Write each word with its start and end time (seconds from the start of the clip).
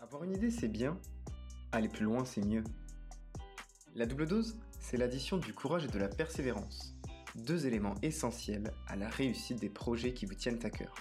Avoir 0.00 0.24
une 0.24 0.32
idée, 0.32 0.50
c'est 0.50 0.68
bien. 0.68 0.98
Aller 1.72 1.88
plus 1.88 2.04
loin, 2.04 2.24
c'est 2.24 2.40
mieux. 2.40 2.64
La 3.94 4.06
double 4.06 4.26
dose, 4.26 4.56
c'est 4.78 4.96
l'addition 4.96 5.36
du 5.36 5.52
courage 5.52 5.84
et 5.84 5.88
de 5.88 5.98
la 5.98 6.08
persévérance. 6.08 6.94
Deux 7.34 7.66
éléments 7.66 7.96
essentiels 8.02 8.72
à 8.86 8.96
la 8.96 9.08
réussite 9.08 9.60
des 9.60 9.68
projets 9.68 10.14
qui 10.14 10.24
vous 10.24 10.34
tiennent 10.34 10.64
à 10.64 10.70
cœur. 10.70 10.94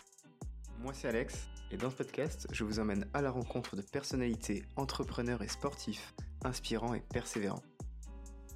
Moi, 0.80 0.94
c'est 0.94 1.08
Alex, 1.08 1.48
et 1.72 1.78
dans 1.78 1.90
ce 1.90 1.96
podcast, 1.96 2.48
je 2.52 2.64
vous 2.64 2.80
emmène 2.80 3.08
à 3.14 3.22
la 3.22 3.32
rencontre 3.32 3.76
de 3.76 3.82
personnalités, 3.82 4.66
entrepreneurs 4.76 5.42
et 5.44 5.48
sportifs, 5.48 6.14
inspirants 6.44 6.94
et 6.94 7.02
persévérants. 7.02 7.64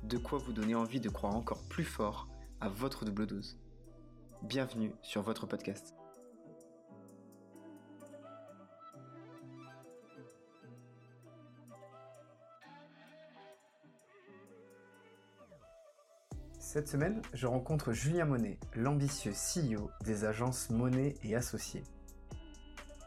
De 0.04 0.18
quoi 0.18 0.40
vous 0.40 0.54
donner 0.54 0.76
envie 0.76 1.00
de 1.00 1.10
croire 1.10 1.36
encore 1.36 1.62
plus 1.68 1.84
fort 1.84 2.28
à 2.62 2.70
votre 2.70 3.06
double 3.06 3.28
dose. 3.28 3.60
Bienvenue 4.42 4.94
sur 5.02 5.22
votre 5.22 5.46
podcast. 5.46 5.94
Cette 16.58 16.88
semaine, 16.88 17.22
je 17.34 17.48
rencontre 17.48 17.92
Julien 17.92 18.26
Monet, 18.26 18.60
l'ambitieux 18.76 19.34
CEO 19.34 19.90
des 20.06 20.24
agences 20.24 20.70
Monet 20.70 21.16
et 21.24 21.36
Associés. 21.36 21.84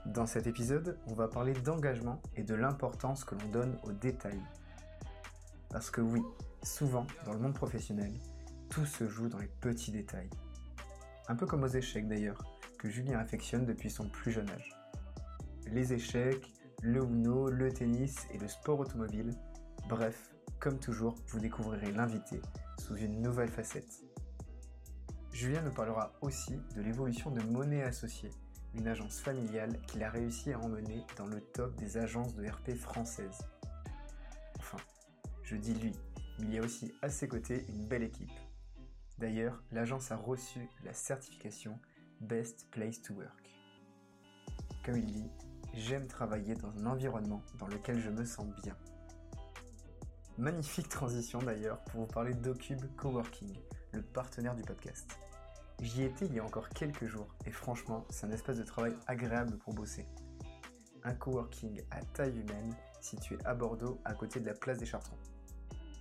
Dans 0.04 0.26
cet 0.26 0.46
épisode, 0.46 0.98
on 1.06 1.14
va 1.14 1.28
parler 1.28 1.52
d'engagement 1.52 2.20
et 2.36 2.42
de 2.42 2.54
l'importance 2.54 3.24
que 3.24 3.36
l'on 3.36 3.48
donne 3.48 3.78
aux 3.84 3.92
détails. 3.92 4.42
Parce 5.72 5.90
que 5.90 6.02
oui, 6.02 6.22
souvent, 6.62 7.06
dans 7.24 7.32
le 7.32 7.38
monde 7.38 7.54
professionnel, 7.54 8.12
tout 8.68 8.84
se 8.84 9.08
joue 9.08 9.28
dans 9.28 9.38
les 9.38 9.48
petits 9.48 9.90
détails. 9.90 10.28
Un 11.28 11.34
peu 11.34 11.46
comme 11.46 11.62
aux 11.62 11.68
échecs 11.68 12.06
d'ailleurs, 12.06 12.38
que 12.78 12.90
Julien 12.90 13.18
affectionne 13.18 13.64
depuis 13.64 13.90
son 13.90 14.08
plus 14.08 14.32
jeune 14.32 14.50
âge. 14.50 14.76
Les 15.66 15.94
échecs, 15.94 16.52
le 16.82 17.02
Uno, 17.02 17.48
le 17.48 17.72
tennis 17.72 18.26
et 18.32 18.38
le 18.38 18.48
sport 18.48 18.80
automobile, 18.80 19.30
bref, 19.88 20.34
comme 20.60 20.78
toujours, 20.78 21.14
vous 21.28 21.38
découvrirez 21.38 21.92
l'invité 21.92 22.40
sous 22.78 22.96
une 22.96 23.22
nouvelle 23.22 23.48
facette. 23.48 24.02
Julien 25.32 25.62
nous 25.62 25.72
parlera 25.72 26.12
aussi 26.20 26.60
de 26.76 26.82
l'évolution 26.82 27.30
de 27.30 27.40
Monnaie 27.42 27.82
Associée, 27.82 28.30
une 28.74 28.88
agence 28.88 29.20
familiale 29.20 29.80
qu'il 29.86 30.02
a 30.02 30.10
réussi 30.10 30.52
à 30.52 30.58
emmener 30.58 31.02
dans 31.16 31.26
le 31.26 31.40
top 31.40 31.74
des 31.76 31.96
agences 31.96 32.34
de 32.34 32.46
RP 32.46 32.74
françaises. 32.74 33.38
Je 35.52 35.58
dis 35.58 35.74
lui, 35.74 35.92
mais 36.38 36.46
il 36.46 36.54
y 36.54 36.58
a 36.58 36.62
aussi 36.62 36.94
à 37.02 37.10
ses 37.10 37.28
côtés 37.28 37.66
une 37.68 37.86
belle 37.86 38.04
équipe. 38.04 38.32
D'ailleurs, 39.18 39.62
l'agence 39.70 40.10
a 40.10 40.16
reçu 40.16 40.66
la 40.82 40.94
certification 40.94 41.78
Best 42.22 42.68
Place 42.70 43.02
to 43.02 43.12
Work. 43.12 43.54
Comme 44.82 44.96
il 44.96 45.04
dit, 45.04 45.30
j'aime 45.74 46.06
travailler 46.06 46.54
dans 46.54 46.70
un 46.78 46.86
environnement 46.86 47.42
dans 47.58 47.66
lequel 47.66 48.00
je 48.00 48.08
me 48.08 48.24
sens 48.24 48.46
bien. 48.62 48.74
Magnifique 50.38 50.88
transition 50.88 51.38
d'ailleurs 51.38 51.84
pour 51.84 52.00
vous 52.00 52.06
parler 52.06 52.32
d'Ocube 52.32 52.86
Coworking, 52.96 53.54
le 53.92 54.00
partenaire 54.00 54.54
du 54.54 54.62
podcast. 54.62 55.18
J'y 55.82 56.04
étais 56.04 56.24
il 56.24 56.34
y 56.34 56.40
a 56.40 56.44
encore 56.46 56.70
quelques 56.70 57.04
jours 57.04 57.28
et 57.44 57.50
franchement, 57.50 58.06
c'est 58.08 58.24
un 58.24 58.30
espace 58.30 58.56
de 58.56 58.64
travail 58.64 58.96
agréable 59.06 59.58
pour 59.58 59.74
bosser. 59.74 60.06
Un 61.04 61.12
coworking 61.12 61.82
à 61.90 62.00
taille 62.14 62.40
humaine 62.40 62.74
situé 63.02 63.36
à 63.44 63.52
Bordeaux 63.52 64.00
à 64.06 64.14
côté 64.14 64.40
de 64.40 64.46
la 64.46 64.54
place 64.54 64.78
des 64.78 64.86
Chartrons. 64.86 65.18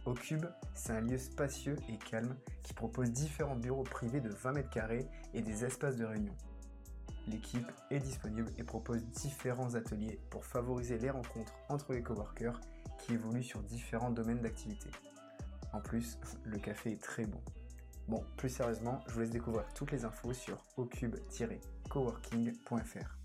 Ocube, 0.06 0.46
c'est 0.74 0.94
un 0.94 1.02
lieu 1.02 1.18
spacieux 1.18 1.76
et 1.88 1.98
calme 1.98 2.36
qui 2.64 2.74
propose 2.74 3.12
différents 3.12 3.56
bureaux 3.56 3.84
privés 3.84 4.20
de 4.20 4.30
20 4.30 4.54
mètres 4.54 4.72
carrés 4.72 5.08
et 5.34 5.42
des 5.42 5.64
espaces 5.64 5.96
de 5.96 6.06
réunion. 6.06 6.36
L'équipe 7.28 7.72
est 7.92 8.00
disponible 8.00 8.52
et 8.58 8.64
propose 8.64 9.06
différents 9.06 9.75
ateliers 9.75 10.20
pour 10.31 10.44
favoriser 10.44 10.98
les 10.98 11.12
rencontres 11.12 11.53
entre 11.70 11.94
les 11.94 12.02
coworkers 12.02 12.59
qui 12.98 13.14
évoluent 13.14 13.44
sur 13.44 13.62
différents 13.62 14.09
domaines 14.09 14.42
d'activité. 14.42 14.90
En 15.72 15.81
plus, 15.81 16.18
le 16.44 16.58
café 16.58 16.94
est 16.94 17.02
très 17.02 17.25
bon. 17.25 17.40
Bon, 18.08 18.25
plus 18.38 18.50
sérieusement, 18.50 19.04
je 19.08 19.14
vous 19.14 19.20
laisse 19.20 19.30
découvrir 19.30 19.72
toutes 19.75 19.92
les 19.92 20.04
infos 20.04 20.34
sur 20.34 20.66
ocube-coworking.fr. 20.78 23.18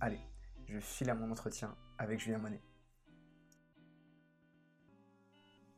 Allez, 0.00 0.20
je 0.68 0.78
file 0.78 1.08
à 1.10 1.14
mon 1.14 1.30
entretien 1.30 1.74
avec 1.98 2.20
Julien 2.20 2.38
Monet. 2.38 2.60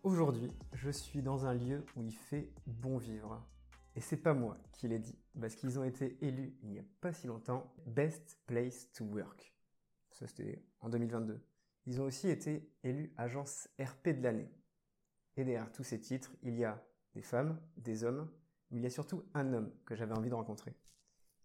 Aujourd'hui, 0.05 0.53
je 0.75 0.91
suis 0.91 1.23
dans 1.23 1.47
un 1.47 1.55
lieu 1.55 1.83
où 1.97 2.03
il 2.03 2.15
fait 2.15 2.53
bon 2.67 2.99
vivre. 2.99 3.43
Et 3.97 4.03
c'est 4.03 4.19
pas 4.19 4.35
moi 4.35 4.59
qui 4.71 4.87
l'ai 4.87 4.99
dit, 4.99 5.19
parce 5.41 5.55
qu'ils 5.55 5.79
ont 5.79 5.85
été 5.85 6.19
élus 6.21 6.55
il 6.63 6.69
n'y 6.69 6.79
a 6.79 6.85
pas 7.01 7.15
si 7.15 7.27
longtemps 7.27 7.75
Best 7.87 8.39
Place 8.45 8.93
to 8.93 9.07
Work. 9.07 9.55
Ça 10.11 10.27
c'était 10.27 10.63
en 10.81 10.91
2022. 10.91 11.41
Ils 11.87 12.03
ont 12.03 12.05
aussi 12.05 12.29
été 12.29 12.71
élus 12.83 13.15
agence 13.17 13.67
RP 13.81 14.11
de 14.11 14.23
l'année. 14.23 14.53
Et 15.39 15.45
derrière 15.45 15.73
tous 15.73 15.85
ces 15.85 15.99
titres, 15.99 16.37
il 16.43 16.59
y 16.59 16.65
a 16.65 16.87
des 17.15 17.23
femmes, 17.23 17.59
des 17.79 18.05
hommes, 18.05 18.31
mais 18.71 18.81
il 18.81 18.83
y 18.83 18.87
a 18.87 18.91
surtout 18.91 19.25
un 19.33 19.55
homme 19.55 19.73
que 19.87 19.95
j'avais 19.95 20.13
envie 20.13 20.29
de 20.29 20.35
rencontrer. 20.35 20.75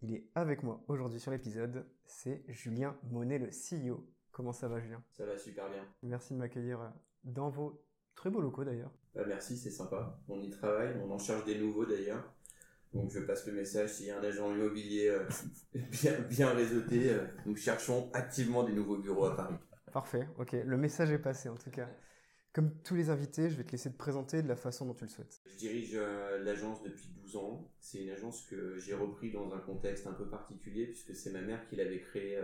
Il 0.02 0.14
est 0.14 0.30
avec 0.36 0.64
moi 0.64 0.84
aujourd'hui 0.90 1.22
sur 1.22 1.32
l'épisode, 1.32 1.90
c'est 2.04 2.44
Julien 2.50 2.98
Monet, 3.04 3.40
le 3.40 3.52
CEO. 3.52 4.06
Comment 4.32 4.52
ça 4.52 4.68
va 4.68 4.82
Julien? 4.82 5.02
Ça 5.12 5.26
va 5.26 5.38
super 5.38 5.70
bien. 5.70 5.88
Merci 6.04 6.34
de 6.34 6.40
m'accueillir 6.40 6.92
dans 7.24 7.50
vos 7.50 7.86
très 8.20 8.30
beaux 8.30 8.42
locaux 8.42 8.66
d'ailleurs. 8.66 8.92
Bah, 9.16 9.24
merci, 9.26 9.58
c'est 9.58 9.72
sympa. 9.72 10.20
On 10.28 10.42
y 10.42 10.50
travaille, 10.50 10.94
on 11.02 11.10
en 11.10 11.18
cherche 11.18 11.46
des 11.46 11.58
nouveaux 11.58 11.86
d'ailleurs. 11.86 12.22
Donc 12.94 13.12
je 13.12 13.20
passe 13.20 13.48
le 13.48 13.54
message, 13.54 13.94
s'il 13.94 14.08
y 14.08 14.12
a 14.12 14.20
un 14.20 14.24
agent 14.24 14.52
immobilier 14.52 15.08
euh, 15.08 15.24
bien, 15.74 16.20
bien 16.22 16.50
réseauté, 16.50 17.12
euh, 17.12 17.26
nous 17.46 17.56
cherchons 17.56 18.10
activement 18.14 18.64
des 18.64 18.74
nouveaux 18.74 18.98
bureaux 18.98 19.26
à 19.26 19.38
Paris. 19.38 19.56
Parfait, 19.94 20.28
ok, 20.38 20.52
le 20.66 20.78
message 20.78 21.12
est 21.12 21.20
passé 21.20 21.48
en 21.48 21.56
tout 21.56 21.70
cas. 21.70 21.88
Comme 22.52 22.74
tous 22.84 22.96
les 22.96 23.10
invités, 23.10 23.50
je 23.50 23.56
vais 23.56 23.64
te 23.64 23.72
laisser 23.72 23.92
te 23.92 23.98
présenter 23.98 24.42
de 24.42 24.48
la 24.48 24.56
façon 24.56 24.86
dont 24.86 24.96
tu 24.96 25.06
le 25.06 25.10
souhaites. 25.10 25.40
Je 25.46 25.58
dirige 25.58 25.94
euh, 25.94 26.44
l'agence 26.44 26.84
depuis 26.84 27.08
12 27.22 27.38
ans. 27.38 27.72
C'est 27.80 28.00
une 28.04 28.10
agence 28.10 28.42
que 28.48 28.78
j'ai 28.80 28.96
repris 28.96 29.32
dans 29.32 29.54
un 29.54 29.60
contexte 29.60 30.08
un 30.08 30.14
peu 30.14 30.28
particulier 30.28 30.88
puisque 30.88 31.16
c'est 31.16 31.32
ma 31.32 31.42
mère 31.42 31.66
qui 31.70 31.78
l'avait 31.78 32.02
créée 32.02 32.42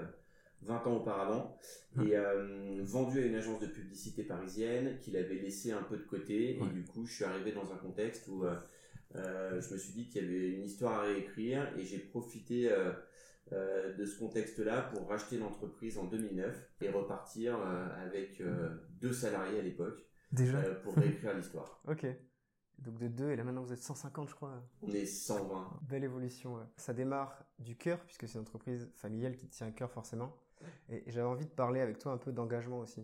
20 0.62 0.88
ans 0.88 0.96
auparavant 0.98 1.58
hum. 1.98 2.08
et 2.08 2.16
euh, 2.16 2.82
vendu 2.84 3.20
à 3.20 3.26
une 3.26 3.36
agence 3.36 3.60
de 3.60 3.68
publicité 3.68 4.24
parisienne 4.24 4.98
qu'il 5.00 5.16
avait 5.18 5.36
laissé 5.36 5.72
un 5.72 5.84
peu 5.84 5.98
de 5.98 6.04
côté 6.04 6.58
et 6.58 6.68
du 6.74 6.84
coup 6.84 7.06
je 7.06 7.14
suis 7.14 7.26
arrivé 7.26 7.52
dans 7.52 7.72
un 7.72 7.78
contexte 7.78 8.28
où 8.28 8.44
euh, 8.46 8.56
euh, 9.16 9.62
je 9.62 9.74
me 9.74 9.78
suis 9.78 9.94
dit 9.94 10.10
qu'il 10.10 10.24
y 10.24 10.26
avait 10.26 10.50
une 10.50 10.64
histoire 10.64 11.00
à 11.00 11.02
réécrire 11.04 11.72
et 11.78 11.84
j'ai 11.84 12.00
profité 12.00 12.70
de 13.52 14.06
ce 14.06 14.18
contexte-là 14.18 14.82
pour 14.94 15.08
racheter 15.08 15.38
l'entreprise 15.38 15.98
en 15.98 16.06
2009 16.06 16.72
et 16.82 16.90
repartir 16.90 17.56
avec 18.04 18.42
deux 19.00 19.14
salariés 19.14 19.60
à 19.60 19.62
l'époque 19.62 20.04
déjà 20.32 20.62
pour 20.84 20.96
réécrire 20.96 21.36
l'histoire. 21.36 21.82
Ok. 21.88 22.06
Donc 22.80 22.98
de 22.98 23.08
2 23.08 23.30
et 23.30 23.36
là 23.38 23.44
maintenant 23.46 23.62
vous 23.62 23.72
êtes 23.72 23.82
150 23.82 24.30
je 24.30 24.36
crois. 24.36 24.62
On 24.82 24.92
est 24.92 25.06
120. 25.06 25.80
Belle 25.84 26.04
évolution. 26.04 26.56
Ouais. 26.56 26.66
Ça 26.76 26.94
démarre 26.94 27.46
du 27.60 27.78
cœur 27.78 28.04
puisque 28.06 28.28
c'est 28.28 28.36
une 28.36 28.42
entreprise 28.42 28.92
familiale 28.96 29.38
qui 29.38 29.48
tient 29.48 29.68
à 29.68 29.72
cœur 29.72 29.92
forcément. 29.92 30.36
Et 30.90 31.04
j'avais 31.08 31.28
envie 31.28 31.46
de 31.46 31.52
parler 31.52 31.80
avec 31.80 32.00
toi 32.00 32.12
un 32.12 32.18
peu 32.18 32.32
d'engagement 32.32 32.80
aussi. 32.80 33.02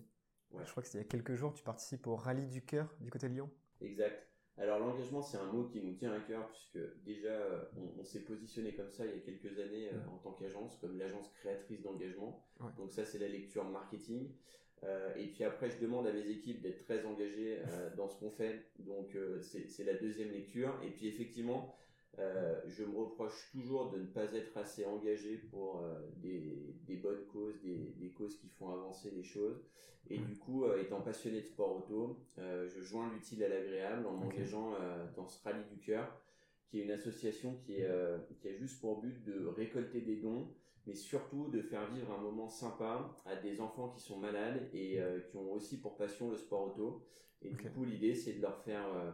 Ouais. 0.52 0.64
Je 0.66 0.72
crois 0.72 0.84
que 0.84 0.90
c'est 0.90 0.98
il 0.98 1.02
y 1.02 1.04
a 1.04 1.08
quelques 1.08 1.36
jours 1.36 1.54
tu 1.54 1.64
participes 1.64 2.08
au 2.08 2.16
rallye 2.16 2.48
du 2.48 2.62
cœur 2.62 2.94
du 3.00 3.10
côté 3.10 3.30
de 3.30 3.34
Lyon. 3.34 3.50
Exact. 3.80 4.28
Alors 4.58 4.80
l'engagement 4.80 5.22
c'est 5.22 5.38
un 5.38 5.52
mot 5.52 5.64
qui 5.66 5.82
nous 5.82 5.94
tient 5.94 6.14
à 6.14 6.20
cœur 6.20 6.50
puisque 6.50 6.80
déjà 7.04 7.70
on, 7.78 8.02
on 8.02 8.04
s'est 8.04 8.20
positionné 8.22 8.76
comme 8.76 8.92
ça 8.92 9.06
il 9.06 9.12
y 9.12 9.18
a 9.18 9.22
quelques 9.22 9.60
années 9.60 9.90
euh, 9.94 10.14
en 10.14 10.18
tant 10.18 10.34
qu'agence 10.34 10.78
comme 10.78 10.98
l'agence 10.98 11.30
créatrice 11.40 11.82
d'engagement. 11.82 12.46
Ouais. 12.60 12.72
Donc 12.78 12.92
ça 12.92 13.06
c'est 13.06 13.20
la 13.20 13.30
lecture 13.30 13.64
marketing. 13.64 14.30
Euh, 14.84 15.14
et 15.16 15.28
puis 15.28 15.44
après, 15.44 15.70
je 15.70 15.78
demande 15.80 16.08
à 16.08 16.12
mes 16.12 16.28
équipes 16.28 16.62
d'être 16.62 16.84
très 16.86 17.06
engagées 17.06 17.60
euh, 17.68 17.96
dans 17.96 18.08
ce 18.10 18.20
qu'on 18.20 18.32
fait. 18.32 18.66
Donc 18.80 19.16
c'est 19.42 19.84
la 19.84 19.94
deuxième 19.94 20.32
lecture. 20.32 20.74
Et 20.84 20.90
puis 20.90 21.08
effectivement, 21.08 21.76
euh, 22.20 22.62
je 22.68 22.84
me 22.84 22.98
reproche 22.98 23.50
toujours 23.52 23.90
de 23.92 24.00
ne 24.00 24.06
pas 24.06 24.34
être 24.34 24.58
assez 24.58 24.86
engagé 24.86 25.38
pour 25.38 25.84
des, 26.18 26.76
des, 26.86 26.98
bonnes 26.98 27.26
causes, 27.32 27.62
des, 27.62 27.94
des, 27.98 28.12
causes 28.12 28.38
qui 28.38 28.50
font 28.50 28.70
avancer 28.70 29.12
les 29.12 29.24
choses. 29.24 29.64
Et 30.10 30.18
du 30.18 30.38
coup, 30.38 30.66
étant 30.74 31.02
passionné 31.02 31.42
de 31.42 31.46
sport 31.46 31.78
auto, 31.78 32.20
je 32.38 32.82
joins 32.82 33.12
l'utile 33.14 33.44
à 33.44 33.50
l'agréable 33.50 34.06
en 34.06 34.14
m'engageant 34.14 34.76
dans 35.16 35.28
ce 35.28 35.42
rallye 35.44 35.64
du 35.70 35.80
cœur 35.80 36.22
qui 36.72 36.80
est 36.80 36.84
une 36.86 36.92
association 36.92 37.58
qui, 37.66 37.76
est, 37.76 37.86
euh, 37.86 38.18
qui 38.40 38.48
a 38.48 38.54
juste 38.54 38.80
pour 38.80 39.02
but 39.02 39.24
de 39.26 39.46
récolter 39.46 40.00
des 40.00 40.16
dons, 40.16 40.48
mais 40.88 40.96
surtout 40.96 41.50
de 41.50 41.62
faire 41.62 41.92
vivre 41.92 42.12
un 42.14 42.22
moment 42.22 42.48
sympa 42.48 43.22
à 43.26 43.36
des 43.36 43.60
enfants 43.60 43.90
qui 43.90 44.00
sont 44.00 44.18
malades 44.18 44.70
et 44.74 45.00
euh, 45.02 45.20
qui 45.20 45.36
ont 45.36 45.52
aussi 45.52 45.82
pour 45.82 45.98
passion 45.98 46.32
le 46.32 46.38
sport 46.38 46.68
auto. 46.68 47.06
Et 47.42 47.50
du 47.50 47.70
coup, 47.72 47.84
l'idée, 47.84 48.16
c'est 48.16 48.34
de 48.34 48.42
leur 48.42 48.58
faire 48.64 48.88
euh, 48.96 49.12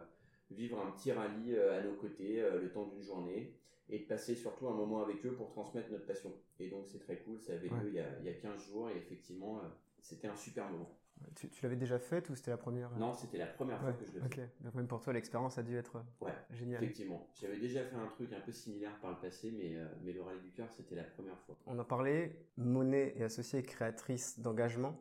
vivre 0.50 0.80
un 0.80 0.90
petit 0.92 1.12
rallye 1.12 1.58
à 1.58 1.82
nos 1.82 1.94
côtés 1.94 2.40
le 2.40 2.70
temps 2.70 2.86
d'une 2.86 3.02
journée 3.02 3.54
et 3.88 4.00
de 4.00 4.04
passer 4.04 4.34
surtout 4.34 4.68
un 4.68 4.74
moment 4.74 5.02
avec 5.02 5.24
eux 5.24 5.32
pour 5.32 5.50
transmettre 5.50 5.90
notre 5.90 6.06
passion. 6.06 6.32
Et 6.58 6.68
donc, 6.68 6.86
c'est 6.86 6.98
très 6.98 7.18
cool. 7.18 7.40
Ça 7.40 7.54
avait 7.54 7.68
lieu 7.68 7.88
il 7.88 7.94
y, 7.94 8.00
a, 8.00 8.18
il 8.20 8.26
y 8.26 8.28
a 8.28 8.34
15 8.34 8.66
jours 8.66 8.90
et 8.90 8.96
effectivement, 8.96 9.60
c'était 10.00 10.28
un 10.28 10.36
super 10.36 10.70
moment. 10.70 10.90
Tu, 11.34 11.48
l'avais 11.62 11.76
déjà 11.76 11.98
fait 11.98 12.28
ou 12.30 12.34
c'était 12.34 12.50
la 12.50 12.56
première 12.56 12.90
Non, 12.96 13.12
c'était 13.12 13.38
la 13.38 13.46
première 13.46 13.80
fois 13.80 13.92
que 13.92 13.98
je 13.98 14.04
le 14.04 14.20
faisais. 14.20 14.42
Ok, 14.42 14.48
donc 14.60 14.74
même 14.74 14.86
pour 14.86 15.00
toi, 15.00 15.12
l'expérience 15.12 15.58
a 15.58 15.62
dû 15.62 15.76
être 15.76 16.02
ouais, 16.20 16.32
géniale. 16.50 16.82
Effectivement. 16.82 17.28
J'avais 17.40 17.58
déjà 17.58 17.84
fait 17.84 17.96
un 17.96 18.06
truc 18.08 18.32
un 18.32 18.40
peu 18.40 18.52
similaire 18.52 18.98
par 19.00 19.10
le 19.10 19.18
passé, 19.18 19.50
mais, 19.50 19.76
euh, 19.76 19.86
mais 20.02 20.12
le 20.12 20.22
rallye 20.22 20.40
du 20.40 20.50
cœur, 20.52 20.70
c'était 20.70 20.94
la 20.94 21.04
première 21.04 21.38
fois. 21.40 21.56
On 21.66 21.78
a 21.78 21.84
parlé, 21.84 22.36
Monet 22.56 23.14
et 23.16 23.24
associée 23.24 23.62
créatrice 23.62 24.38
d'engagement. 24.40 24.96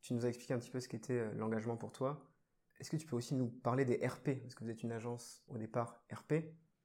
Tu 0.00 0.14
nous 0.14 0.24
as 0.24 0.28
expliqué 0.28 0.54
un 0.54 0.58
petit 0.58 0.70
peu 0.70 0.80
ce 0.80 0.88
qu'était 0.88 1.18
euh, 1.18 1.32
l'engagement 1.34 1.76
pour 1.76 1.92
toi. 1.92 2.20
Est-ce 2.80 2.90
que 2.90 2.96
tu 2.96 3.06
peux 3.06 3.16
aussi 3.16 3.34
nous 3.34 3.48
parler 3.48 3.84
des 3.84 3.96
RP 4.06 4.40
Parce 4.40 4.54
que 4.54 4.64
vous 4.64 4.70
êtes 4.70 4.82
une 4.82 4.92
agence 4.92 5.42
au 5.48 5.58
départ 5.58 6.02
RP. 6.12 6.34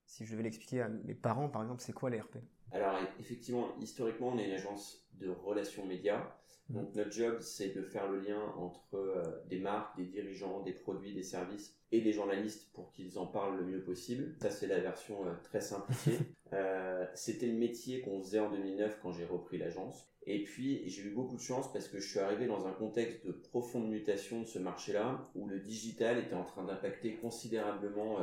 Si 0.05 0.25
je 0.25 0.31
devais 0.31 0.43
l'expliquer 0.43 0.81
à 0.81 0.89
mes 0.89 1.13
parents, 1.15 1.49
par 1.49 1.61
exemple, 1.61 1.81
c'est 1.81 1.93
quoi 1.93 2.09
les 2.09 2.19
RP 2.19 2.37
Alors, 2.71 2.97
effectivement, 3.19 3.69
historiquement, 3.79 4.29
on 4.29 4.37
est 4.37 4.45
une 4.45 4.53
agence 4.53 5.07
de 5.13 5.29
relations 5.29 5.85
médias. 5.85 6.35
Mmh. 6.69 6.73
Donc, 6.73 6.95
notre 6.95 7.11
job, 7.11 7.39
c'est 7.41 7.69
de 7.69 7.81
faire 7.83 8.09
le 8.09 8.19
lien 8.19 8.41
entre 8.57 8.95
euh, 8.95 9.23
des 9.47 9.59
marques, 9.59 9.95
des 9.97 10.05
dirigeants, 10.05 10.61
des 10.61 10.73
produits, 10.73 11.13
des 11.13 11.23
services 11.23 11.77
et 11.91 12.01
des 12.01 12.11
journalistes 12.11 12.71
pour 12.73 12.91
qu'ils 12.91 13.19
en 13.19 13.27
parlent 13.27 13.57
le 13.57 13.65
mieux 13.65 13.83
possible. 13.83 14.35
Ça, 14.41 14.49
c'est 14.49 14.67
la 14.67 14.79
version 14.79 15.25
euh, 15.27 15.33
très 15.43 15.61
simplifiée. 15.61 16.19
Euh, 16.53 17.05
c'était 17.15 17.47
le 17.47 17.53
métier 17.53 18.01
qu'on 18.01 18.21
faisait 18.21 18.39
en 18.39 18.51
2009 18.51 19.00
quand 19.01 19.11
j'ai 19.11 19.25
repris 19.25 19.57
l'agence. 19.57 20.07
Et 20.25 20.44
puis, 20.44 20.88
j'ai 20.88 21.03
eu 21.03 21.09
beaucoup 21.09 21.35
de 21.35 21.41
chance 21.41 21.71
parce 21.73 21.88
que 21.88 22.00
je 22.00 22.07
suis 22.07 22.19
arrivé 22.19 22.45
dans 22.45 22.65
un 22.65 22.71
contexte 22.71 23.25
de 23.25 23.31
profonde 23.31 23.89
mutation 23.89 24.41
de 24.41 24.47
ce 24.47 24.59
marché-là, 24.59 25.29
où 25.35 25.47
le 25.47 25.59
digital 25.59 26.17
était 26.17 26.35
en 26.35 26.45
train 26.45 26.63
d'impacter 26.63 27.15
considérablement 27.15 28.19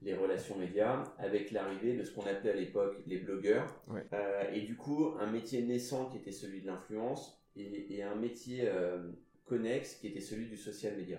les 0.00 0.14
relations 0.14 0.56
médias, 0.56 1.04
avec 1.18 1.50
l'arrivée 1.50 1.96
de 1.96 2.04
ce 2.04 2.14
qu'on 2.14 2.26
appelait 2.26 2.52
à 2.52 2.56
l'époque 2.56 2.96
les 3.06 3.18
blogueurs. 3.18 3.82
et 4.54 4.62
du 4.62 4.76
coup, 4.76 5.12
un 5.20 5.30
métier 5.30 5.62
naissant 5.62 6.06
qui 6.06 6.16
était 6.16 6.32
celui 6.32 6.62
de 6.62 6.66
l'influence, 6.66 7.44
et, 7.56 8.02
un 8.02 8.14
métier 8.14 8.62
euh, 8.68 9.10
connexe 9.44 9.94
qui 9.94 10.08
était 10.08 10.20
celui 10.20 10.46
du 10.46 10.56
social 10.56 10.96
media. 10.96 11.18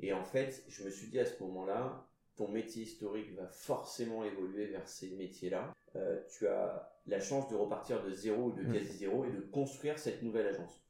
Et 0.00 0.12
en 0.12 0.22
fait, 0.22 0.64
je 0.68 0.84
me 0.84 0.90
suis 0.90 1.08
dit 1.08 1.18
à 1.18 1.26
ce 1.26 1.42
moment-là, 1.42 2.07
ton 2.38 2.48
métier 2.48 2.84
historique 2.84 3.34
va 3.36 3.46
forcément 3.48 4.24
évoluer 4.24 4.66
vers 4.66 4.88
ces 4.88 5.10
métiers-là. 5.10 5.74
Euh, 5.96 6.20
tu 6.30 6.46
as 6.46 6.90
la 7.06 7.20
chance 7.20 7.48
de 7.50 7.56
repartir 7.56 8.02
de 8.04 8.10
zéro 8.12 8.44
ou 8.44 8.52
de 8.52 8.62
mm. 8.62 8.72
quasi 8.72 8.96
zéro 8.96 9.24
et 9.24 9.30
de 9.30 9.40
construire 9.40 9.98
cette 9.98 10.22
nouvelle 10.22 10.46
agence. 10.46 10.84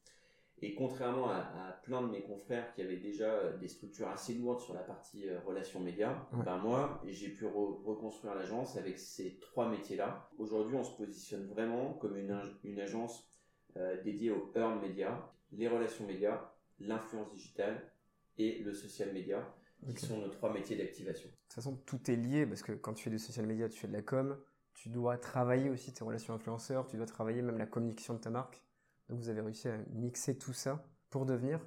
Et 0.60 0.74
contrairement 0.74 1.30
à, 1.30 1.80
plein 1.84 2.02
de 2.02 2.08
mes 2.08 2.20
confrères 2.20 2.74
qui 2.74 2.82
avaient 2.82 2.96
déjà 2.96 3.30
euh, 3.30 3.56
des 3.56 3.68
structures 3.68 4.08
assez 4.08 4.34
lourdes 4.34 4.60
sur 4.60 4.74
la 4.74 4.82
partie 4.82 5.24
relations 5.46 5.80
médias, 5.80 6.26
ben 6.44 6.58
moi, 6.58 7.00
j'ai 7.06 7.30
pu 7.30 7.46
reconstruire 7.46 8.34
l'agence 8.34 8.76
avec 8.76 8.98
ces 8.98 9.38
trois 9.40 9.70
métiers-là. 9.70 10.28
Aujourd'hui, 10.38 10.76
on 10.76 10.84
se 10.84 10.96
positionne 10.96 11.46
vraiment 11.46 11.94
comme 11.94 12.16
une, 12.16 12.38
une 12.64 12.80
agence 12.80 13.28
euh, 13.76 14.02
dédié 14.02 14.30
au 14.32 14.50
earn 14.56 14.80
media, 14.80 15.30
les 15.52 15.68
relations 15.68 16.06
médias, 16.06 16.50
l'influence 16.80 17.30
digitale 17.30 17.80
et 18.36 18.58
le 18.58 18.72
social 18.72 19.12
qui 19.94 20.06
sont 20.06 20.18
nos 20.18 20.28
trois 20.28 20.52
métiers 20.52 20.76
d'activation. 20.76 21.28
De 21.28 21.34
toute 21.34 21.52
façon, 21.54 21.76
tout 21.86 22.10
est 22.10 22.16
lié 22.16 22.46
parce 22.46 22.62
que 22.62 22.72
quand 22.72 22.94
tu 22.94 23.04
fais 23.04 23.10
du 23.10 23.18
social 23.18 23.46
media, 23.46 23.68
tu 23.68 23.78
fais 23.78 23.88
de 23.88 23.92
la 23.92 24.02
com, 24.02 24.38
tu 24.74 24.88
dois 24.88 25.18
travailler 25.18 25.70
aussi 25.70 25.92
tes 25.92 26.04
relations 26.04 26.34
influenceurs, 26.34 26.86
tu 26.86 26.96
dois 26.96 27.06
travailler 27.06 27.42
même 27.42 27.58
la 27.58 27.66
communication 27.66 28.14
de 28.14 28.20
ta 28.20 28.30
marque. 28.30 28.62
Donc 29.08 29.18
vous 29.18 29.28
avez 29.28 29.40
réussi 29.40 29.68
à 29.68 29.78
mixer 29.94 30.36
tout 30.36 30.52
ça 30.52 30.84
pour 31.10 31.26
devenir 31.26 31.64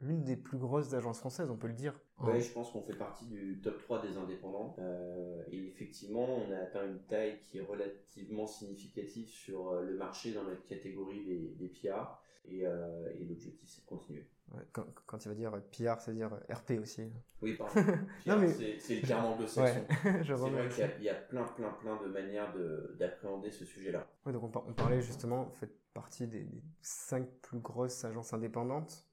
l'une 0.00 0.22
des 0.22 0.36
plus 0.36 0.58
grosses 0.58 0.94
agences 0.94 1.18
françaises, 1.18 1.50
on 1.50 1.56
peut 1.56 1.66
le 1.66 1.74
dire. 1.74 1.98
Oui, 2.20 2.40
je 2.40 2.52
pense 2.52 2.70
qu'on 2.70 2.82
fait 2.82 2.96
partie 2.96 3.26
du 3.26 3.60
top 3.62 3.78
3 3.78 4.02
des 4.02 4.16
indépendants. 4.16 4.74
Euh, 4.78 5.42
et 5.50 5.66
effectivement, 5.66 6.24
on 6.24 6.52
a 6.52 6.58
atteint 6.58 6.86
une 6.86 7.00
taille 7.02 7.40
qui 7.40 7.58
est 7.58 7.62
relativement 7.62 8.46
significative 8.46 9.28
sur 9.28 9.68
euh, 9.68 9.82
le 9.82 9.96
marché 9.96 10.32
dans 10.32 10.44
notre 10.44 10.64
catégorie 10.66 11.24
des, 11.24 11.54
des 11.56 11.68
PR. 11.68 12.20
Euh, 12.50 13.12
et, 13.18 13.24
l'objectif, 13.24 13.68
c'est 13.68 13.82
de 13.82 13.86
continuer. 13.86 14.26
Quand, 14.72 14.84
quand, 15.06 15.18
tu 15.18 15.28
vas 15.28 15.34
dire 15.34 15.52
PR, 15.72 16.00
c'est 16.00 16.14
dire 16.14 16.30
RP 16.50 16.72
aussi. 16.80 17.10
Oui, 17.42 17.56
pardon. 17.56 17.74
mais... 18.26 18.78
c'est 18.78 19.00
le 19.00 19.06
terme 19.06 19.26
anglo-saxon. 19.26 19.84
c'est 19.88 20.22
vrai 20.32 20.68
qu'il 20.68 21.04
y, 21.04 21.08
a 21.08 21.14
plein, 21.14 21.44
plein, 21.44 21.70
plein 21.70 22.02
de 22.02 22.08
manières 22.08 22.54
d'appréhender 22.98 23.50
ce 23.50 23.64
sujet-là. 23.64 24.06
donc 24.26 24.42
on, 24.44 24.72
parlait 24.72 25.00
justement, 25.00 25.44
vous 25.44 25.54
faites 25.54 25.76
partie 25.92 26.26
des, 26.26 26.44
des 26.44 26.62
cinq 26.80 27.28
plus 27.42 27.60
grosses 27.60 28.04
agences 28.04 28.32
indépendantes. 28.32 29.08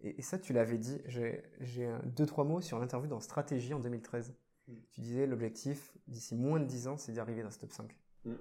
Et, 0.00 0.22
ça, 0.22 0.38
tu 0.38 0.52
l'avais 0.52 0.78
dit, 0.78 1.00
j'ai 1.06 1.92
deux, 2.04 2.26
trois 2.26 2.44
mots 2.44 2.60
sur 2.60 2.78
l'interview 2.78 3.08
dans 3.08 3.20
Stratégie 3.20 3.74
en 3.74 3.80
2013. 3.80 4.34
Mm. 4.68 4.74
Tu 4.92 5.00
disais 5.00 5.26
l'objectif 5.26 5.96
d'ici 6.06 6.36
moins 6.36 6.60
de 6.60 6.66
10 6.66 6.88
ans, 6.88 6.96
c'est 6.96 7.12
d'y 7.12 7.20
arriver 7.20 7.42
dans 7.42 7.50
ce 7.50 7.58
top 7.58 7.72
5. 7.72 7.96
Mm. 8.24 8.34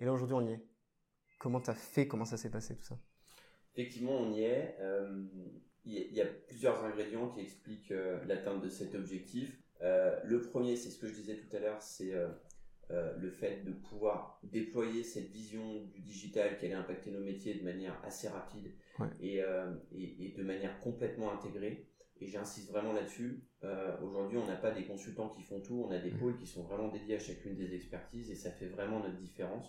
Et 0.00 0.04
là, 0.06 0.12
aujourd'hui, 0.12 0.34
on 0.34 0.46
y 0.46 0.52
est. 0.52 0.66
Comment 1.38 1.60
tu 1.60 1.68
as 1.68 1.74
fait? 1.74 2.08
Comment 2.08 2.24
ça 2.24 2.38
s'est 2.38 2.50
passé 2.50 2.74
tout 2.74 2.84
ça? 2.84 2.98
Effectivement, 3.76 4.18
on 4.18 4.32
y 4.32 4.42
est. 4.42 4.74
Euh, 4.80 5.22
il 5.84 6.12
y, 6.12 6.20
a 6.20 6.26
plusieurs 6.26 6.82
ingrédients 6.84 7.28
qui 7.28 7.40
expliquent 7.40 7.92
euh, 7.92 8.18
l'atteinte 8.24 8.60
de 8.60 8.68
cet 8.68 8.96
objectif. 8.96 9.56
Euh, 9.82 10.18
le 10.24 10.40
premier, 10.40 10.74
c'est 10.74 10.90
ce 10.90 10.98
que 10.98 11.06
je 11.06 11.12
disais 11.12 11.36
tout 11.36 11.54
à 11.54 11.60
l'heure, 11.60 11.80
c'est 11.80 12.12
le 12.90 13.30
fait 13.30 13.64
de 13.64 13.72
pouvoir 13.72 14.40
déployer 14.42 15.04
cette 15.04 15.28
vision 15.30 15.84
du 15.84 16.00
digital 16.00 16.56
qui 16.56 16.66
allait 16.66 16.74
impacter 16.74 17.10
nos 17.10 17.20
métiers 17.20 17.54
de 17.54 17.62
manière 17.62 18.00
assez 18.04 18.28
rapide 18.28 18.72
et, 19.20 19.42
et, 19.92 20.34
de 20.36 20.42
manière 20.42 20.80
complètement 20.80 21.32
intégrée. 21.32 21.86
Et 22.20 22.26
j'insiste 22.26 22.70
vraiment 22.70 22.94
là-dessus. 22.94 23.44
Aujourd'hui, 24.02 24.38
on 24.38 24.46
n'a 24.46 24.56
pas 24.56 24.70
des 24.70 24.84
consultants 24.84 25.28
qui 25.28 25.42
font 25.42 25.60
tout, 25.60 25.84
on 25.86 25.90
a 25.92 25.98
des 25.98 26.12
pôles 26.12 26.36
qui 26.36 26.46
sont 26.46 26.62
vraiment 26.62 26.88
dédiés 26.88 27.16
à 27.16 27.20
chacune 27.20 27.54
des 27.54 27.74
expertises 27.74 28.30
et 28.30 28.36
ça 28.36 28.50
fait 28.50 28.68
vraiment 28.68 29.00
notre 29.00 29.18
différence 29.18 29.66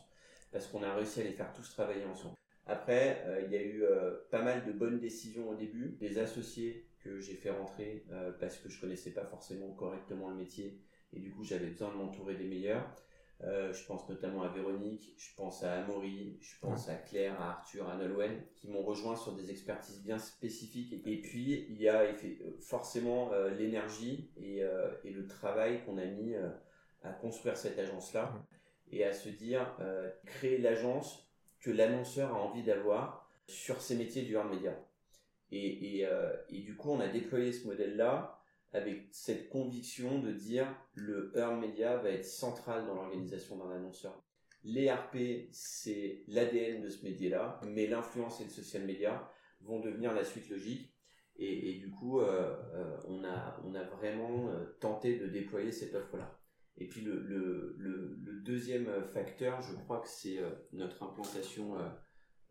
parce 0.51 0.65
qu'on 0.67 0.81
a 0.81 0.95
réussi 0.95 1.19
à 1.19 1.23
les 1.23 1.33
faire 1.33 1.51
tous 1.53 1.69
travailler 1.69 2.05
ensemble. 2.05 2.36
Après, 2.67 3.23
euh, 3.25 3.41
il 3.45 3.51
y 3.51 3.57
a 3.57 3.63
eu 3.63 3.83
pas 4.29 4.41
mal 4.41 4.65
de 4.65 4.71
bonnes 4.71 4.99
décisions 4.99 5.49
au 5.49 5.55
début, 5.55 5.97
des 5.99 6.19
associés 6.19 6.87
que 6.99 7.19
j'ai 7.19 7.35
fait 7.35 7.51
rentrer 7.51 8.05
parce 8.39 8.57
que 8.57 8.69
je 8.69 8.81
connaissais 8.81 9.11
pas 9.11 9.25
forcément 9.25 9.71
correctement 9.71 10.29
le 10.29 10.35
métier 10.35 10.81
et 11.13 11.19
du 11.19 11.31
coup 11.31 11.43
j'avais 11.43 11.67
besoin 11.67 11.91
de 11.91 11.97
m'entourer 11.97 12.35
des 12.35 12.45
meilleurs. 12.45 12.85
Euh, 13.43 13.71
je 13.71 13.85
pense 13.85 14.09
notamment 14.09 14.41
à 14.41 14.47
Véronique, 14.47 15.13
je 15.15 15.35
pense 15.35 15.63
à 15.63 15.73
Amaury, 15.73 16.39
je 16.41 16.59
pense 16.59 16.89
à 16.89 16.95
Claire, 16.95 17.39
à 17.39 17.51
Arthur, 17.51 17.87
à 17.87 17.95
Nolwenn, 17.95 18.41
qui 18.55 18.67
m'ont 18.67 18.81
rejoint 18.81 19.15
sur 19.15 19.33
des 19.33 19.51
expertises 19.51 20.01
bien 20.01 20.17
spécifiques. 20.17 20.93
Et 21.05 21.21
puis, 21.21 21.67
il 21.69 21.79
y 21.79 21.87
a 21.87 22.03
forcément 22.59 23.31
euh, 23.33 23.51
l'énergie 23.51 24.31
et, 24.37 24.63
euh, 24.63 24.89
et, 25.03 25.11
le 25.11 25.27
travail 25.27 25.83
qu'on 25.85 25.99
a 25.99 26.05
mis 26.05 26.33
à 27.03 27.11
construire 27.11 27.57
cette 27.57 27.77
agence-là 27.77 28.33
et 28.91 29.03
à 29.03 29.13
se 29.13 29.29
dire, 29.29 29.77
créer 30.25 30.57
l'agence 30.57 31.26
que 31.59 31.71
l'annonceur 31.71 32.33
a 32.35 32.39
envie 32.39 32.63
d'avoir 32.63 33.29
sur 33.47 33.81
ces 33.81 33.95
métiers 33.95 34.23
du 34.23 34.37
hard 34.37 34.49
media. 34.49 34.77
Et, 35.51 36.01
et, 36.01 36.09
et 36.49 36.61
du 36.61 36.75
coup, 36.75 36.91
on 36.91 36.99
a 36.99 37.07
déployé 37.07 37.53
ce 37.53 37.65
modèle-là 37.67 38.37
avec 38.73 39.07
cette 39.11 39.49
conviction 39.49 40.19
de 40.19 40.31
dire 40.31 40.67
le 40.93 41.31
earn 41.35 41.59
media 41.59 41.97
va 41.97 42.09
être 42.09 42.25
central 42.25 42.85
dans 42.85 42.95
l'organisation 42.95 43.57
d'un 43.57 43.71
annonceur. 43.71 44.21
Les 44.63 44.91
RP, 44.91 45.47
c'est 45.51 46.23
l'ADN 46.27 46.81
de 46.81 46.89
ce 46.89 47.05
métier-là, 47.05 47.59
mais 47.63 47.87
l'influence 47.87 48.41
et 48.41 48.43
le 48.43 48.49
social 48.49 48.83
media 48.83 49.31
vont 49.61 49.79
devenir 49.79 50.13
la 50.13 50.23
suite 50.23 50.49
logique. 50.49 50.93
Et, 51.39 51.75
du 51.75 51.91
coup, 51.91 52.19
euh, 52.19 52.57
euh, 52.73 52.97
on, 53.07 53.23
a, 53.23 53.61
on 53.63 53.75
a 53.75 53.83
vraiment 53.83 54.49
euh, 54.49 54.75
tenté 54.79 55.19
de 55.19 55.27
déployer 55.27 55.71
cette 55.71 55.93
offre-là. 55.93 56.36
Et 56.77 56.87
puis 56.87 57.01
le, 57.01 57.19
le, 57.19 57.75
le, 57.77 58.39
deuxième 58.41 58.87
facteur, 59.13 59.61
je 59.61 59.73
crois 59.73 59.99
que 59.99 60.07
c'est 60.07 60.39
notre 60.71 61.03
implantation 61.03 61.75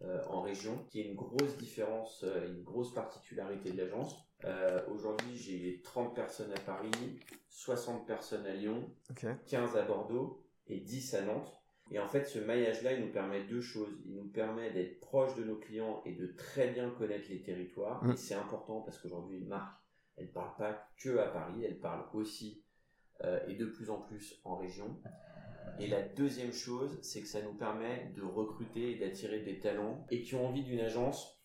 en 0.02 0.42
région, 0.42 0.84
qui 0.90 1.00
est 1.00 1.04
une 1.04 1.14
grosse 1.14 1.56
différence, 1.56 2.22
une 2.22 2.62
grosse 2.62 2.92
particularité 2.92 3.70
de 3.70 3.78
l'agence. 3.78 4.26
Euh, 4.44 4.80
aujourd'hui, 4.88 5.36
j'ai 5.36 5.80
30 5.82 6.14
personnes 6.14 6.52
à 6.52 6.60
Paris, 6.60 6.90
60 7.48 8.06
personnes 8.06 8.46
à 8.46 8.54
Lyon, 8.54 8.90
15 9.46 9.76
à 9.76 9.82
Bordeaux 9.82 10.44
et 10.66 10.80
10 10.80 11.14
à 11.14 11.22
Nantes. 11.22 11.62
Et 11.90 11.98
en 12.00 12.08
fait, 12.08 12.24
ce 12.24 12.40
maillage-là, 12.40 12.92
il 12.92 13.06
nous 13.06 13.12
permet 13.12 13.44
deux 13.44 13.60
choses. 13.60 13.96
Il 14.04 14.16
nous 14.16 14.28
permet 14.28 14.72
d'être 14.72 15.00
proche 15.00 15.36
de 15.36 15.44
nos 15.44 15.56
clients 15.56 16.02
et 16.04 16.12
de 16.12 16.26
très 16.26 16.68
bien 16.68 16.90
connaître 16.90 17.28
les 17.30 17.42
territoires. 17.42 18.04
Mm. 18.04 18.10
Et 18.10 18.16
c'est 18.16 18.34
important 18.34 18.80
parce 18.80 18.98
qu'aujourd'hui, 18.98 19.38
une 19.38 19.48
marque, 19.48 19.80
elle 20.16 20.26
ne 20.26 20.32
parle 20.32 20.56
pas 20.56 20.88
que 20.98 21.16
à 21.18 21.28
Paris, 21.28 21.64
elle 21.64 21.78
parle 21.78 22.04
aussi 22.12 22.62
euh, 22.62 22.65
et 23.48 23.54
de 23.54 23.66
plus 23.66 23.90
en 23.90 23.98
plus 23.98 24.40
en 24.44 24.56
région. 24.56 24.96
Et 25.78 25.86
la 25.88 26.02
deuxième 26.02 26.52
chose, 26.52 26.98
c'est 27.02 27.20
que 27.20 27.28
ça 27.28 27.42
nous 27.42 27.54
permet 27.54 28.10
de 28.14 28.22
recruter 28.22 28.92
et 28.92 28.94
d'attirer 28.96 29.40
des 29.40 29.58
talents 29.58 30.06
et 30.10 30.22
qui 30.22 30.34
ont 30.34 30.46
envie 30.46 30.64
d'une 30.64 30.80
agence 30.80 31.36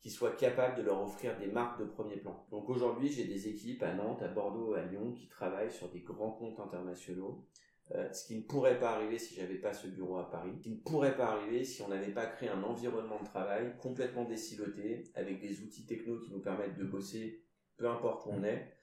qui 0.00 0.10
soient 0.10 0.36
capables 0.36 0.76
de 0.76 0.82
leur 0.82 1.02
offrir 1.02 1.36
des 1.38 1.46
marques 1.46 1.80
de 1.80 1.84
premier 1.84 2.16
plan. 2.16 2.46
Donc 2.50 2.68
aujourd'hui, 2.68 3.08
j'ai 3.08 3.24
des 3.24 3.48
équipes 3.48 3.82
à 3.82 3.92
Nantes, 3.92 4.22
à 4.22 4.28
Bordeaux, 4.28 4.74
à 4.74 4.82
Lyon 4.82 5.12
qui 5.12 5.28
travaillent 5.28 5.72
sur 5.72 5.88
des 5.88 6.00
grands 6.00 6.30
comptes 6.30 6.60
internationaux. 6.60 7.44
Euh, 7.92 8.12
ce 8.12 8.26
qui 8.26 8.36
ne 8.36 8.42
pourrait 8.42 8.80
pas 8.80 8.90
arriver 8.90 9.18
si 9.18 9.34
j'avais 9.34 9.56
pas 9.56 9.72
ce 9.72 9.86
bureau 9.86 10.18
à 10.18 10.28
Paris, 10.28 10.50
ce 10.56 10.62
qui 10.62 10.70
ne 10.70 10.76
pourrait 10.76 11.16
pas 11.16 11.32
arriver 11.32 11.64
si 11.64 11.82
on 11.82 11.88
n'avait 11.88 12.12
pas 12.12 12.26
créé 12.26 12.48
un 12.48 12.62
environnement 12.64 13.20
de 13.20 13.26
travail 13.26 13.76
complètement 13.80 14.24
déciloté, 14.24 15.04
avec 15.14 15.40
des 15.40 15.62
outils 15.62 15.86
techno 15.86 16.18
qui 16.18 16.32
nous 16.32 16.40
permettent 16.40 16.76
de 16.76 16.84
bosser 16.84 17.42
peu 17.76 17.88
importe 17.88 18.26
où 18.26 18.30
on 18.30 18.42
est. 18.42 18.75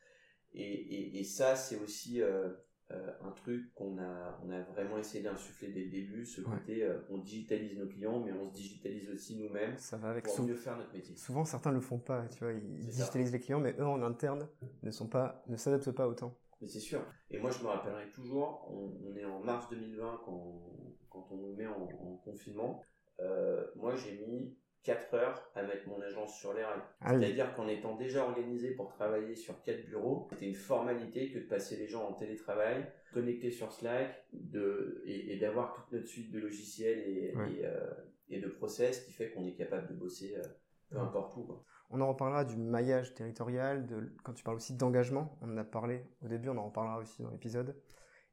Et, 0.53 0.61
et, 0.63 1.19
et 1.19 1.23
ça, 1.23 1.55
c'est 1.55 1.77
aussi 1.77 2.21
euh, 2.21 2.49
un 2.89 3.31
truc 3.31 3.73
qu'on 3.73 3.97
a, 3.97 4.39
on 4.45 4.51
a 4.51 4.61
vraiment 4.61 4.97
essayé 4.97 5.23
d'insuffler 5.23 5.69
dès 5.69 5.85
le 5.85 5.89
début, 5.89 6.25
ce 6.25 6.41
côté 6.41 6.87
on 7.09 7.17
digitalise 7.17 7.77
nos 7.77 7.87
clients, 7.87 8.19
mais 8.19 8.31
on 8.33 8.49
se 8.49 8.53
digitalise 8.53 9.09
aussi 9.09 9.35
nous-mêmes 9.37 9.77
ça 9.77 9.97
va 9.97 10.09
avec 10.09 10.25
pour 10.25 10.43
mieux 10.43 10.55
faire 10.55 10.77
notre 10.77 10.93
métier. 10.93 11.15
Souvent, 11.15 11.43
certains 11.43 11.71
le 11.71 11.79
font 11.79 11.97
pas, 11.97 12.27
tu 12.27 12.43
vois, 12.43 12.53
ils 12.53 12.85
digitalisent 12.85 13.31
les 13.31 13.39
clients, 13.39 13.59
mais 13.59 13.75
eux 13.79 13.85
en 13.85 14.01
interne 14.03 14.47
ne 14.83 14.91
sont 14.91 15.07
pas, 15.07 15.43
ne 15.47 15.55
s'adaptent 15.55 15.91
pas 15.91 16.07
autant. 16.07 16.37
Mais 16.63 16.69
c'est 16.69 16.79
sûr. 16.79 17.01
Et 17.29 17.39
moi, 17.39 17.51
je 17.51 17.61
me 17.61 17.67
rappellerai 17.67 18.09
toujours, 18.11 18.71
on, 18.71 19.13
est 19.17 19.25
en 19.25 19.41
mars 19.41 19.67
2020 19.69 20.21
quand, 20.23 20.61
quand 21.09 21.27
on 21.31 21.35
nous 21.35 21.55
met 21.55 21.67
en, 21.67 21.87
confinement. 22.23 22.81
Euh, 23.19 23.65
moi, 23.75 23.95
j'ai 23.95 24.17
mis 24.25 24.55
4 24.83 25.13
heures 25.13 25.51
à 25.55 25.63
mettre 25.63 25.87
mon 25.87 26.01
agence 26.01 26.37
sur 26.37 26.53
les 26.53 26.63
rails. 26.63 26.81
Ah 27.01 27.17
C'est-à-dire 27.17 27.53
qu'en 27.55 27.67
étant 27.67 27.95
déjà 27.95 28.23
organisé 28.23 28.71
pour 28.71 28.89
travailler 28.89 29.35
sur 29.35 29.61
4 29.61 29.85
bureaux, 29.85 30.27
c'était 30.31 30.47
une 30.47 30.55
formalité 30.55 31.31
que 31.31 31.39
de 31.39 31.45
passer 31.45 31.77
les 31.77 31.87
gens 31.87 32.07
en 32.07 32.13
télétravail, 32.13 32.85
connectés 33.13 33.51
sur 33.51 33.71
Slack, 33.71 34.25
de, 34.33 35.01
et, 35.05 35.37
d'avoir 35.37 35.73
toute 35.73 35.91
notre 35.91 36.07
suite 36.07 36.31
de 36.31 36.39
logiciels 36.39 36.99
et, 36.99 37.33
euh, 37.63 37.93
et, 38.29 38.39
de 38.39 38.47
process 38.47 39.05
qui 39.05 39.11
fait 39.11 39.31
qu'on 39.31 39.45
est 39.45 39.55
capable 39.55 39.87
de 39.87 39.93
bosser 39.93 40.35
euh, 40.35 40.41
peu 40.89 40.99
importe 40.99 41.35
où. 41.37 41.47
On 41.89 42.01
en 42.01 42.07
reparlera 42.07 42.43
du 42.43 42.57
maillage 42.57 43.13
territorial, 43.13 43.85
de, 43.85 44.11
quand 44.23 44.33
tu 44.33 44.43
parles 44.43 44.57
aussi 44.57 44.73
d'engagement, 44.75 45.37
on 45.41 45.51
en 45.51 45.57
a 45.57 45.63
parlé 45.63 46.05
au 46.23 46.27
début, 46.27 46.49
on 46.49 46.57
en 46.57 46.65
reparlera 46.65 46.97
aussi 46.97 47.21
dans 47.21 47.29
l'épisode, 47.29 47.75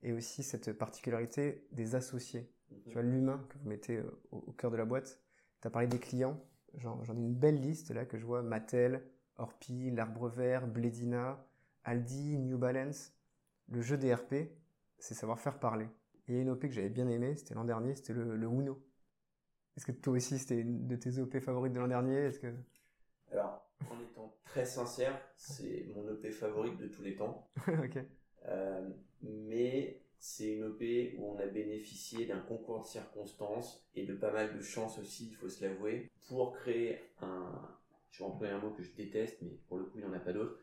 et 0.03 0.13
aussi 0.13 0.43
cette 0.43 0.73
particularité 0.73 1.67
des 1.73 1.95
associés. 1.95 2.51
Mhm. 2.71 2.79
Tu 2.87 2.93
vois, 2.95 3.03
l'humain 3.03 3.47
que 3.49 3.59
vous 3.59 3.69
mettez 3.69 3.97
euh, 3.99 4.21
au, 4.31 4.53
cœur 4.53 4.71
de 4.71 4.77
la 4.77 4.85
boîte. 4.85 5.21
Tu 5.61 5.67
as 5.69 5.71
parlé 5.71 5.89
des 5.89 5.99
clients, 5.99 6.41
j'en 6.79 7.03
ai 7.03 7.21
une 7.21 7.35
belle 7.35 7.61
liste 7.61 7.91
là 7.91 8.05
que 8.05 8.19
je 8.19 8.25
vois, 8.25 8.43
Mattel, 8.43 9.03
Orpi, 9.37 9.91
L'Arbre 9.91 10.29
Vert, 10.29 10.67
Bledina, 10.67 11.45
Aldi, 11.85 12.39
New 12.39 12.59
Balance. 12.59 13.15
Le 13.69 13.83
jeu 13.83 13.97
des 13.97 14.13
RP, 14.15 14.35
c'est 14.99 15.15
savoir 15.15 15.39
faire 15.39 15.59
parler. 15.59 15.87
Et 16.27 16.33
il 16.33 16.35
y 16.37 16.39
a 16.39 16.43
une 16.43 16.51
OP 16.51 16.63
que 16.63 16.73
j'avais 16.73 16.89
bien 16.89 17.09
aimé, 17.09 17.37
c'était 17.37 17.55
l'an 17.55 17.65
dernier, 17.65 17.95
c'était 17.95 18.13
le, 18.13 18.37
le 18.37 18.47
Uno. 18.47 18.83
Est-ce 19.77 19.87
que 19.87 19.93
toi 19.93 20.15
aussi 20.15 20.39
c'était 20.39 20.61
une 20.61 20.87
de 20.89 20.97
tes 20.97 21.19
OP 21.21 21.39
favorites 21.39 21.73
de 21.73 21.81
l'an 21.81 21.89
dernier? 21.89 22.17
Est-ce 22.17 22.41
que 22.41 22.53
alors, 23.33 23.71
en 23.91 24.01
étant 24.01 24.37
très 24.45 24.65
sincère, 24.65 25.19
c'est 25.37 25.87
mon 25.95 26.09
EP 26.13 26.31
favorite 26.31 26.77
de 26.79 26.89
tous 26.89 27.03
les 27.03 27.17
temps. 27.17 27.49
Euh, 28.49 28.89
mais 29.21 30.01
c'est 30.21 30.53
une 30.53 30.75
EP 30.75 31.17
où 31.19 31.33
on 31.33 31.39
a 31.39 31.47
bénéficié 31.47 32.27
d'un 32.27 32.41
concours 32.41 32.83
de 32.83 32.87
circonstances 32.87 33.89
et 33.95 34.05
de 34.05 34.15
pas 34.15 34.31
mal 34.31 34.57
de 34.57 34.63
chance 34.63 34.99
aussi, 34.99 35.29
il 35.31 35.35
faut 35.35 35.49
se 35.49 35.65
l'avouer, 35.65 36.11
pour 36.29 36.53
créer 36.53 37.01
un, 37.23 37.77
je 38.11 38.19
vais 38.23 38.31
employer 38.31 38.53
un 38.53 38.59
mot 38.59 38.71
que 38.71 38.83
je 38.83 38.95
déteste, 38.95 39.39
mais 39.41 39.59
pour 39.67 39.79
le 39.79 39.85
coup 39.85 39.99
il 39.99 40.05
n'y 40.05 40.11
en 40.11 40.13
a 40.13 40.21
pas 40.21 40.35
d'autre, 40.35 40.59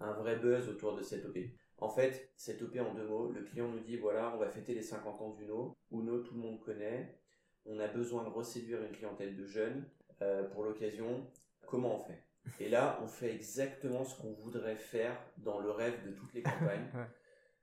un 0.00 0.12
vrai 0.14 0.36
buzz 0.36 0.68
autour 0.68 0.96
de 0.96 1.02
cette 1.02 1.26
OP. 1.26 1.36
En 1.78 1.88
fait, 1.88 2.32
cette 2.36 2.62
OP 2.62 2.76
en 2.78 2.94
deux 2.94 3.06
mots, 3.06 3.30
le 3.32 3.42
client 3.42 3.68
nous 3.68 3.80
dit 3.80 3.96
voilà, 3.96 4.32
on 4.34 4.38
va 4.38 4.48
fêter 4.48 4.74
les 4.74 4.82
50 4.82 5.20
ans 5.20 5.30
d'Uno. 5.30 5.76
Uno, 5.90 6.20
tout 6.20 6.34
le 6.34 6.40
monde 6.40 6.60
connaît. 6.60 7.18
On 7.66 7.78
a 7.80 7.88
besoin 7.88 8.24
de 8.24 8.28
reséduire 8.28 8.82
une 8.82 8.92
clientèle 8.92 9.36
de 9.36 9.44
jeunes. 9.44 9.84
Euh, 10.22 10.44
pour 10.44 10.62
l'occasion, 10.62 11.26
comment 11.66 11.96
on 11.96 11.98
fait? 11.98 12.22
Et 12.60 12.68
là, 12.68 13.00
on 13.02 13.08
fait 13.08 13.34
exactement 13.34 14.04
ce 14.04 14.20
qu'on 14.20 14.32
voudrait 14.32 14.76
faire 14.76 15.16
dans 15.38 15.58
le 15.58 15.70
rêve 15.70 16.04
de 16.06 16.12
toutes 16.12 16.32
les 16.34 16.42
campagnes. 16.44 16.88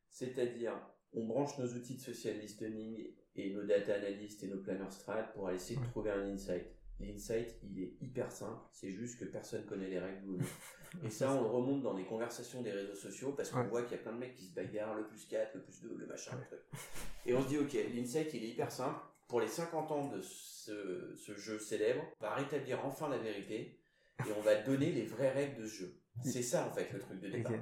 C'est-à-dire, 0.10 0.74
on 1.14 1.26
branche 1.26 1.58
nos 1.58 1.68
outils 1.68 1.96
de 1.96 2.02
social 2.02 2.38
listening 2.38 3.14
et 3.36 3.54
nos 3.54 3.64
data 3.64 3.96
analysts 3.96 4.44
et 4.44 4.48
nos 4.48 4.62
planners 4.62 4.92
strat 4.92 5.24
pour 5.34 5.48
aller 5.48 5.58
essayer 5.58 5.80
de 5.80 5.86
trouver 5.86 6.12
un 6.12 6.28
insight. 6.28 6.66
L'insight, 7.00 7.56
il 7.64 7.82
est 7.82 7.94
hyper 8.02 8.30
simple, 8.30 8.60
c'est 8.74 8.92
juste 8.92 9.20
que 9.20 9.26
personne 9.26 9.66
connaît 9.66 9.88
les 9.88 10.00
règles 10.00 10.38
Et 11.06 11.10
ça, 11.10 11.32
on 11.32 11.42
le 11.44 11.48
remonte 11.48 11.84
dans 11.84 11.94
les 11.94 12.04
conversations 12.04 12.62
des 12.62 12.72
réseaux 12.72 12.96
sociaux 12.96 13.32
parce 13.32 13.52
qu'on 13.52 13.64
voit 13.68 13.84
qu'il 13.84 13.92
y 13.96 14.00
a 14.00 14.04
plein 14.04 14.12
de 14.12 14.18
mecs 14.18 14.34
qui 14.34 14.46
se 14.46 14.54
bagarrent, 14.54 14.96
le 14.96 15.08
plus 15.08 15.26
4, 15.28 15.54
le 15.56 15.62
plus 15.62 15.82
2, 15.82 15.96
le 15.96 16.08
machin, 16.08 16.36
le 16.36 16.46
truc. 16.46 16.60
Et 17.26 17.34
on 17.34 17.44
se 17.44 17.48
dit, 17.48 17.58
ok, 17.60 17.74
l'insight, 17.94 18.34
il 18.34 18.44
est 18.44 18.50
hyper 18.50 18.72
simple. 18.72 19.00
Pour 19.28 19.40
les 19.40 19.48
50 19.48 19.92
ans 19.92 20.08
de 20.08 20.20
ce, 20.22 21.16
ce 21.16 21.36
jeu 21.36 21.60
célèbre, 21.60 22.02
on 22.20 22.24
va 22.24 22.34
rétablir 22.34 22.84
enfin 22.84 23.08
la 23.08 23.20
vérité 23.20 23.80
et 24.28 24.32
on 24.38 24.42
va 24.42 24.56
donner 24.56 24.92
les 24.92 25.06
vraies 25.06 25.32
règles 25.32 25.62
de 25.62 25.68
jeu. 25.68 26.02
C'est 26.24 26.44
ça 26.44 26.68
en 26.68 26.72
fait 26.72 26.92
le 26.92 27.00
truc 27.00 27.20
de 27.20 27.30
départ. 27.30 27.54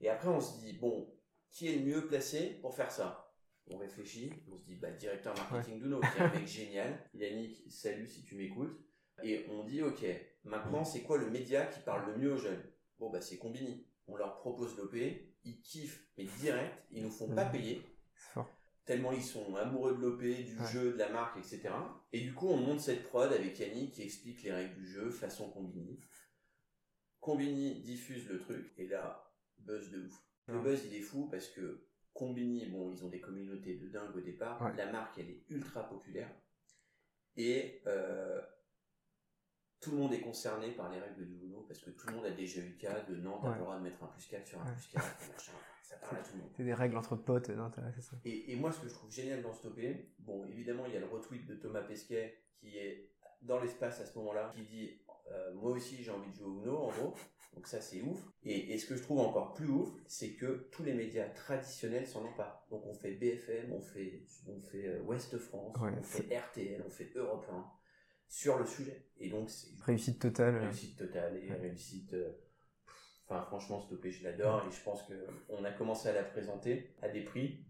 Et 0.00 0.08
après 0.08 0.28
on 0.28 0.40
se 0.40 0.58
dit 0.60 0.72
bon, 0.78 1.08
qui 1.52 1.68
est 1.68 1.76
le 1.76 1.84
mieux 1.84 2.06
placé 2.06 2.58
pour 2.60 2.74
faire 2.74 2.90
ça? 2.90 3.32
On 3.68 3.78
réfléchit, 3.78 4.32
on 4.50 4.56
se 4.56 4.64
dit 4.64 4.74
bah 4.74 4.90
directeur 4.90 5.34
marketing 5.36 5.78
d'Uno, 5.78 6.00
qui 6.00 6.18
est 6.18 6.20
un 6.20 6.32
mec 6.32 6.46
génial. 6.48 7.10
Yannick, 7.14 7.70
salut 7.70 8.06
si 8.06 8.24
tu 8.24 8.34
m'écoutes. 8.34 8.76
Et 9.22 9.46
on 9.50 9.64
dit 9.64 9.82
ok, 9.82 10.04
maintenant 10.44 10.84
c'est 10.84 11.02
quoi 11.02 11.18
le 11.18 11.30
média 11.30 11.66
qui 11.66 11.80
parle 11.80 12.10
le 12.10 12.18
mieux 12.18 12.32
aux 12.32 12.38
jeunes? 12.38 12.62
Bon 12.98 13.10
bah 13.10 13.20
c'est 13.20 13.38
Combini. 13.38 13.86
On 14.08 14.16
leur 14.16 14.38
propose 14.38 14.76
l'OP, 14.76 14.96
ils 15.44 15.60
kiffent 15.60 16.04
mais 16.18 16.24
direct, 16.40 16.74
ils 16.90 17.02
nous 17.02 17.10
font 17.10 17.28
pas 17.28 17.44
payer 17.44 17.82
tellement 18.84 19.12
ils 19.12 19.22
sont 19.22 19.54
amoureux 19.56 19.96
de 19.96 20.00
l'OP, 20.00 20.20
du 20.20 20.66
jeu, 20.72 20.92
de 20.92 20.98
la 20.98 21.08
marque, 21.10 21.38
etc. 21.38 21.70
Et 22.12 22.20
du 22.20 22.34
coup, 22.34 22.48
on 22.48 22.56
monte 22.56 22.80
cette 22.80 23.04
prod 23.04 23.32
avec 23.32 23.58
Yannick 23.58 23.92
qui 23.92 24.02
explique 24.02 24.42
les 24.42 24.52
règles 24.52 24.74
du 24.74 24.86
jeu 24.86 25.10
façon 25.10 25.50
Combini. 25.50 26.00
Combini 27.20 27.80
diffuse 27.82 28.28
le 28.28 28.38
truc, 28.38 28.72
et 28.76 28.88
là, 28.88 29.32
buzz 29.58 29.90
de 29.90 30.06
ouf. 30.06 30.14
Le 30.46 30.60
buzz, 30.60 30.84
il 30.86 30.94
est 30.94 31.02
fou 31.02 31.28
parce 31.30 31.48
que 31.48 31.86
Combini, 32.12 32.66
bon, 32.66 32.92
ils 32.92 33.04
ont 33.04 33.08
des 33.08 33.20
communautés 33.20 33.76
de 33.76 33.88
dingue 33.88 34.14
au 34.14 34.20
départ. 34.20 34.74
La 34.76 34.90
marque, 34.90 35.18
elle 35.18 35.30
est 35.30 35.44
ultra 35.48 35.88
populaire. 35.88 36.30
Et 37.36 37.82
euh, 37.86 38.40
tout 39.80 39.92
le 39.92 39.96
monde 39.96 40.12
est 40.12 40.20
concerné 40.20 40.72
par 40.72 40.90
les 40.90 41.00
règles 41.00 41.26
du 41.26 41.46
Uno 41.46 41.62
parce 41.62 41.80
que 41.80 41.90
tout 41.90 42.06
le 42.08 42.14
monde 42.14 42.26
a 42.26 42.30
déjà 42.30 42.60
eu 42.60 42.68
le 42.68 42.76
cas 42.76 43.00
de 43.00 43.16
non, 43.16 43.40
t'as 43.40 43.54
le 43.54 43.60
droit 43.60 43.78
de 43.78 43.82
mettre 43.82 44.02
un 44.02 44.08
plus 44.08 44.26
4 44.26 44.46
sur 44.46 44.60
un 44.60 44.72
plus 44.72 44.88
4, 44.88 45.02
machin 45.32 45.52
c'est 46.56 46.64
des 46.64 46.74
règles 46.74 46.96
entre 46.96 47.16
potes, 47.16 47.50
non, 47.50 47.70
c'est 47.94 48.02
ça. 48.02 48.16
Et, 48.24 48.56
moi, 48.56 48.72
ce 48.72 48.80
que 48.80 48.88
je 48.88 48.94
trouve 48.94 49.10
génial 49.10 49.42
dans 49.42 49.52
Stopé, 49.52 50.10
bon, 50.18 50.46
évidemment, 50.46 50.86
il 50.86 50.94
y 50.94 50.96
a 50.96 51.00
le 51.00 51.06
retweet 51.06 51.46
de 51.46 51.54
Thomas 51.54 51.82
Pesquet 51.82 52.38
qui 52.60 52.76
est 52.76 53.10
dans 53.42 53.60
l'espace 53.60 54.00
à 54.00 54.06
ce 54.06 54.16
moment-là, 54.18 54.52
qui 54.54 54.62
dit 54.62 55.01
euh, 55.30 55.54
Moi 55.54 55.72
aussi, 55.72 56.02
j'ai 56.02 56.10
envie 56.10 56.30
de 56.30 56.36
jouer 56.36 56.46
au 56.46 56.62
Uno, 56.62 56.76
en 56.76 56.88
gros. 56.88 57.14
Donc, 57.54 57.66
ça, 57.66 57.80
c'est 57.80 58.00
ouf. 58.00 58.18
Et, 58.44 58.78
ce 58.78 58.86
que 58.86 58.96
je 58.96 59.02
trouve 59.02 59.20
encore 59.20 59.52
plus 59.52 59.68
ouf, 59.68 59.90
c'est 60.06 60.34
que 60.34 60.68
tous 60.70 60.82
les 60.82 60.94
médias 60.94 61.28
traditionnels 61.28 62.06
s'en 62.06 62.24
emparent. 62.24 62.66
Donc, 62.70 62.86
on 62.86 62.94
fait 62.94 63.12
BFM, 63.12 63.72
on 63.72 63.82
fait, 63.82 64.24
on 64.46 64.60
fait 64.60 64.86
euh, 64.86 65.02
Ouest 65.02 65.36
France, 65.36 65.76
on 65.78 66.02
fait 66.02 66.36
RTL, 66.36 66.82
on 66.86 66.90
fait 66.90 67.12
Europe 67.14 67.46
1 67.50 67.64
sur 68.26 68.58
le 68.58 68.64
sujet. 68.64 69.06
Et 69.18 69.28
donc, 69.28 69.50
c'est. 69.50 69.68
Réussite 69.84 70.18
totale. 70.18 70.56
Réussite 70.56 70.98
totale 70.98 71.36
et 71.36 71.52
réussite. 71.52 72.14
Euh, 72.14 72.32
Enfin, 73.28 73.44
franchement, 73.46 73.80
Stoppé, 73.80 74.10
je 74.10 74.24
l'adore 74.24 74.64
et 74.68 74.70
je 74.70 74.82
pense 74.82 75.02
qu'on 75.04 75.64
a 75.64 75.70
commencé 75.70 76.08
à 76.08 76.12
la 76.12 76.24
présenter 76.24 76.94
à 77.02 77.08
des 77.08 77.22
prix. 77.22 77.64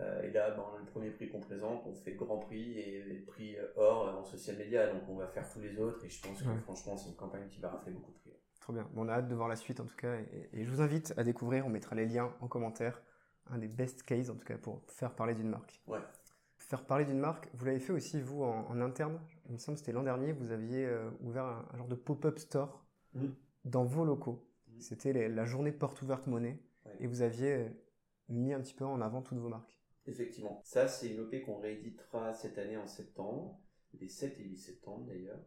Euh, 0.00 0.22
et 0.22 0.30
là, 0.30 0.50
ben, 0.50 0.64
le 0.78 0.86
premier 0.86 1.10
prix 1.10 1.28
qu'on 1.28 1.40
présente, 1.40 1.84
on 1.86 1.94
fait 1.94 2.14
grand 2.14 2.38
prix 2.38 2.78
et 2.78 3.24
prix 3.26 3.56
or 3.76 4.18
en 4.18 4.24
social 4.24 4.56
media. 4.56 4.92
Donc, 4.92 5.02
on 5.08 5.16
va 5.16 5.26
faire 5.26 5.48
tous 5.48 5.60
les 5.60 5.78
autres 5.78 6.04
et 6.04 6.08
je 6.08 6.22
pense 6.22 6.42
que 6.42 6.60
franchement, 6.62 6.96
c'est 6.96 7.10
une 7.10 7.16
campagne 7.16 7.46
qui 7.48 7.60
va 7.60 7.68
rafler 7.68 7.92
beaucoup 7.92 8.12
de 8.12 8.18
prix. 8.18 8.32
Trop 8.60 8.72
bien. 8.72 8.88
on 8.94 9.08
a 9.08 9.14
hâte 9.14 9.26
de 9.26 9.34
voir 9.34 9.48
la 9.48 9.56
suite 9.56 9.80
en 9.80 9.86
tout 9.86 9.96
cas. 9.96 10.14
Et, 10.52 10.64
je 10.64 10.70
vous 10.70 10.80
invite 10.80 11.12
à 11.16 11.24
découvrir. 11.24 11.66
On 11.66 11.68
mettra 11.68 11.96
les 11.96 12.06
liens 12.06 12.32
en 12.40 12.46
commentaire. 12.46 13.02
Un 13.50 13.58
des 13.58 13.66
best 13.66 14.04
cases 14.04 14.30
en 14.30 14.36
tout 14.36 14.44
cas 14.44 14.56
pour 14.56 14.82
faire 14.86 15.14
parler 15.14 15.34
d'une 15.34 15.48
marque. 15.48 15.82
Ouais. 15.88 15.98
Faire 16.58 16.86
parler 16.86 17.04
d'une 17.04 17.18
marque, 17.18 17.48
vous 17.54 17.64
l'avez 17.64 17.80
fait 17.80 17.92
aussi 17.92 18.20
vous 18.20 18.44
en, 18.44 18.80
interne? 18.80 19.20
Il 19.46 19.54
me 19.54 19.58
semble 19.58 19.74
que 19.74 19.80
c'était 19.80 19.92
l'an 19.92 20.04
dernier. 20.04 20.32
Vous 20.32 20.52
aviez 20.52 20.86
euh, 20.86 21.10
ouvert 21.22 21.44
un, 21.44 21.76
genre 21.76 21.88
de 21.88 21.96
pop-up 21.96 22.38
store 22.38 22.86
mmh. 23.14 23.26
dans 23.64 23.84
vos 23.84 24.04
locaux. 24.04 24.46
C'était 24.78 25.28
la 25.28 25.44
journée 25.44 25.72
porte 25.72 26.00
ouverte 26.02 26.28
monnaie. 26.28 26.58
Et 27.00 27.08
vous 27.08 27.22
aviez 27.22 27.52
euh, 27.52 27.68
mis 28.28 28.52
un 28.52 28.60
petit 28.60 28.74
peu 28.74 28.84
en 28.84 29.00
avant 29.00 29.22
toutes 29.22 29.38
vos 29.38 29.48
marques. 29.48 29.81
Effectivement. 30.06 30.60
Ça, 30.64 30.88
c'est 30.88 31.08
une 31.08 31.20
OP 31.20 31.42
qu'on 31.42 31.58
rééditera 31.58 32.34
cette 32.34 32.58
année 32.58 32.76
en 32.76 32.86
septembre, 32.86 33.60
les 34.00 34.08
7 34.08 34.38
et 34.40 34.44
8 34.44 34.56
septembre 34.56 35.06
d'ailleurs. 35.06 35.40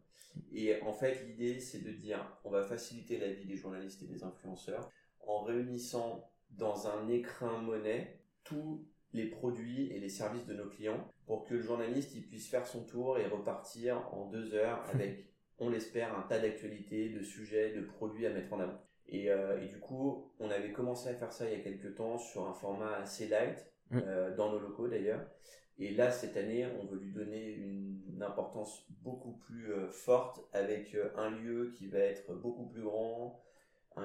Et 0.52 0.80
en 0.82 0.92
fait, 0.92 1.26
l'idée, 1.26 1.60
c'est 1.60 1.80
de 1.80 1.92
dire, 1.92 2.38
on 2.44 2.50
va 2.50 2.62
faciliter 2.62 3.18
la 3.18 3.32
vie 3.32 3.46
des 3.46 3.56
journalistes 3.56 4.02
et 4.02 4.06
des 4.06 4.24
influenceurs 4.24 4.90
en 5.26 5.42
réunissant 5.42 6.30
dans 6.50 6.86
un 6.86 7.08
écrin 7.08 7.58
monnaie 7.58 8.20
tous 8.44 8.86
les 9.12 9.26
produits 9.26 9.90
et 9.92 9.98
les 9.98 10.08
services 10.08 10.46
de 10.46 10.54
nos 10.54 10.68
clients 10.68 11.10
pour 11.26 11.44
que 11.44 11.54
le 11.54 11.60
journaliste 11.60 12.14
il 12.14 12.26
puisse 12.26 12.48
faire 12.48 12.66
son 12.66 12.84
tour 12.84 13.18
et 13.18 13.26
repartir 13.26 14.12
en 14.12 14.26
deux 14.26 14.54
heures 14.54 14.84
avec, 14.92 15.26
on 15.58 15.68
l'espère, 15.68 16.16
un 16.16 16.22
tas 16.22 16.38
d'actualités, 16.38 17.08
de 17.08 17.22
sujets, 17.22 17.72
de 17.72 17.82
produits 17.82 18.26
à 18.26 18.30
mettre 18.30 18.52
en 18.52 18.60
avant. 18.60 18.80
Euh, 19.12 19.60
et, 19.62 19.66
du 19.66 19.78
coup, 19.78 20.32
on 20.40 20.50
avait 20.50 20.72
commencé 20.72 21.08
à 21.08 21.14
faire 21.14 21.32
ça 21.32 21.48
il 21.48 21.56
y 21.56 21.60
a 21.60 21.62
quelques 21.62 21.94
temps 21.94 22.18
sur 22.18 22.48
un 22.48 22.52
format 22.52 22.96
assez 22.96 23.28
light, 23.28 23.64
mm. 23.90 23.98
euh, 24.04 24.36
dans 24.36 24.52
nos 24.52 24.58
locaux 24.58 24.88
d'ailleurs. 24.88 25.24
Et 25.78 25.90
là, 25.90 26.10
cette 26.10 26.36
année, 26.36 26.66
on 26.80 26.86
veut 26.86 26.98
lui 26.98 27.12
donner 27.12 27.52
une 27.54 28.22
importance 28.22 28.86
beaucoup 29.02 29.32
plus 29.32 29.72
euh, 29.72 29.90
forte 29.90 30.40
avec 30.54 30.96
un 31.16 31.30
lieu 31.30 31.72
qui 31.76 31.86
va 31.86 31.98
être 31.98 32.34
beaucoup 32.34 32.66
plus 32.66 32.82
grand, 32.82 33.42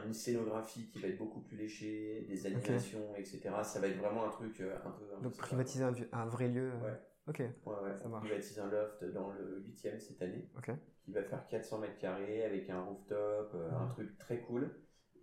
une 0.06 0.14
scénographie 0.14 0.90
qui 0.90 1.00
va 1.00 1.08
être 1.08 1.18
beaucoup 1.18 1.42
plus 1.42 1.58
léchée, 1.58 2.26
des 2.28 2.46
animations, 2.46 3.16
etc. 3.16 3.42
Ça 3.64 3.80
va 3.80 3.88
être 3.88 3.98
vraiment 3.98 4.26
un 4.26 4.30
truc 4.30 4.62
un 4.62 4.92
peu. 4.92 5.06
Donc 5.24 5.38
privatiser 5.38 5.86
un, 6.12 6.26
vrai 6.26 6.50
lieu. 6.50 6.72
Ouais. 6.84 7.00
Ok. 7.28 7.40
Ouais, 7.40 7.74
ouais. 7.84 7.98
Ça 7.98 8.10
marche. 8.10 8.26
Privatiser 8.26 8.62
un 8.62 8.70
loft 8.70 9.04
dans 9.06 9.32
le 9.32 9.64
8 9.66 10.00
cette 10.00 10.22
année. 10.22 10.50
Ok. 10.58 10.72
Qui 11.04 11.12
va 11.12 11.24
faire 11.24 11.48
400 11.48 11.80
mètres 11.80 11.98
carrés 11.98 12.44
avec 12.44 12.70
un 12.70 12.82
rooftop, 12.82 13.56
un 13.56 13.88
truc 13.88 14.18
très 14.18 14.40
cool 14.42 14.72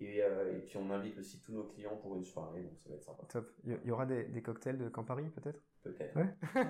Et, 0.01 0.23
euh, 0.23 0.57
et, 0.57 0.61
puis 0.61 0.77
on 0.77 0.91
invite 0.91 1.19
aussi 1.19 1.41
tous 1.41 1.53
nos 1.53 1.65
clients 1.65 1.97
pour 1.97 2.15
une 2.15 2.25
soirée, 2.25 2.63
donc 2.63 2.79
ça 2.79 2.89
va 2.89 2.95
être 2.95 3.03
sympa. 3.03 3.25
Top. 3.29 3.51
Il 3.65 3.79
y 3.85 3.91
aura 3.91 4.07
des, 4.07 4.25
des 4.25 4.43
cocktails 4.43 4.79
de 4.79 4.89
Campari 4.89 5.25
peut-être? 5.31 5.61
Peut-être. 5.83 6.15
Ouais. 6.17 6.35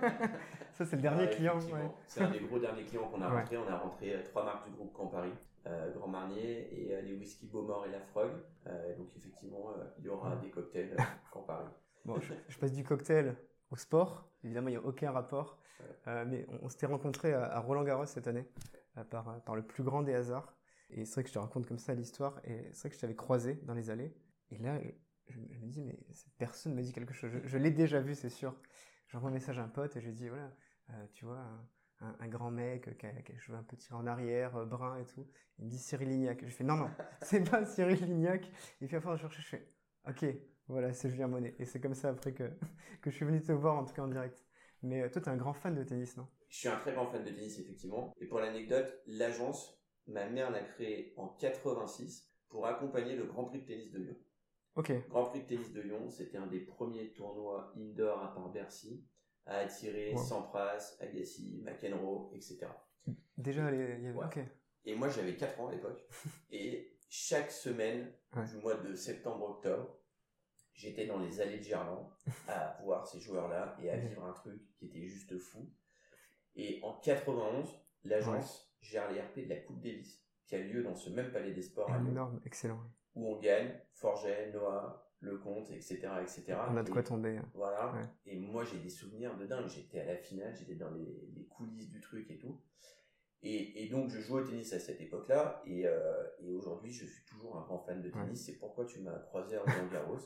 ça 0.72 0.86
c'est 0.86 0.96
le 0.96 1.02
dernier 1.02 1.28
client. 1.28 1.58
Ouais. 1.58 1.90
C'est 2.06 2.22
un 2.22 2.30
des 2.30 2.40
gros 2.40 2.58
derniers 2.58 2.84
clients 2.84 3.08
qu'on 3.08 3.20
a 3.20 3.28
rentré. 3.28 3.56
On 3.58 3.68
a 3.68 3.76
rentré 3.76 4.22
trois 4.24 4.44
marques 4.44 4.68
du 4.68 4.74
groupe 4.74 4.92
Campari. 4.92 5.30
Euh, 5.66 5.92
Grand 5.92 6.08
Marnier 6.08 6.68
et 6.72 6.94
euh, 6.94 7.02
les 7.02 7.14
whisky 7.14 7.46
Beaumort 7.46 7.84
et 7.86 7.90
la 7.90 8.00
Frog. 8.00 8.30
Euh, 8.66 8.96
donc 8.96 9.08
effectivement, 9.16 9.74
il 9.98 10.04
y 10.04 10.08
aura 10.08 10.36
des 10.36 10.48
cocktails 10.50 10.96
Campari. 11.30 11.66
Bon, 12.04 12.18
je, 12.20 12.32
je, 12.48 12.58
passe 12.58 12.72
du 12.72 12.84
cocktail 12.84 13.36
au 13.70 13.76
sport. 13.76 14.30
Évidemment, 14.44 14.68
il 14.68 14.72
n'y 14.72 14.76
a 14.78 14.84
aucun 14.84 15.10
rapport. 15.10 15.58
mais 16.06 16.46
on, 16.48 16.66
on 16.66 16.68
s'était 16.68 16.86
rencontrés 16.86 17.34
à, 17.34 17.44
à 17.44 17.60
Roland 17.60 17.84
Garros 17.84 18.06
cette 18.06 18.28
année 18.28 18.46
par, 19.10 19.42
par 19.42 19.56
le 19.56 19.62
plus 19.62 19.82
grand 19.82 20.02
des 20.02 20.14
hasards. 20.14 20.54
Et 20.90 21.04
c'est 21.04 21.14
vrai 21.14 21.22
que 21.22 21.28
je 21.28 21.34
te 21.34 21.38
raconte 21.38 21.66
comme 21.66 21.78
ça 21.78 21.94
l'histoire. 21.94 22.40
Et 22.44 22.70
c'est 22.72 22.80
vrai 22.80 22.88
que 22.90 22.96
je 22.96 23.00
t'avais 23.00 23.16
croisé 23.16 23.54
dans 23.64 23.74
les 23.74 23.90
allées. 23.90 24.14
Et 24.50 24.58
là, 24.58 24.80
je, 25.28 25.38
je, 25.50 25.58
me 25.60 25.66
dis, 25.66 25.82
mais 25.82 25.98
cette 26.12 26.34
personne 26.38 26.74
me 26.74 26.82
dit 26.82 26.92
quelque 26.92 27.14
chose. 27.14 27.30
Je, 27.30 27.46
je 27.46 27.58
l'ai 27.58 27.70
déjà 27.70 28.00
vu, 28.00 28.14
c'est 28.14 28.30
sûr. 28.30 28.54
J'envoie 29.08 29.30
un 29.30 29.32
message 29.32 29.58
à 29.58 29.62
un 29.62 29.68
pote 29.68 29.96
et 29.96 30.00
je 30.00 30.06
lui 30.06 30.14
dis, 30.14 30.28
voilà, 30.28 30.52
euh, 30.90 31.06
tu 31.12 31.24
vois, 31.24 31.44
un, 32.00 32.28
grand 32.28 32.50
mec 32.50 32.96
qui 32.98 33.06
a, 33.06 33.12
qui 33.22 33.32
les 33.32 33.38
cheveux 33.38 33.58
un 33.58 33.62
peu 33.62 33.76
tirés 33.76 33.96
en 33.96 34.06
arrière, 34.06 34.56
euh, 34.56 34.66
brun 34.66 34.98
et 34.98 35.04
tout. 35.04 35.26
Il 35.58 35.64
me 35.64 35.70
dit 35.70 35.78
Cyril 35.78 36.08
Lignac. 36.08 36.44
Je 36.44 36.50
fais, 36.50 36.64
non, 36.64 36.76
non, 36.76 36.90
c'est 37.22 37.48
pas 37.48 37.64
Cyril 37.64 38.04
Lignac. 38.04 38.50
Et 38.80 38.86
puis 38.86 38.96
à 38.96 39.00
force 39.00 39.16
de 39.16 39.28
chercher, 39.28 39.42
je 40.06 40.10
ok, 40.10 40.36
voilà, 40.68 40.92
c'est 40.92 41.10
Julien 41.10 41.28
Monet. 41.28 41.54
Et 41.58 41.64
c'est 41.64 41.80
comme 41.80 41.94
ça 41.94 42.10
après 42.10 42.32
que, 42.32 42.44
que 43.02 43.10
je 43.10 43.16
suis 43.16 43.24
venu 43.24 43.42
te 43.42 43.52
voir, 43.52 43.76
en 43.76 43.84
tout 43.84 43.94
cas 43.94 44.02
en 44.02 44.08
direct. 44.08 44.44
Mais 44.82 45.02
euh, 45.02 45.08
toi, 45.08 45.20
tu 45.20 45.28
es 45.28 45.32
un 45.32 45.36
grand 45.36 45.54
fan 45.54 45.74
de 45.74 45.82
tennis, 45.82 46.16
non? 46.16 46.28
Je 46.48 46.58
suis 46.58 46.68
un 46.68 46.76
très 46.76 46.92
grand 46.92 47.06
fan 47.06 47.24
de 47.24 47.30
tennis, 47.30 47.58
effectivement. 47.58 48.12
Et 48.20 48.26
pour 48.26 48.38
l'anecdote, 48.38 49.02
l'agence, 49.06 49.77
ma 50.08 50.26
mère 50.28 50.50
l'a 50.50 50.62
créée 50.62 51.14
en 51.16 51.28
86 51.28 52.28
pour 52.48 52.66
accompagner 52.66 53.14
le 53.14 53.24
Grand 53.24 53.44
Prix 53.44 53.60
de 53.60 53.66
tennis 53.66 53.90
de 53.90 53.98
Lyon. 53.98 54.16
Ok. 54.74 54.92
Grand 55.08 55.24
Prix 55.26 55.42
de 55.42 55.46
tennis 55.46 55.72
de 55.72 55.80
Lyon, 55.80 56.08
c'était 56.08 56.38
un 56.38 56.46
des 56.46 56.60
premiers 56.60 57.12
tournois 57.12 57.72
indoor 57.76 58.22
à 58.22 58.34
part 58.34 58.50
Bercy 58.50 59.04
à 59.46 59.58
attirer 59.58 60.12
wow. 60.12 60.22
Sampras, 60.22 60.96
Agassi, 61.00 61.60
McEnroe, 61.64 62.30
etc. 62.34 62.66
Déjà, 63.36 63.70
il 63.72 63.78
y 63.78 63.82
avait... 63.82 64.12
Ouais. 64.12 64.26
Et 64.84 64.94
moi, 64.94 65.08
j'avais 65.08 65.36
4 65.36 65.60
ans 65.60 65.68
à 65.68 65.72
l'époque. 65.72 66.06
et 66.50 66.98
chaque 67.08 67.50
semaine 67.50 68.12
Ouais. 68.36 68.44
du 68.44 68.56
mois 68.58 68.74
de 68.74 68.94
septembre-octobre, 68.94 69.98
j'étais 70.74 71.06
dans 71.06 71.18
les 71.18 71.40
allées 71.40 71.58
de 71.58 71.62
Gerland 71.64 72.10
à 72.46 72.78
voir 72.84 73.06
ces 73.06 73.20
joueurs-là 73.20 73.74
et 73.82 73.88
à 73.90 73.96
vivre 73.96 74.22
un 74.24 74.32
truc 74.32 74.60
qui 74.76 74.86
était 74.86 75.06
juste 75.06 75.38
fou. 75.38 75.66
Et 76.56 76.78
en 76.82 76.92
91, 77.00 77.66
l'agence 78.04 78.67
gère 78.80 79.10
les 79.10 79.20
RP 79.20 79.40
de 79.44 79.48
la 79.48 79.56
Coupe 79.60 79.80
Davis, 79.80 80.22
qui 80.46 80.54
a 80.56 80.58
lieu 80.60 80.82
dans 80.82 80.94
ce 80.94 81.10
même 81.10 81.30
palais 81.32 81.52
des 81.52 81.62
sports 81.62 81.90
à 81.90 81.98
Lyon, 81.98 82.08
Énorme, 82.10 82.40
excellent. 82.44 82.80
où 83.14 83.28
on 83.34 83.38
gagne 83.40 83.72
Forget, 83.94 84.50
Noah, 84.52 85.04
Lecomte, 85.20 85.70
etc., 85.72 85.98
etc. 86.22 86.44
On 86.70 86.76
a 86.76 86.82
de 86.84 86.90
quoi 86.90 87.02
tomber. 87.02 87.36
hein. 87.38 87.48
voilà. 87.54 87.92
Ouais. 87.92 88.08
Et 88.26 88.38
moi, 88.38 88.64
j'ai 88.64 88.78
des 88.78 88.88
souvenirs 88.90 89.36
de 89.36 89.46
dingue. 89.46 89.66
J'étais 89.68 90.00
à 90.00 90.04
la 90.04 90.16
finale, 90.16 90.54
j'étais 90.54 90.76
dans 90.76 90.90
les, 90.92 91.28
les 91.34 91.44
coulisses 91.46 91.88
du 91.90 92.00
truc 92.00 92.30
et 92.30 92.38
tout. 92.38 92.60
Et, 93.42 93.84
et 93.84 93.88
donc, 93.88 94.10
je 94.10 94.20
jouais 94.20 94.42
au 94.42 94.44
tennis 94.46 94.72
à 94.72 94.78
cette 94.78 95.00
époque-là. 95.00 95.60
Et, 95.66 95.86
euh, 95.86 96.22
et 96.40 96.50
aujourd'hui, 96.52 96.92
je 96.92 97.04
suis 97.04 97.24
toujours 97.24 97.56
un 97.56 97.62
grand 97.62 97.80
fan 97.80 98.00
de 98.00 98.10
tennis. 98.10 98.28
Ouais. 98.30 98.36
C'est 98.52 98.58
pourquoi 98.58 98.84
tu 98.86 99.00
m'as 99.00 99.18
croisé 99.18 99.56
à 99.56 99.60
Roland 99.62 99.88
Garros. 99.92 100.18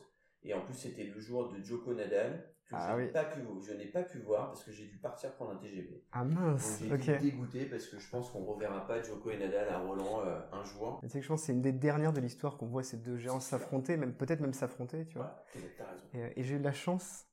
Et 0.44 0.54
en 0.54 0.60
plus, 0.60 0.74
c'était 0.74 1.04
le 1.04 1.20
jour 1.20 1.52
de 1.52 1.62
Joko 1.62 1.94
Nadal 1.94 2.48
que 2.66 2.74
Ah 2.76 2.92
je 2.92 2.96
n'ai 3.00 3.06
oui. 3.06 3.12
pas 3.12 3.24
pu, 3.24 3.40
je 3.66 3.72
n'ai 3.74 3.86
pas 3.86 4.02
pu 4.02 4.18
voir 4.20 4.46
parce 4.48 4.64
que 4.64 4.70
j'ai 4.72 4.86
dû 4.86 4.96
partir 4.98 5.32
prendre 5.34 5.50
un 5.52 5.56
TGV. 5.56 6.04
Ah 6.12 6.24
Donc, 6.24 6.34
mince, 6.38 6.78
j'ai 6.80 6.92
ok. 6.94 7.00
été 7.08 7.18
dégoûté 7.18 7.66
parce 7.66 7.86
que 7.86 7.98
je 7.98 8.08
pense 8.08 8.30
qu'on 8.30 8.44
reverra 8.44 8.86
pas 8.86 9.02
Joko 9.02 9.30
et 9.30 9.38
Nadal 9.38 9.68
à 9.68 9.78
Roland 9.78 10.22
euh, 10.24 10.40
un 10.52 10.64
jour. 10.64 10.98
Tu 11.02 11.08
sais 11.08 11.18
que 11.18 11.24
je 11.24 11.28
pense 11.28 11.40
que 11.40 11.46
c'est 11.46 11.52
une 11.52 11.62
des 11.62 11.72
dernières 11.72 12.12
de 12.12 12.20
l'histoire 12.20 12.56
qu'on 12.56 12.66
voit 12.66 12.82
ces 12.82 12.96
deux 12.98 13.16
géants 13.16 13.40
s'affronter, 13.40 13.96
même 13.96 14.14
peut-être 14.14 14.40
même 14.40 14.52
s'affronter, 14.54 15.06
tu 15.06 15.16
vois. 15.18 15.44
Voilà, 15.54 15.68
t'as 15.76 15.84
raison. 15.90 16.04
Et, 16.14 16.22
euh, 16.22 16.28
et 16.36 16.42
j'ai 16.44 16.54
eu 16.54 16.58
la 16.60 16.72
chance, 16.72 17.26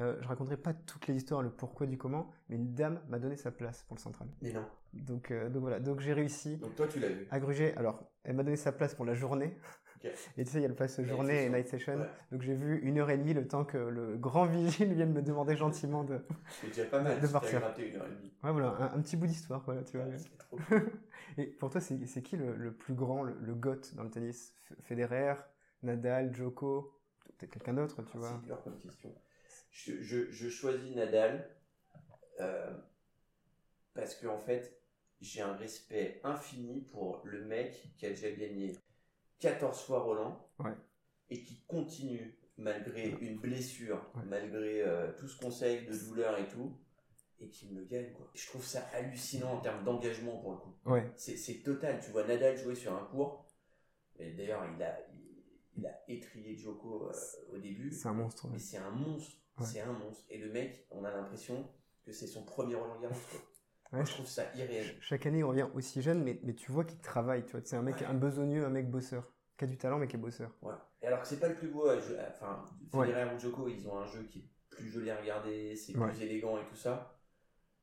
euh, 0.00 0.16
je 0.20 0.28
raconterai 0.28 0.56
pas 0.56 0.72
toutes 0.72 1.06
les 1.08 1.16
histoires, 1.16 1.42
le 1.42 1.50
pourquoi 1.50 1.86
du 1.86 1.98
comment, 1.98 2.30
mais 2.48 2.56
une 2.56 2.72
dame 2.74 3.00
m'a 3.08 3.18
donné 3.18 3.36
sa 3.36 3.50
place 3.50 3.82
pour 3.84 3.96
le 3.96 4.00
central. 4.00 4.28
Mais 4.40 4.52
non. 4.52 4.64
Donc, 4.92 5.30
euh, 5.30 5.48
donc 5.50 5.62
voilà, 5.62 5.80
donc 5.80 6.00
j'ai 6.00 6.12
réussi 6.14 6.56
Donc, 6.58 6.74
toi, 6.76 6.86
tu 6.86 7.00
l'as 7.00 7.08
vu. 7.08 7.26
à 7.30 7.38
gruger. 7.40 7.74
Alors, 7.76 8.02
elle 8.24 8.36
m'a 8.36 8.44
donné 8.44 8.56
sa 8.56 8.72
place 8.72 8.94
pour 8.94 9.04
la 9.04 9.14
journée. 9.14 9.58
Et 10.36 10.44
tu 10.44 10.50
sais, 10.50 10.58
il 10.58 10.62
y 10.62 10.64
a 10.64 10.68
le 10.68 10.74
pass 10.74 10.98
Night 10.98 11.08
journée 11.08 11.44
et 11.44 11.48
night 11.48 11.68
session. 11.68 11.98
Ouais. 11.98 12.06
Donc 12.32 12.42
j'ai 12.42 12.54
vu 12.54 12.78
une 12.82 12.98
heure 12.98 13.10
et 13.10 13.18
demie 13.18 13.34
le 13.34 13.46
temps 13.46 13.64
que 13.64 13.78
le 13.78 14.16
grand 14.16 14.46
vigile 14.46 14.92
vienne 14.94 15.12
me 15.12 15.22
demander 15.22 15.56
gentiment 15.56 16.04
de. 16.04 16.20
C'est 16.60 16.68
déjà 16.68 16.84
pas 16.84 17.00
mal. 17.00 17.20
De 17.20 17.26
partir. 17.26 17.58
une 17.78 17.96
heure 17.96 18.06
et 18.06 18.10
demie. 18.10 18.32
Ouais, 18.42 18.52
voilà, 18.52 18.68
un, 18.80 18.98
un 18.98 19.02
petit 19.02 19.16
bout 19.16 19.26
d'histoire, 19.26 19.62
voilà, 19.64 19.82
tu 19.82 19.96
vois. 19.96 20.06
Ouais, 20.06 20.18
c'est 20.18 20.38
trop 20.38 20.58
cool. 20.68 20.92
Et 21.38 21.46
pour 21.46 21.70
toi, 21.70 21.80
c'est 21.80 22.22
qui 22.22 22.36
le, 22.36 22.54
le 22.56 22.72
plus 22.72 22.94
grand, 22.94 23.22
le, 23.22 23.36
le 23.40 23.54
GOAT 23.54 23.94
dans 23.94 24.04
le 24.04 24.10
tennis? 24.10 24.54
Federer, 24.82 25.34
Nadal, 25.82 26.34
Djoko? 26.34 26.92
Peut-être 27.38 27.52
quelqu'un 27.52 27.74
d'autre, 27.74 28.02
tu 28.02 28.12
Ah, 28.14 28.18
vois. 28.18 28.28
C'est 28.40 28.46
dur 28.46 28.62
comme 28.62 28.78
question. 28.78 29.14
Je, 29.70 30.00
je, 30.02 30.30
je 30.30 30.48
choisis 30.48 30.94
Nadal 30.94 31.50
euh, 32.40 32.70
parce 33.94 34.14
que 34.14 34.26
en 34.26 34.38
fait, 34.38 34.78
j'ai 35.20 35.40
un 35.40 35.54
respect 35.54 36.20
infini 36.24 36.82
pour 36.82 37.20
le 37.24 37.44
mec 37.44 37.90
qui 37.96 38.06
a 38.06 38.10
déjà 38.10 38.30
gagné 38.30 38.76
14 39.40 39.80
fois 39.82 40.00
Roland 40.02 40.48
Ouais. 40.58 40.74
et 41.30 41.42
qui 41.42 41.62
continue 41.66 42.38
malgré 42.58 43.10
une 43.20 43.38
blessure, 43.38 44.10
Ouais. 44.14 44.22
malgré 44.26 44.82
euh, 44.82 45.12
tout 45.18 45.28
ce 45.28 45.38
conseil 45.38 45.86
de 45.86 45.94
douleur 46.08 46.38
et 46.38 46.48
tout, 46.48 46.72
et 47.38 47.50
qui 47.50 47.68
me 47.70 47.80
le 47.80 47.84
gagne. 47.84 48.12
Quoi. 48.14 48.30
Je 48.34 48.46
trouve 48.46 48.64
ça 48.64 48.80
hallucinant 48.94 49.52
en 49.54 49.60
termes 49.60 49.84
d'engagement 49.84 50.38
pour 50.38 50.52
le 50.52 50.56
coup. 50.58 50.74
Ouais, 50.86 51.12
C'est 51.16 51.62
total. 51.62 52.00
Tu 52.00 52.10
vois 52.10 52.24
Nadal 52.26 52.56
jouer 52.56 52.74
sur 52.74 52.94
un 52.94 53.04
court. 53.06 53.46
Et 54.18 54.32
d'ailleurs, 54.32 54.64
il 54.74 54.82
a, 54.82 54.98
il, 55.12 55.44
il 55.76 55.86
a 55.86 55.92
étrié 56.08 56.56
Djoko 56.56 57.08
euh, 57.10 57.12
au 57.52 57.58
début. 57.58 57.92
c'est 57.92 58.08
un 58.08 58.14
monstre. 58.14 58.46
ouais. 58.46 58.52
Mais 58.54 58.58
c'est 58.58 58.78
un 58.78 58.90
monstre. 58.90 59.36
C'est 59.62 59.80
un 59.80 59.92
monstre. 59.92 60.24
Et 60.30 60.38
le 60.38 60.50
mec, 60.50 60.86
on 60.90 61.04
a 61.04 61.10
l'impression 61.10 61.68
que 62.06 62.12
c'est 62.12 62.26
son 62.26 62.44
premier 62.44 62.74
Roland 62.74 62.98
Garros. 63.00 63.14
Ouais, 64.00 64.06
je 64.06 64.12
trouve 64.12 64.26
ça 64.26 64.44
irréel. 64.54 64.96
Chaque 65.00 65.26
année, 65.26 65.38
il 65.38 65.44
revient 65.44 65.68
aussi 65.74 66.02
jeune, 66.02 66.22
mais, 66.22 66.38
mais 66.42 66.54
tu 66.54 66.70
vois 66.72 66.84
qu'il 66.84 66.98
travaille, 67.00 67.44
tu 67.44 67.52
vois. 67.52 67.60
C'est 67.64 67.76
un 67.76 67.82
mec, 67.82 67.96
Ouais. 67.96 68.06
un 68.06 68.14
besogneux, 68.14 68.64
un 68.64 68.70
mec 68.70 68.90
bosseur. 68.90 69.24
Qui 69.58 69.64
a 69.64 69.68
du 69.68 69.78
talent, 69.78 69.98
mais 69.98 70.06
qui 70.06 70.16
est 70.16 70.18
bosseur. 70.18 70.52
Ouais. 70.60 70.74
Et 71.00 71.06
alors 71.06 71.22
que 71.22 71.26
c'est 71.26 71.40
pas 71.40 71.48
le 71.48 71.54
plus 71.54 71.68
beau 71.68 71.88
jouer. 71.98 72.18
Enfin. 72.28 72.62
Federer 72.92 73.34
ou 73.34 73.38
Djoko, 73.38 73.68
ils 73.68 73.88
ont 73.88 73.98
un 73.98 74.04
jeu 74.04 74.24
qui 74.24 74.40
est 74.40 74.48
plus 74.68 74.88
joli 74.90 75.08
à 75.10 75.16
regarder, 75.16 75.74
c'est 75.76 75.94
plus 75.94 76.22
élégant 76.22 76.58
et 76.60 76.64
tout 76.66 76.76
ça. 76.76 77.18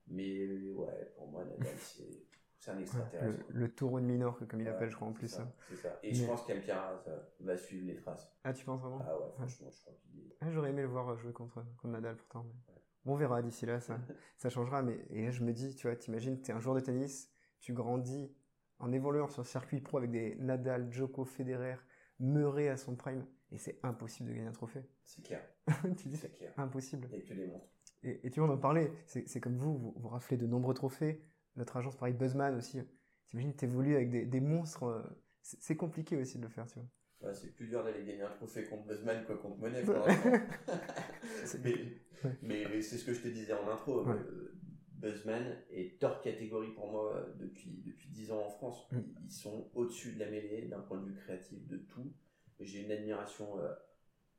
Mais 0.07 0.47
ouais, 0.73 1.13
pour 1.15 1.27
moi, 1.29 1.43
Nadal, 1.45 1.65
c'est 1.79 2.27
c'est 2.59 2.71
un 2.71 2.79
extraterrestre. 2.79 3.43
le, 3.49 3.59
le 3.59 3.71
taureau 3.71 3.99
de 3.99 4.05
Minorque, 4.05 4.47
comme 4.47 4.61
il 4.61 4.67
appelle, 4.69 4.89
je 4.89 4.95
crois, 4.95 5.07
en 5.09 5.11
plus. 5.13 5.27
ça, 5.27 5.41
hein. 5.41 5.51
C'est 5.69 5.75
ça. 5.75 5.99
Et 6.01 6.09
Mais- 6.09 6.13
je 6.13 6.25
pense 6.25 6.45
qu'Alcaraz 6.45 7.03
euh, 7.09 7.17
va 7.41 7.57
suivre 7.57 7.87
les 7.87 7.95
traces. 7.95 8.31
Ah, 8.45 8.53
tu 8.53 8.63
penses 8.63 8.79
vraiment? 8.79 9.01
Ah 9.05 9.17
ouais, 9.19 9.25
franchement, 9.33 9.67
je 9.69 9.81
crois 9.81 9.93
qu'il 9.95 10.19
est. 10.21 10.37
Ah, 10.39 10.49
J'aurais 10.51 10.69
aimé 10.69 10.81
le 10.83 10.87
voir 10.87 11.17
jouer 11.17 11.33
contre, 11.33 11.55
contre 11.55 11.87
Nadal 11.87 12.15
pourtant. 12.15 12.45
mais- 12.47 12.72
on 13.05 13.15
verra 13.15 13.41
d'ici 13.41 13.65
là, 13.65 13.79
ça, 13.79 13.99
ça 14.37 14.49
changera. 14.49 14.81
Mais 14.83 14.99
et 15.09 15.25
là, 15.25 15.31
je 15.31 15.43
me 15.43 15.53
dis, 15.53 15.75
tu 15.75 15.87
vois, 15.87 15.95
t'imagines, 15.95 16.41
t'es 16.41 16.53
un 16.53 16.59
joueur 16.59 16.75
de 16.75 16.81
tennis, 16.81 17.31
tu 17.59 17.73
grandis 17.73 18.31
en 18.79 18.91
évoluant 18.91 19.27
sur 19.27 19.41
le 19.41 19.47
circuit 19.47 19.81
pro 19.81 19.97
avec 19.97 20.11
des 20.11 20.35
Nadal, 20.35 20.91
Djoko, 20.91 21.25
Federer, 21.25 21.75
Murray 22.19 22.69
à 22.69 22.77
son 22.77 22.95
prime, 22.95 23.25
et 23.51 23.57
c'est 23.57 23.79
impossible 23.83 24.29
de 24.29 24.33
gagner 24.35 24.47
un 24.47 24.51
trophée. 24.53 24.83
C'est 25.05 25.21
clair. 25.23 25.41
tu 25.97 26.07
dis, 26.07 26.17
C'est 26.17 26.31
clair. 26.35 26.53
impossible. 26.57 27.07
A 27.13 27.19
que 27.19 27.33
des 27.33 27.47
monstres. 27.47 27.67
Et, 28.03 28.27
et 28.27 28.31
tu 28.31 28.39
vois, 28.39 28.49
on 28.49 28.53
en 28.53 28.57
parlait, 28.57 28.91
c'est 29.05 29.39
comme 29.39 29.55
vous, 29.57 29.77
vous, 29.77 29.93
vous 29.97 30.09
raflez 30.09 30.37
de 30.37 30.45
nombreux 30.47 30.73
trophées. 30.73 31.21
Notre 31.55 31.77
agence, 31.77 31.95
pareil, 31.95 32.13
Buzzman 32.13 32.55
aussi. 32.55 32.81
T'imagines, 33.27 33.53
t'évolues 33.55 33.95
avec 33.95 34.09
des, 34.09 34.25
des 34.25 34.41
monstres. 34.41 34.83
euh, 34.83 35.03
C'est 35.41 35.61
c'est 35.61 35.75
compliqué 35.77 36.17
aussi 36.17 36.37
de 36.37 36.43
le 36.43 36.49
faire, 36.49 36.65
tu 36.67 36.79
vois. 36.79 36.87
Ouais, 37.23 37.33
c'est 37.33 37.55
plus 37.55 37.67
dur 37.67 37.83
d'aller 37.83 38.03
gagner 38.03 38.23
un 38.23 38.29
trophée 38.29 38.65
contre 38.65 38.83
Buzzman 38.85 39.25
que 39.25 39.33
contre 39.33 39.57
Monet 39.57 39.81
pour 39.83 39.95
mais 41.63 41.75
Ouais. 42.23 42.31
mais 42.41 42.81
c'est 42.81 42.97
ce 42.97 43.05
que 43.05 43.13
je 43.13 43.21
te 43.21 43.27
disais 43.27 43.53
en 43.53 43.67
intro. 43.69 44.05
Ouais. 44.05 44.15
euh, 44.15 44.55
Buzzman 44.97 45.57
est 45.69 46.01
hors 46.03 46.21
catégorie 46.21 46.71
pour 46.71 46.89
moi 46.89 47.15
euh, 47.15 47.33
depuis, 47.37 47.81
depuis 47.85 48.07
10 48.09 48.31
ans 48.31 48.45
en 48.45 48.49
France. 48.49 48.87
Mm. 48.91 48.99
Ils, 49.25 49.31
sont 49.31 49.69
au-dessus 49.75 50.13
de 50.13 50.19
la 50.19 50.29
mêlée 50.29 50.67
d'un 50.67 50.79
point 50.79 50.99
de 51.01 51.05
vue 51.05 51.15
créatif 51.15 51.67
de 51.67 51.77
tout. 51.77 52.13
J'ai 52.61 52.83
une 52.83 52.91
admiration 52.91 53.59
euh, 53.59 53.73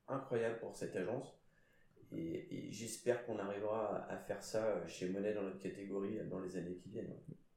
incroyable 0.09 0.59
pour 0.61 0.75
cette 0.75 0.97
agence. 0.97 1.39
Et, 2.13 2.69
et 2.69 2.73
j'espère 2.73 3.27
qu'on 3.27 3.39
arrivera 3.39 3.97
à, 4.07 4.15
à 4.15 4.17
faire 4.19 4.43
ça 4.43 4.87
chez 4.87 5.09
Monet 5.11 5.35
dans 5.35 5.43
notre 5.43 5.59
catégorie 5.59 6.19
dans 6.31 6.41
les 6.41 6.57
années 6.57 6.77
qui 6.77 6.89
viennent. 6.89 7.13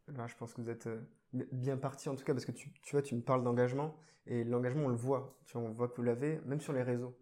Je 0.08 0.36
pense 0.36 0.54
que 0.54 0.62
vous 0.62 0.70
êtes 0.70 0.90
bien 1.34 1.78
parti 1.78 2.10
en 2.10 2.16
tout 2.16 2.24
cas 2.24 2.34
parce 2.34 2.46
que 2.46 2.52
tu, 2.52 2.72
tu 2.82 2.96
vois, 2.96 3.02
tu 3.02 3.16
me 3.16 3.22
parles 3.22 3.44
d'engagement 3.44 3.96
et 4.28 4.44
l'engagement, 4.44 4.86
on 4.86 4.90
le 4.90 4.96
voit. 4.96 5.40
Tu 5.46 5.58
vois, 5.58 5.68
on 5.68 5.72
voit 5.72 5.88
que 5.88 5.96
vous 5.96 6.04
l'avez, 6.04 6.40
même 6.46 6.60
sur 6.60 6.74
les 6.74 6.84
réseaux. 6.84 7.18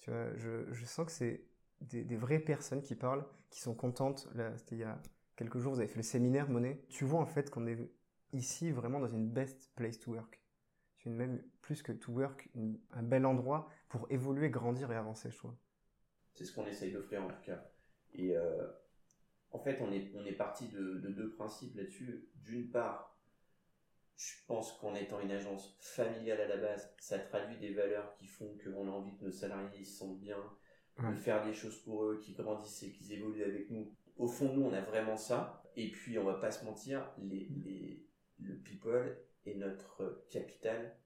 Tu 0.00 0.10
vois, 0.10 0.34
je, 0.36 0.72
je 0.72 0.84
sens 0.84 1.06
que 1.06 1.12
c'est 1.12 1.44
des, 1.80 2.16
vraies 2.16 2.40
personnes 2.40 2.82
qui 2.82 2.94
parlent, 2.94 3.24
qui 3.50 3.60
sont 3.60 3.74
contentes. 3.74 4.28
Là, 4.34 4.52
il 4.72 4.78
y 4.78 4.84
a 4.84 5.00
quelques 5.36 5.58
jours, 5.58 5.72
vous 5.74 5.80
avez 5.80 5.88
fait 5.88 5.96
le 5.96 6.02
séminaire 6.02 6.50
Monet. 6.50 6.82
Tu 6.88 7.04
vois 7.04 7.20
en 7.20 7.26
fait 7.26 7.50
qu'on 7.50 7.66
est 7.66 7.78
ici 8.32 8.70
vraiment 8.72 9.00
dans 9.00 9.08
une 9.08 9.28
best 9.28 9.70
place 9.76 9.98
to 9.98 10.12
work. 10.12 10.40
C'est 10.96 11.10
même 11.10 11.42
plus 11.62 11.82
que 11.82 11.92
to 11.92 12.12
work, 12.12 12.48
un 12.90 13.02
bel 13.04 13.24
endroit 13.24 13.68
pour 13.88 14.10
évoluer, 14.10 14.50
grandir 14.50 14.90
et 14.90 14.96
avancer, 14.96 15.30
je. 15.30 15.38
C'est 16.34 16.44
ce 16.44 16.52
qu'on 16.52 16.66
essaye 16.66 16.92
d'offrir 16.92 17.22
en 17.22 17.28
tout 17.28 17.42
cas. 17.44 17.70
Et 18.14 18.36
euh, 18.36 18.66
en 19.52 19.60
fait, 19.60 19.80
on 19.80 19.92
est, 19.92 20.10
on 20.14 20.24
est 20.24 20.32
parti 20.32 20.68
de 20.68 20.98
deux 20.98 21.30
principes 21.30 21.76
là-dessus. 21.76 22.28
D'une 22.44 22.70
part, 22.70 23.17
je 24.18 24.34
pense 24.48 24.72
qu'en 24.72 24.96
étant 24.96 25.20
une 25.20 25.30
agence 25.30 25.76
familiale 25.78 26.40
à 26.40 26.48
la 26.48 26.56
base, 26.56 26.92
ça 26.98 27.20
traduit 27.20 27.56
des 27.58 27.72
valeurs 27.72 28.12
qui 28.16 28.26
font 28.26 28.58
qu'on 28.58 28.88
a 28.88 28.90
envie 28.90 29.16
que 29.16 29.24
nos 29.24 29.30
salariés 29.30 29.84
se 29.84 29.98
sentent 29.98 30.18
bien, 30.18 30.42
de 30.98 31.14
faire 31.14 31.46
des 31.46 31.54
choses 31.54 31.80
pour 31.84 32.04
eux, 32.04 32.18
qu'ils 32.18 32.34
grandissent 32.34 32.82
et 32.82 32.90
qu'ils 32.90 33.12
évoluent 33.12 33.44
avec 33.44 33.70
nous. 33.70 33.94
Au 34.16 34.26
fond, 34.26 34.52
nous, 34.52 34.62
on 34.62 34.72
a 34.72 34.80
vraiment 34.80 35.16
ça. 35.16 35.62
Et 35.76 35.92
puis, 35.92 36.18
on 36.18 36.24
va 36.24 36.34
pas 36.34 36.50
se 36.50 36.64
mentir, 36.64 37.08
les, 37.18 37.48
les, 37.64 38.04
le 38.40 38.56
people 38.56 39.16
est 39.46 39.54
notre 39.54 40.26
capital 40.30 40.96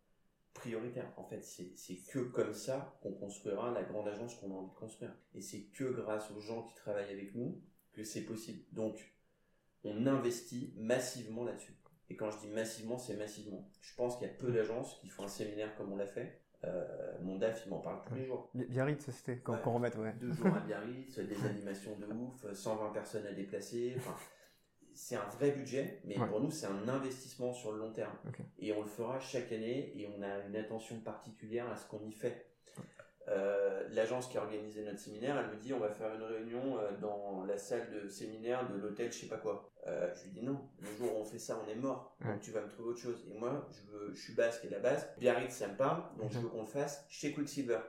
prioritaire. 0.55 1.13
En 1.19 1.25
fait, 1.25 1.43
c'est 1.43 1.97
que 2.11 2.21
comme 2.21 2.55
ça 2.55 2.99
qu'on 3.03 3.13
construira 3.13 3.71
la 3.73 3.83
grande 3.83 4.09
agence 4.09 4.37
qu'on 4.37 4.53
a 4.53 4.55
envie 4.55 4.71
de 4.71 4.79
construire. 4.79 5.15
Et 5.35 5.43
c'est 5.43 5.65
que 5.65 5.85
grâce 5.85 6.31
aux 6.31 6.41
gens 6.41 6.63
qui 6.63 6.75
travaillent 6.77 7.13
avec 7.13 7.35
nous 7.35 7.61
que 7.93 8.05
c'est 8.05 8.25
possible. 8.25 8.65
Donc, 8.73 9.15
on 9.85 10.07
investit 10.07 10.73
massivement 10.79 11.45
là-dessus. 11.45 11.75
Et 12.13 12.15
quand 12.15 12.31
je 12.31 12.41
dis 12.41 12.49
massivement, 12.49 12.99
c'est 12.99 13.17
massivement. 13.17 13.67
Je 13.81 13.95
pense 13.95 14.19
qu'il 14.19 14.29
y 14.29 14.31
a 14.31 14.35
peu 14.35 14.53
d'agences 14.53 14.99
qui 15.01 15.09
font 15.09 15.25
un 15.25 15.29
séminaire 15.29 15.75
comme 15.77 15.93
on 15.93 15.97
l'a 15.97 16.07
fait. 16.07 16.43
Euh, 16.65 17.17
mon 17.23 17.37
DAF, 17.39 17.63
il 17.65 17.71
m'en 17.71 17.79
parle 17.79 18.03
tous 18.07 18.15
les 18.15 18.27
jours. 18.27 18.51
Biarritz, 18.55 19.11
c'était 19.11 19.39
quand 19.39 19.59
on 19.65 19.73
remet, 19.73 19.97
ouais. 19.97 20.13
Deux 20.21 20.31
jours 20.31 20.55
à 20.55 20.61
Biarritz, 20.61 21.19
des 21.19 21.47
animations 21.47 21.97
de 21.97 22.05
ouf, 22.13 22.53
120 22.53 22.91
personnes 22.91 23.27
à 23.27 23.33
déplacer. 23.33 23.95
Enfin, 23.97 24.15
c'est 24.95 25.17
un 25.17 25.25
vrai 25.39 25.53
budget, 25.53 26.03
mais 26.05 26.17
pour 26.17 26.39
nous, 26.41 26.51
c'est 26.51 26.67
un 26.67 26.87
investissement 26.87 27.55
sur 27.55 27.73
le 27.73 27.79
long 27.79 27.93
terme. 27.93 28.15
Et 28.59 28.75
on 28.75 28.83
le 28.83 28.89
fera 28.89 29.19
chaque 29.19 29.51
année 29.51 29.99
et 29.99 30.07
on 30.15 30.21
a 30.21 30.47
une 30.47 30.57
attention 30.57 31.01
particulière 31.01 31.67
à 31.71 31.77
ce 31.77 31.89
qu'on 31.89 32.05
y 32.05 32.13
fait. 32.13 32.52
Euh, 33.29 33.89
l'agence 33.93 34.29
qui 34.29 34.37
a 34.37 34.43
organisé 34.43 34.85
notre 34.85 34.99
séminaire, 34.99 35.39
elle 35.39 35.57
me 35.57 35.61
dit 35.61 35.73
on 35.73 35.79
va 35.79 35.91
faire 35.91 36.13
une 36.15 36.23
réunion 36.23 36.79
euh, 36.79 36.91
dans 37.01 37.45
la 37.45 37.57
salle 37.57 37.89
de 37.91 38.09
séminaire 38.09 38.69
de 38.69 38.77
l'hôtel, 38.77 39.13
je 39.13 39.19
sais 39.19 39.29
pas 39.29 39.37
quoi. 39.37 39.71
Euh, 39.87 40.13
je 40.15 40.25
lui 40.25 40.31
dis 40.31 40.43
non, 40.43 40.61
le 40.81 40.89
jour 40.97 41.17
où 41.17 41.21
on 41.21 41.25
fait 41.25 41.39
ça, 41.39 41.61
on 41.65 41.71
est 41.71 41.77
mort. 41.77 42.17
Donc 42.21 42.41
tu 42.41 42.51
vas 42.51 42.63
me 42.63 42.69
trouver 42.69 42.91
autre 42.91 43.01
chose. 43.01 43.25
Et 43.31 43.39
moi, 43.39 43.69
je 43.71 43.93
veux, 43.93 44.13
je 44.13 44.21
suis 44.21 44.35
basque 44.35 44.65
et 44.65 44.71
la 44.71 44.81
base. 44.81 45.09
Biarritz, 45.19 45.53
ça 45.53 45.69
me 45.69 45.77
parle, 45.77 46.03
donc 46.19 46.33
je 46.33 46.39
veux 46.39 46.49
qu'on 46.49 46.63
le 46.63 46.67
fasse 46.67 47.05
chez 47.09 47.33
Quicksilver. 47.33 47.81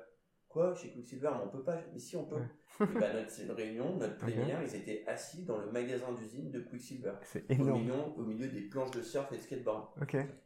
Quoi? 0.49 0.75
Chez 0.75 0.91
Quicksilver, 0.91 1.31
mais 1.35 1.43
on 1.45 1.49
peut 1.49 1.63
pas. 1.63 1.79
Mais 1.93 1.99
si 1.99 2.15
on 2.15 2.25
peut. 2.25 2.37
et 2.81 2.99
bah, 2.99 3.13
notre 3.13 3.55
réunion, 3.55 3.95
notre 3.97 4.17
plénière, 4.25 4.61
ils 4.61 4.75
étaient 4.75 5.03
assis 5.07 5.45
dans 5.45 5.57
le 5.57 5.71
magasin 5.71 6.11
d'usine 6.11 6.51
de 6.51 6.59
Quicksilver. 6.59 7.13
C'est 7.23 7.49
énorme. 7.49 7.71
Au 7.71 7.79
milieu, 7.79 7.93
au 8.17 8.23
milieu 8.23 8.47
des 8.47 8.61
planches 8.61 8.91
de 8.91 9.01
surf 9.01 9.31
et 9.31 9.37
de 9.37 9.41
skateboard. 9.41 9.87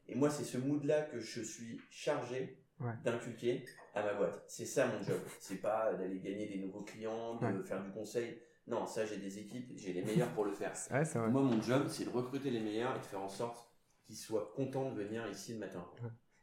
Et 0.08 0.16
moi, 0.16 0.30
c'est 0.30 0.46
ce 0.46 0.58
mood-là 0.58 1.02
que 1.02 1.20
je 1.20 1.42
suis 1.42 1.82
chargé 1.90 2.58
d'inculquer 3.04 3.66
à 3.98 4.04
ma 4.04 4.14
boîte. 4.14 4.44
C'est 4.48 4.66
ça 4.66 4.88
mon 4.88 5.02
job. 5.04 5.20
C'est 5.40 5.62
pas 5.62 5.94
d'aller 5.94 6.20
gagner 6.20 6.48
des 6.48 6.60
nouveaux 6.60 6.84
clients, 6.84 7.36
de 7.36 7.62
faire 7.64 7.84
du 7.84 7.92
conseil. 7.92 8.40
Non, 8.68 8.86
ça 8.86 9.06
j'ai 9.06 9.18
des 9.18 9.40
équipes, 9.40 9.72
j'ai 9.76 9.94
les 9.94 10.04
meilleurs 10.04 10.30
pour 10.30 10.44
le 10.46 10.52
faire. 10.52 10.74
Moi 11.30 11.42
mon 11.42 11.62
job 11.62 11.88
c'est 11.88 12.06
de 12.06 12.10
recruter 12.10 12.50
les 12.50 12.60
meilleurs 12.60 12.96
et 12.96 13.00
de 13.00 13.06
faire 13.06 13.22
en 13.22 13.30
sorte 13.30 13.66
qu'ils 14.04 14.18
soient 14.18 14.52
contents 14.56 14.92
de 14.92 15.02
venir 15.02 15.26
ici 15.28 15.54
le 15.54 15.60
matin. 15.60 15.86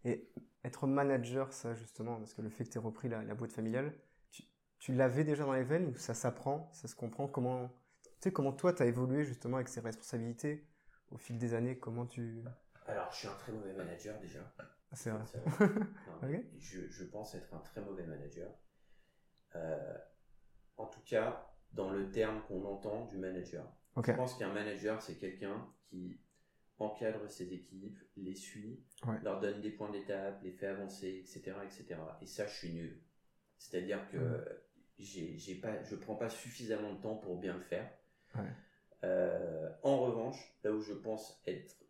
Et 0.05 0.31
être 0.64 0.87
manager, 0.87 1.53
ça 1.53 1.75
justement, 1.75 2.17
parce 2.17 2.35
que 2.35 2.43
le 2.43 2.49
fait 2.49 2.64
que 2.64 2.71
tu 2.71 2.79
aies 2.79 2.81
repris 2.81 3.09
la, 3.09 3.23
boîte 3.35 3.53
familiale, 3.53 3.93
tu, 4.79 4.93
l'avais 4.93 5.25
déjà 5.25 5.45
dans 5.45 5.53
les 5.53 5.64
veines 5.64 5.88
ou 5.88 5.97
ça 5.97 6.14
s'apprend, 6.14 6.69
ça 6.73 6.88
se 6.88 6.95
comprend? 6.95 7.27
Comment 7.27 7.69
tu 8.03 8.11
sais 8.21 8.33
comment 8.33 8.53
toi 8.53 8.73
tu 8.73 8.83
as 8.83 8.87
évolué 8.87 9.25
justement 9.25 9.57
avec 9.57 9.69
ces 9.69 9.81
responsabilités 9.81 10.67
au 11.11 11.17
fil 11.17 11.38
des 11.38 11.55
années? 11.55 11.79
Comment 11.79 12.07
tu 12.07 12.43
Alors 12.87 13.11
je 13.12 13.19
suis 13.19 13.29
un 13.29 13.35
très 13.35 13.53
mauvais 13.53 13.73
manager 13.75 14.19
déjà. 14.21 14.40
Ah, 14.94 14.96
c'est 14.96 15.11
vrai. 15.11 16.44
je, 16.61 17.04
pense 17.04 17.35
être 17.35 17.52
un 17.52 17.59
très 17.59 17.80
mauvais 17.80 18.07
manager. 18.07 18.48
Euh, 19.57 19.98
en 20.76 20.87
tout 20.87 21.00
cas, 21.04 21.52
dans 21.72 21.90
le 21.90 22.12
terme 22.12 22.42
qu'on 22.46 22.64
entend 22.64 23.07
du 23.07 23.18
manager. 23.18 23.66
Je 23.96 24.12
pense 24.12 24.37
qu'un 24.37 24.52
manager, 24.52 25.02
c'est 25.02 25.16
quelqu'un 25.16 25.68
qui 25.88 26.20
encadre 26.78 27.28
ses 27.28 27.52
équipes, 27.52 27.98
les 28.16 28.35
suit, 28.37 28.85
leur 29.22 29.40
donne 29.40 29.61
des 29.61 29.70
points 29.70 29.90
d'étape, 29.90 30.40
les 30.44 30.52
fait 30.52 30.66
avancer, 30.66 31.24
etc., 31.24 31.57
etc. 31.64 32.00
Et 32.20 32.26
ça, 32.26 32.46
je 32.46 32.54
suis 32.54 32.72
nul. 32.72 33.02
C'est-à-dire 33.59 34.09
que 34.11 34.44
j'ai, 34.98 35.37
j'ai 35.38 35.57
pas, 35.57 35.83
je 35.83 35.96
prends 35.96 36.16
pas 36.16 36.28
suffisamment 36.28 36.94
de 36.94 37.00
temps 37.00 37.16
pour 37.16 37.38
bien 37.38 37.54
le 37.54 37.62
faire. 37.62 37.90
Euh, 39.02 39.70
en 39.83 39.98
revanche, 39.98 40.57
là 40.62 40.72
où 40.72 40.80
je 40.80 40.92
pense 40.92 41.42
être 41.46 41.84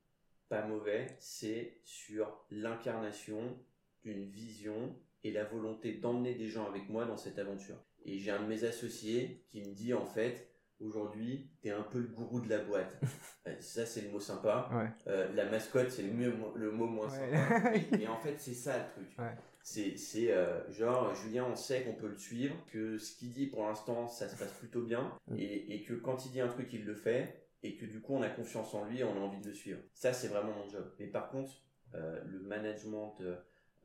pas 0.48 0.66
mauvais, 0.66 1.06
c'est 1.18 1.78
sur 1.84 2.44
l'incarnation 2.50 3.58
d'une 4.02 4.24
vision 4.24 4.94
et 5.22 5.32
la 5.32 5.44
volonté 5.44 5.94
d'emmener 5.94 6.34
des 6.34 6.48
gens 6.48 6.66
avec 6.66 6.88
moi 6.88 7.06
dans 7.06 7.16
cette 7.16 7.38
aventure. 7.38 7.76
Et 8.04 8.18
j'ai 8.18 8.30
un 8.30 8.42
de 8.42 8.46
mes 8.46 8.64
associés 8.64 9.44
qui 9.48 9.62
me 9.62 9.74
dit 9.74 9.94
en 9.94 10.04
fait, 10.04 10.50
aujourd'hui, 10.80 11.50
tu 11.62 11.68
es 11.68 11.70
un 11.70 11.82
peu 11.82 11.98
le 11.98 12.08
gourou 12.08 12.40
de 12.40 12.48
la 12.48 12.58
boîte. 12.58 13.00
Euh, 13.46 13.54
ça, 13.60 13.84
c'est 13.84 14.00
le 14.00 14.08
mot 14.08 14.20
sympa. 14.20 14.70
Euh, 15.06 15.30
la 15.34 15.44
mascotte, 15.44 15.90
c'est 15.90 16.00
le, 16.00 16.32
le 16.54 16.70
mot 16.70 16.86
moins 16.86 17.10
sympa. 17.10 17.74
et, 18.00 18.08
en 18.08 18.16
fait, 18.16 18.36
c'est 18.38 18.54
ça 18.54 18.78
le 18.78 18.84
truc. 18.90 19.18
C'est 19.60 20.32
euh, 20.32 20.72
genre, 20.72 21.14
Julien, 21.14 21.44
on 21.52 21.54
sait 21.54 21.82
qu'on 21.82 21.92
peut 21.92 22.08
le 22.08 22.16
suivre, 22.16 22.54
que 22.72 22.96
ce 22.96 23.14
qu'il 23.14 23.34
dit 23.34 23.46
pour 23.46 23.66
l'instant, 23.66 24.08
ça 24.08 24.30
se 24.30 24.36
passe 24.38 24.54
plutôt 24.54 24.80
bien, 24.80 25.12
mm. 25.26 25.36
et, 25.36 25.74
et, 25.74 25.82
que 25.82 25.92
quand 25.92 26.24
il 26.24 26.32
dit 26.32 26.40
un 26.40 26.48
truc, 26.48 26.72
il 26.72 26.86
le 26.86 26.94
fait, 26.94 27.43
et 27.64 27.76
que 27.76 27.86
du 27.86 28.00
coup 28.00 28.14
on 28.14 28.22
a 28.22 28.28
confiance 28.28 28.74
en 28.74 28.84
lui 28.84 29.00
et 29.00 29.04
on 29.04 29.16
a 29.16 29.20
envie 29.20 29.40
de 29.40 29.48
le 29.48 29.54
suivre. 29.54 29.80
Ça 29.94 30.12
c'est 30.12 30.28
vraiment 30.28 30.52
mon 30.52 30.68
job. 30.68 30.88
Mais 31.00 31.06
par 31.06 31.30
contre, 31.30 31.50
euh, 31.94 32.22
le 32.24 32.38
management 32.40 33.16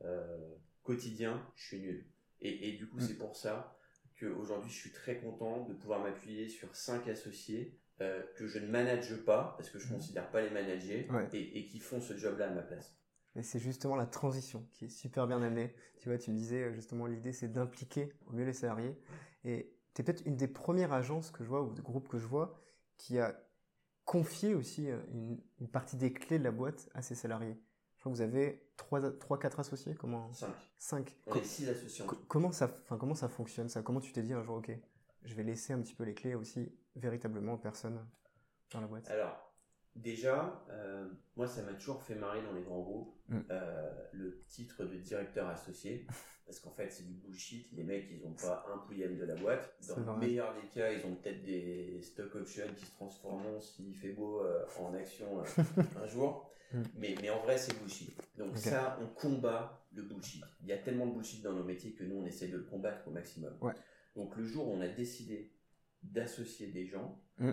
euh, 0.04 0.54
quotidien, 0.84 1.44
je 1.56 1.66
suis 1.66 1.80
nul. 1.80 2.06
Et, 2.42 2.72
du 2.72 2.88
coup 2.88 2.98
mm. 2.98 3.00
c'est 3.00 3.18
pour 3.18 3.36
ça 3.36 3.76
qu'aujourd'hui 4.18 4.70
je 4.70 4.76
suis 4.76 4.92
très 4.92 5.16
content 5.16 5.64
de 5.64 5.74
pouvoir 5.74 6.00
m'appuyer 6.00 6.48
sur 6.48 6.74
cinq 6.76 7.08
associés 7.08 7.78
euh, 8.00 8.22
que 8.36 8.46
je 8.46 8.58
ne 8.58 8.66
manage 8.66 9.14
pas 9.24 9.54
parce 9.56 9.70
que 9.70 9.78
je 9.78 9.86
ne 9.86 9.92
mm. 9.92 9.96
considère 9.96 10.30
pas 10.30 10.42
les 10.42 10.50
manager 10.50 11.04
et, 11.32 11.66
qui 11.66 11.78
font 11.80 12.00
ce 12.00 12.16
job-là 12.16 12.48
à 12.48 12.50
ma 12.50 12.62
place. 12.62 12.94
Et 13.36 13.42
c'est 13.42 13.60
justement 13.60 13.96
la 13.96 14.06
transition 14.06 14.66
qui 14.72 14.86
est 14.86 14.88
super 14.88 15.26
bien 15.26 15.40
amenée. 15.40 15.74
Tu 15.98 16.08
vois, 16.08 16.18
tu 16.18 16.30
me 16.30 16.36
disais 16.36 16.72
justement 16.74 17.06
l'idée 17.06 17.32
c'est 17.32 17.48
d'impliquer 17.48 18.12
au 18.26 18.32
mieux 18.32 18.44
les 18.44 18.52
salariés. 18.52 18.94
Et 19.44 19.72
tu 19.94 20.02
es 20.02 20.04
peut-être 20.04 20.26
une 20.26 20.36
des 20.36 20.48
premières 20.48 20.92
agences 20.92 21.30
que 21.30 21.44
je 21.44 21.48
vois 21.48 21.62
ou 21.62 21.72
de 21.72 21.80
groupes 21.80 22.08
que 22.08 22.18
je 22.18 22.26
vois 22.26 22.60
qui 22.98 23.18
a 23.18 23.40
confier 24.10 24.56
aussi 24.56 24.90
euh, 24.90 24.98
une, 25.60 25.68
partie 25.68 25.94
des 25.94 26.12
clés 26.12 26.40
de 26.40 26.42
la 26.42 26.50
boîte 26.50 26.90
à 26.94 27.00
ses 27.00 27.14
salariés. 27.14 27.56
Je 27.94 28.00
crois 28.00 28.10
que 28.10 28.16
vous 28.16 28.22
avez 28.22 28.60
3-4 28.76 29.60
associés 29.60 29.94
comment? 29.94 30.32
5. 30.32 30.48
5. 30.78 31.16
On 31.28 31.34
6 31.40 31.68
associés. 31.68 32.04
Comment 32.26 32.50
ça, 32.50 32.76
comment 32.88 33.14
ça 33.14 33.28
fonctionne 33.28 33.68
ça? 33.68 33.82
Comment 33.82 34.00
tu 34.00 34.10
t'es 34.10 34.22
dit 34.22 34.32
un 34.32 34.42
jour, 34.42 34.56
ok, 34.56 34.72
je 35.22 35.34
vais 35.36 35.44
laisser 35.44 35.74
un 35.74 35.80
petit 35.80 35.94
peu 35.94 36.02
les 36.02 36.14
clés 36.14 36.34
aussi 36.34 36.72
véritablement 36.96 37.52
aux 37.52 37.58
personnes 37.58 38.04
dans 38.72 38.80
la 38.80 38.88
boîte? 38.88 39.08
Alors, 39.10 39.49
déjà, 39.96 40.64
euh, 40.70 41.08
moi 41.36 41.46
ça 41.46 41.62
m'a 41.62 41.72
toujours 41.72 42.02
fait 42.02 42.14
marrer 42.14 42.42
dans 42.42 42.52
les 42.52 42.62
grands 42.62 42.80
groupes, 42.80 43.14
mm. 43.28 43.40
euh, 43.50 43.90
le 44.12 44.42
titre 44.48 44.84
de 44.84 44.96
directeur 44.96 45.48
associé. 45.48 46.06
Parce 46.46 46.58
qu'en 46.58 46.72
fait, 46.72 46.90
c'est 46.90 47.06
du 47.06 47.12
bullshit. 47.12 47.70
Les 47.74 47.84
mecs, 47.84 48.08
ils 48.10 48.26
ont 48.26 48.32
pas 48.32 48.66
un 48.74 48.78
pouillème 48.78 49.16
de 49.16 49.24
la 49.24 49.36
boîte. 49.36 49.72
Dans 49.86 50.14
le 50.14 50.18
meilleur 50.18 50.52
des 50.60 50.66
cas, 50.66 50.90
ils 50.90 51.06
ont 51.06 51.14
peut-être 51.14 51.44
des 51.44 52.02
stock 52.02 52.34
options 52.34 52.64
qui 52.76 52.86
se 52.86 52.90
transformeront 52.90 53.60
s'il 53.60 53.94
fait 53.94 54.14
beau 54.14 54.40
euh, 54.40 54.66
en 54.80 54.92
action 54.94 55.44
un 55.96 56.06
jour. 56.08 56.50
Hmm. 56.72 56.82
Mais, 56.98 57.14
mais 57.20 57.30
en 57.30 57.40
vrai, 57.42 57.56
c'est 57.56 57.78
bullshit. 57.78 58.16
Donc 58.36 58.56
ça, 58.56 58.98
on 59.00 59.06
combat 59.06 59.86
le 59.92 60.02
bullshit. 60.02 60.42
Il 60.62 60.66
y 60.66 60.72
a 60.72 60.78
tellement 60.78 61.06
de 61.06 61.12
bullshit 61.12 61.40
dans 61.42 61.52
nos 61.52 61.62
métiers 61.62 61.92
que 61.92 62.02
nous, 62.02 62.16
on 62.16 62.26
essaie 62.26 62.48
de 62.48 62.56
le 62.56 62.64
combattre 62.64 63.06
au 63.06 63.12
maximum. 63.12 63.56
Donc 64.16 64.36
le 64.36 64.44
jour 64.44 64.66
où 64.66 64.72
on 64.72 64.80
a 64.80 64.88
décidé 64.88 65.52
d'associer 66.02 66.66
des 66.68 66.86
gens, 66.86 67.22
hmm. 67.38 67.52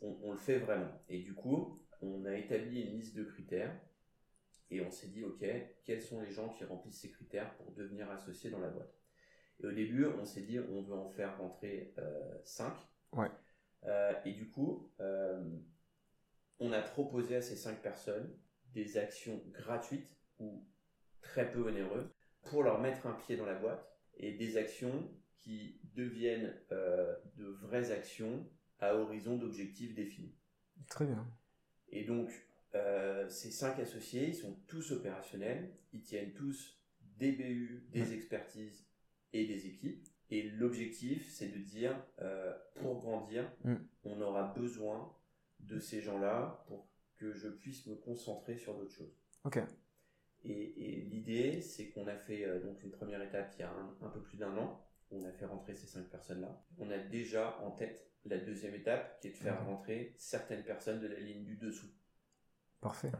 On, 0.00 0.18
on 0.22 0.32
le 0.32 0.38
fait 0.38 0.58
vraiment. 0.58 1.02
Et 1.08 1.20
du 1.20 1.34
coup, 1.34 1.82
on 2.00 2.24
a 2.24 2.34
établi 2.34 2.82
une 2.82 2.92
liste 2.92 3.16
de 3.16 3.24
critères 3.24 3.74
et 4.70 4.80
on 4.80 4.90
s'est 4.90 5.08
dit, 5.08 5.24
OK, 5.24 5.44
quels 5.84 6.02
sont 6.02 6.20
les 6.20 6.30
gens 6.30 6.50
qui 6.50 6.64
remplissent 6.64 7.00
ces 7.00 7.10
critères 7.10 7.54
pour 7.56 7.72
devenir 7.72 8.10
associés 8.10 8.50
dans 8.50 8.60
la 8.60 8.68
boîte? 8.68 8.94
Et 9.60 9.66
au 9.66 9.72
début, 9.72 10.06
on 10.06 10.24
s'est 10.24 10.42
dit, 10.42 10.58
on 10.58 10.82
veut 10.82 10.94
en 10.94 11.08
faire 11.08 11.38
rentrer 11.38 11.94
5. 12.44 12.72
Euh, 12.72 13.16
ouais. 13.16 13.30
Euh, 13.84 14.12
et 14.24 14.32
du 14.32 14.50
coup, 14.50 14.92
euh, 15.00 15.58
on 16.60 16.72
a 16.72 16.80
proposé 16.80 17.36
à 17.36 17.42
ces 17.42 17.56
5 17.56 17.80
personnes 17.80 18.36
des 18.74 18.98
actions 18.98 19.42
gratuites 19.52 20.16
ou 20.38 20.66
très 21.22 21.50
peu 21.50 21.66
onéreuses 21.66 22.10
pour 22.44 22.62
leur 22.62 22.80
mettre 22.80 23.06
un 23.06 23.14
pied 23.14 23.36
dans 23.36 23.46
la 23.46 23.54
boîte 23.54 23.84
et 24.16 24.32
des 24.32 24.56
actions 24.56 25.10
qui 25.38 25.80
deviennent 25.94 26.54
de 26.70 27.46
vraies 27.62 27.90
actions 27.90 28.46
à 28.80 28.94
horizon 28.94 29.36
d'objectifs 29.36 29.94
définis. 29.94 30.34
Très 30.88 31.06
bien. 31.06 31.26
Et 31.90 32.04
donc, 32.04 32.30
euh, 32.74 33.28
ces 33.28 33.50
cinq 33.50 33.78
associés, 33.78 34.28
ils 34.28 34.34
sont 34.34 34.54
tous 34.66 34.92
opérationnels, 34.92 35.74
ils 35.92 36.02
tiennent 36.02 36.32
tous 36.32 36.78
des 37.18 37.32
BU, 37.32 37.88
des 37.90 38.14
expertises 38.14 38.86
et 39.32 39.46
des 39.46 39.66
équipes. 39.66 40.06
Et 40.30 40.42
l'objectif, 40.42 41.30
c'est 41.30 41.48
de 41.48 41.58
dire, 41.58 41.96
euh, 42.20 42.52
pour 42.76 43.00
grandir, 43.00 43.50
mm. 43.64 43.76
on 44.04 44.20
aura 44.20 44.52
besoin 44.54 45.14
de 45.60 45.78
ces 45.78 46.00
gens-là 46.00 46.64
pour 46.68 46.86
que 47.16 47.32
je 47.32 47.48
puisse 47.48 47.86
me 47.86 47.96
concentrer 47.96 48.56
sur 48.56 48.76
d'autres 48.76 48.94
choses. 48.94 49.18
Ok. 49.44 49.58
Et, 50.44 51.06
l'idée, 51.10 51.60
c'est 51.60 51.88
qu'on 51.88 52.06
a 52.06 52.14
fait 52.14 52.44
euh, 52.44 52.60
donc 52.62 52.82
une 52.82 52.90
première 52.90 53.20
étape 53.22 53.52
il 53.56 53.60
y 53.60 53.64
a 53.64 53.72
un, 53.72 54.08
peu 54.08 54.20
plus 54.20 54.36
d'un 54.36 54.56
an. 54.56 54.84
On 55.10 55.24
a 55.24 55.32
fait 55.32 55.46
rentrer 55.46 55.74
ces 55.74 55.86
cinq 55.86 56.08
personnes-là. 56.08 56.62
On 56.78 56.90
a 56.90 56.98
déjà 56.98 57.58
en 57.62 57.70
tête 57.72 58.06
la 58.24 58.38
deuxième 58.38 58.74
étape, 58.74 59.20
qui 59.20 59.28
est 59.28 59.30
de 59.30 59.36
faire 59.36 59.64
rentrer 59.64 60.14
certaines 60.18 60.64
personnes 60.64 61.00
de 61.00 61.06
la 61.06 61.18
ligne 61.18 61.44
du 61.44 61.56
dessous. 61.56 61.88
Parfait. 62.80 63.10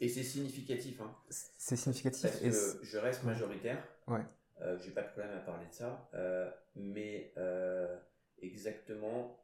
Et 0.00 0.08
c'est 0.08 0.22
significatif. 0.22 1.00
Hein. 1.00 1.14
C'est 1.28 1.76
significatif. 1.76 2.22
Parce 2.22 2.40
que 2.40 2.84
je 2.84 2.98
reste 2.98 3.24
majoritaire. 3.24 3.82
Ouais. 4.06 4.24
Euh, 4.60 4.78
J'ai 4.78 4.90
pas 4.90 5.02
de 5.02 5.08
problème 5.08 5.36
à 5.36 5.40
parler 5.40 5.66
de 5.66 5.72
ça. 5.72 6.08
Euh, 6.14 6.50
mais 6.76 7.32
euh, 7.36 7.98
exactement 8.40 9.36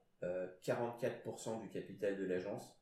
44% 0.63 1.61
du 1.61 1.69
capital 1.69 2.17
de 2.17 2.25
l'agence 2.25 2.75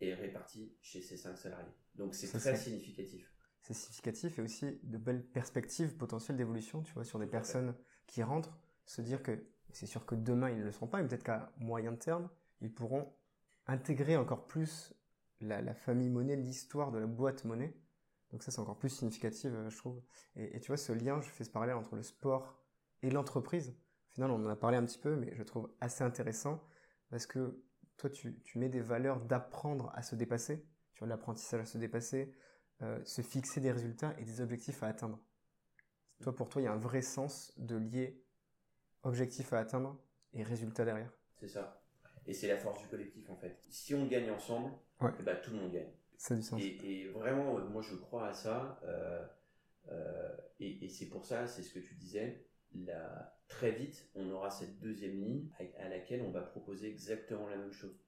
est 0.00 0.14
réparti 0.14 0.76
chez 0.80 1.00
ces 1.00 1.16
5 1.16 1.36
salariés. 1.38 1.72
Donc 1.94 2.12
c'est 2.12 2.26
très 2.26 2.56
significatif. 2.56 3.32
C'est 3.60 3.74
significatif 3.74 4.38
et 4.38 4.42
aussi 4.42 4.80
de 4.82 4.98
belles 4.98 5.22
perspectives 5.22 5.96
potentielles 5.96 6.36
d'évolution, 6.36 6.82
tu 6.82 6.92
vois, 6.94 7.04
sur 7.04 7.20
des 7.20 7.28
personnes 7.28 7.72
qui 8.08 8.24
rentrent, 8.24 8.58
se 8.84 9.00
dire 9.00 9.22
que 9.22 9.44
c'est 9.72 9.86
sûr 9.86 10.06
que 10.06 10.14
demain 10.14 10.50
ils 10.50 10.58
ne 10.58 10.64
le 10.64 10.72
seront 10.72 10.86
pas, 10.86 11.00
mais 11.02 11.08
peut-être 11.08 11.24
qu'à 11.24 11.52
moyen 11.58 11.94
terme, 11.94 12.28
ils 12.60 12.72
pourront 12.72 13.12
intégrer 13.66 14.16
encore 14.16 14.46
plus 14.46 14.94
la, 15.40 15.74
famille 15.74 16.08
monnaie, 16.08 16.36
l'histoire 16.36 16.90
de 16.90 16.98
la 16.98 17.06
boîte 17.06 17.44
monnaie. 17.44 17.74
Donc 18.30 18.42
ça, 18.42 18.50
c'est 18.50 18.60
encore 18.60 18.78
plus 18.78 18.90
significatif, 18.90 19.50
euh, 19.52 19.70
je 19.70 19.76
trouve. 19.76 20.02
Et, 20.36 20.60
tu 20.60 20.68
vois, 20.68 20.76
ce 20.76 20.92
lien, 20.92 21.20
je 21.20 21.28
fais 21.28 21.44
ce 21.44 21.50
parallèle 21.50 21.76
entre 21.76 21.96
le 21.96 22.02
sport 22.02 22.58
et 23.02 23.10
l'entreprise. 23.10 23.70
Au 24.10 24.14
final, 24.14 24.30
on 24.30 24.44
en 24.44 24.48
a 24.48 24.56
parlé 24.56 24.76
un 24.76 24.84
petit 24.84 24.98
peu, 24.98 25.16
mais 25.16 25.34
je 25.34 25.42
trouve 25.42 25.70
assez 25.80 26.04
intéressant 26.04 26.62
parce 27.10 27.26
que 27.26 27.62
toi, 27.96 28.10
tu, 28.10 28.36
mets 28.56 28.68
des 28.68 28.80
valeurs 28.80 29.20
d'apprendre 29.20 29.90
à 29.94 30.02
se 30.02 30.14
dépasser, 30.14 30.66
tu 30.94 31.00
vois, 31.00 31.08
l'apprentissage 31.08 31.60
à 31.60 31.66
se 31.66 31.78
dépasser, 31.78 32.34
euh, 32.82 33.02
se 33.04 33.22
fixer 33.22 33.60
des 33.60 33.72
résultats 33.72 34.14
et 34.18 34.24
des 34.24 34.40
objectifs 34.40 34.82
à 34.82 34.88
atteindre. 34.88 35.18
Toi, 36.20 36.34
pour 36.34 36.48
toi, 36.48 36.60
il 36.60 36.64
y 36.64 36.68
a 36.68 36.72
un 36.72 36.78
vrai 36.78 37.02
sens 37.02 37.52
de 37.56 37.76
lier 37.76 38.22
objectif 39.02 39.52
à 39.52 39.58
atteindre 39.58 39.98
et 40.32 40.42
résultat 40.42 40.84
derrière. 40.84 41.12
C'est 41.36 41.48
ça. 41.48 41.82
Et 42.26 42.34
c'est 42.34 42.48
la 42.48 42.58
force 42.58 42.82
du 42.82 42.88
collectif, 42.88 43.28
en 43.30 43.36
fait. 43.36 43.58
Si 43.70 43.94
on 43.94 44.06
gagne 44.06 44.30
ensemble, 44.30 44.72
eh 45.02 45.22
ben, 45.22 45.36
tout 45.42 45.50
le 45.52 45.58
monde 45.58 45.72
gagne. 45.72 45.90
Ça 46.16 46.34
du 46.34 46.42
sens. 46.42 46.60
Et, 46.60 47.08
vraiment, 47.08 47.58
moi, 47.58 47.80
je 47.80 47.94
crois 47.94 48.28
à 48.28 48.32
ça. 48.32 48.80
Euh, 48.84 49.24
euh, 49.90 50.36
et, 50.60 50.88
c'est 50.88 51.06
pour 51.06 51.24
ça, 51.24 51.46
c'est 51.46 51.62
ce 51.62 51.72
que 51.72 51.78
tu 51.78 51.94
disais. 51.94 52.44
Là, 52.74 53.40
très 53.48 53.70
vite, 53.70 54.10
on 54.14 54.28
aura 54.30 54.50
cette 54.50 54.78
deuxième 54.78 55.18
ligne 55.18 55.48
à, 55.78 55.88
laquelle 55.88 56.20
on 56.22 56.30
va 56.30 56.42
proposer 56.42 56.88
exactement 56.88 57.48
la 57.48 57.56
même 57.56 57.72
chose. 57.72 57.98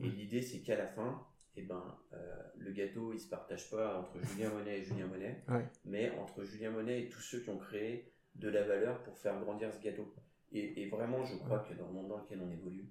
Et 0.00 0.08
l'idée, 0.08 0.42
c'est 0.42 0.60
qu'à 0.60 0.76
la 0.76 0.86
fin, 0.86 1.26
eh 1.56 1.62
ben, 1.62 1.98
euh, 2.12 2.42
le 2.56 2.72
gâteau, 2.72 3.12
il 3.12 3.20
se 3.20 3.28
partage 3.28 3.70
pas 3.70 3.98
entre 3.98 4.20
Julien 4.20 4.50
Monet 4.50 4.78
et 4.78 4.82
Julien 4.84 5.06
Monet, 5.06 5.44
mais 5.84 6.10
entre 6.18 6.44
Julien 6.44 6.70
Monet 6.70 7.02
et 7.02 7.08
tous 7.08 7.20
ceux 7.20 7.40
qui 7.40 7.50
ont 7.50 7.58
créé 7.58 8.12
de 8.34 8.48
la 8.48 8.62
valeur 8.62 9.02
pour 9.02 9.18
faire 9.18 9.38
grandir 9.40 9.72
ce 9.72 9.80
gâteau. 9.80 10.14
Et, 10.52 10.82
et 10.82 10.88
vraiment, 10.88 11.24
je 11.24 11.36
crois 11.36 11.60
que 11.60 11.74
dans 11.74 11.86
le 11.86 11.92
monde 11.92 12.08
dans 12.08 12.18
lequel 12.18 12.40
on 12.42 12.50
évolue, 12.50 12.88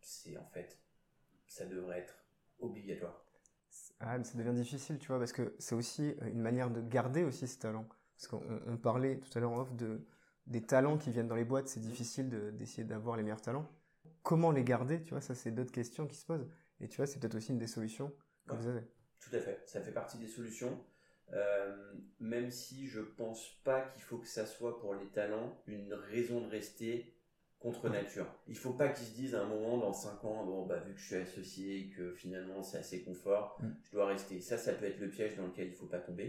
c'est 0.00 0.36
en 0.36 0.46
fait, 0.46 0.78
ça 1.46 1.66
devrait 1.66 2.00
être 2.00 2.14
obligatoire. 2.58 3.24
Ah, 4.00 4.18
mais 4.18 4.24
ça 4.24 4.36
devient 4.36 4.52
difficile, 4.52 4.98
tu 4.98 5.08
vois, 5.08 5.18
parce 5.18 5.32
que 5.32 5.54
c'est 5.58 5.74
aussi 5.74 6.14
euh, 6.22 6.30
une 6.30 6.40
manière 6.40 6.70
de 6.70 6.80
garder 6.80 7.24
aussi 7.24 7.46
ce 7.46 7.58
talent. 7.58 7.86
Parce 8.16 8.28
qu'on 8.28 8.76
parlait 8.76 9.18
tout 9.18 9.36
à 9.36 9.40
l'heure 9.40 9.52
en 9.52 9.60
off 9.60 9.74
de, 9.74 10.04
des 10.46 10.62
talents 10.62 10.98
qui 10.98 11.10
viennent 11.10 11.28
dans 11.28 11.34
les 11.34 11.44
boîtes, 11.44 11.68
c'est 11.68 11.80
difficile 11.80 12.28
d'essayer 12.56 12.84
d'avoir 12.84 13.16
les 13.16 13.22
meilleurs 13.22 13.40
talents. 13.40 13.68
Comment 14.22 14.50
les 14.52 14.62
garder, 14.64 15.02
tu 15.02 15.10
vois, 15.10 15.20
ça 15.20 15.34
c'est 15.34 15.50
d'autres 15.50 15.72
questions 15.72 16.06
qui 16.06 16.16
se 16.16 16.26
posent. 16.26 16.46
Et 16.80 16.88
tu 16.88 16.96
vois, 16.98 17.06
c'est 17.06 17.18
peut-être 17.18 17.34
aussi 17.34 17.50
une 17.50 17.58
des 17.58 17.66
solutions 17.66 18.12
que 18.46 18.54
vous 18.54 18.68
avez. 18.68 18.82
Tout 19.18 19.34
à 19.34 19.40
fait, 19.40 19.62
ça 19.66 19.80
fait 19.80 19.92
partie 19.92 20.18
des 20.18 20.28
solutions. 20.28 20.84
Euh, 21.32 21.94
même 22.20 22.50
si 22.50 22.86
je 22.86 23.00
pense 23.00 23.60
pas 23.64 23.80
qu'il 23.80 24.02
faut 24.02 24.18
que 24.18 24.28
ça 24.28 24.44
soit 24.44 24.78
pour 24.80 24.94
les 24.94 25.06
talents 25.06 25.62
une 25.66 25.94
raison 25.94 26.42
de 26.42 26.50
rester 26.50 27.14
contre 27.58 27.88
nature. 27.88 28.26
Il 28.48 28.56
faut 28.56 28.72
pas 28.72 28.88
qu'ils 28.88 29.06
se 29.06 29.14
disent 29.14 29.34
à 29.34 29.42
un 29.42 29.46
moment 29.46 29.78
dans 29.78 29.92
5 29.92 30.24
ans, 30.24 30.44
bon 30.44 30.66
bah 30.66 30.80
vu 30.80 30.94
que 30.94 30.98
je 30.98 31.06
suis 31.06 31.14
associé 31.14 31.78
et 31.78 31.88
que 31.90 32.12
finalement 32.12 32.62
c'est 32.62 32.78
assez 32.78 33.02
confort, 33.02 33.56
mm. 33.62 33.68
je 33.84 33.92
dois 33.92 34.06
rester. 34.06 34.40
Ça, 34.40 34.58
ça 34.58 34.72
peut 34.72 34.84
être 34.84 34.98
le 34.98 35.08
piège 35.08 35.36
dans 35.36 35.46
lequel 35.46 35.68
il 35.68 35.74
faut 35.74 35.86
pas 35.86 36.00
tomber. 36.00 36.28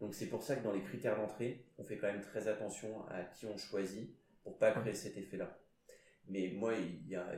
Donc 0.00 0.14
c'est 0.14 0.26
pour 0.26 0.42
ça 0.42 0.56
que 0.56 0.64
dans 0.64 0.72
les 0.72 0.82
critères 0.82 1.16
d'entrée, 1.16 1.64
on 1.78 1.84
fait 1.84 1.96
quand 1.96 2.08
même 2.08 2.20
très 2.20 2.48
attention 2.48 3.06
à 3.08 3.22
qui 3.22 3.46
on 3.46 3.56
choisit 3.56 4.14
pour 4.42 4.58
pas 4.58 4.72
créer 4.72 4.94
cet 4.94 5.16
effet-là. 5.16 5.58
Mais 6.28 6.52
moi, 6.54 6.74
il 6.74 7.08
y 7.08 7.14
a, 7.14 7.32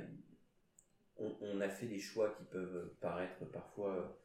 on, 1.18 1.60
a 1.60 1.68
fait 1.68 1.86
des 1.86 1.98
choix 1.98 2.34
qui 2.36 2.44
peuvent 2.44 2.94
paraître 3.00 3.44
parfois 3.50 4.18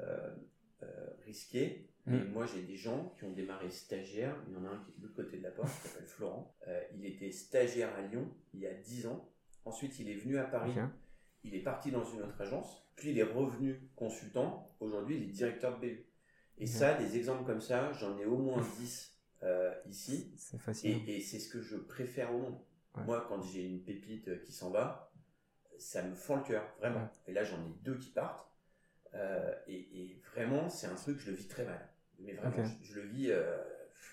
euh, 0.00 0.34
euh, 0.82 1.10
risqués, 1.24 1.88
mais 2.08 2.18
mm. 2.18 2.32
moi, 2.32 2.46
j'ai 2.46 2.62
des 2.62 2.76
gens 2.76 3.12
qui 3.16 3.24
ont 3.24 3.32
démarré 3.32 3.70
stagiaire. 3.70 4.34
Il 4.48 4.54
y 4.54 4.56
en 4.56 4.64
a 4.64 4.68
un 4.68 4.78
qui 4.78 4.90
est 4.90 4.98
de 4.98 5.02
l'autre 5.02 5.16
côté 5.16 5.38
de 5.38 5.42
la 5.42 5.50
porte, 5.50 5.70
qui 5.82 5.88
s'appelle 5.88 6.06
Florent. 6.06 6.54
Euh, 6.66 6.80
il 6.94 7.04
était 7.04 7.30
stagiaire 7.30 7.94
à 7.96 8.02
Lyon 8.02 8.28
il 8.54 8.60
y 8.60 8.66
a 8.66 8.74
10 8.74 9.06
ans. 9.08 9.28
Ensuite, 9.64 9.98
il 9.98 10.08
est 10.08 10.16
venu 10.16 10.38
à 10.38 10.44
Paris. 10.44 10.72
Il 11.44 11.54
est 11.54 11.62
parti 11.62 11.90
dans 11.90 12.04
une 12.04 12.22
autre 12.22 12.40
agence. 12.40 12.84
Puis, 12.96 13.10
il 13.10 13.18
est 13.18 13.24
revenu 13.24 13.88
consultant. 13.94 14.66
Aujourd'hui, 14.80 15.16
il 15.16 15.22
est 15.24 15.32
directeur 15.32 15.78
de 15.78 15.86
BU. 15.86 16.06
Et 16.56 16.66
ça, 16.66 16.94
des 16.94 17.16
exemples 17.16 17.44
comme 17.44 17.60
ça, 17.60 17.92
j'en 17.92 18.18
ai 18.18 18.24
au 18.24 18.36
moins 18.36 18.60
10 18.78 19.14
euh, 19.44 19.72
ici. 19.88 20.32
C'est 20.36 20.58
facile. 20.58 21.08
Et, 21.08 21.20
c'est 21.20 21.38
ce 21.38 21.48
que 21.48 21.60
je 21.60 21.76
préfère 21.76 22.34
au 22.34 22.38
monde. 22.38 22.58
Moi, 23.04 23.24
quand 23.28 23.40
j'ai 23.42 23.64
une 23.64 23.84
pépite 23.84 24.42
qui 24.42 24.52
s'en 24.52 24.70
va, 24.70 25.12
ça 25.78 26.02
me 26.02 26.14
fend 26.16 26.36
le 26.36 26.42
cœur, 26.42 26.64
vraiment. 26.80 27.08
Et 27.28 27.32
là, 27.32 27.44
j'en 27.44 27.58
ai 27.58 27.72
deux 27.84 27.96
qui 27.96 28.10
partent. 28.10 28.48
Euh, 29.14 29.54
et, 29.66 29.78
et, 30.00 30.22
vraiment, 30.32 30.68
c'est 30.68 30.86
un 30.86 30.94
truc, 30.94 31.18
je 31.18 31.30
le 31.30 31.36
vis 31.36 31.46
très 31.46 31.64
mal. 31.64 31.87
Mais 32.18 32.32
vraiment, 32.32 32.68
je, 32.82 32.94
le 32.94 33.06
vis, 33.06 33.30
euh, 33.30 33.56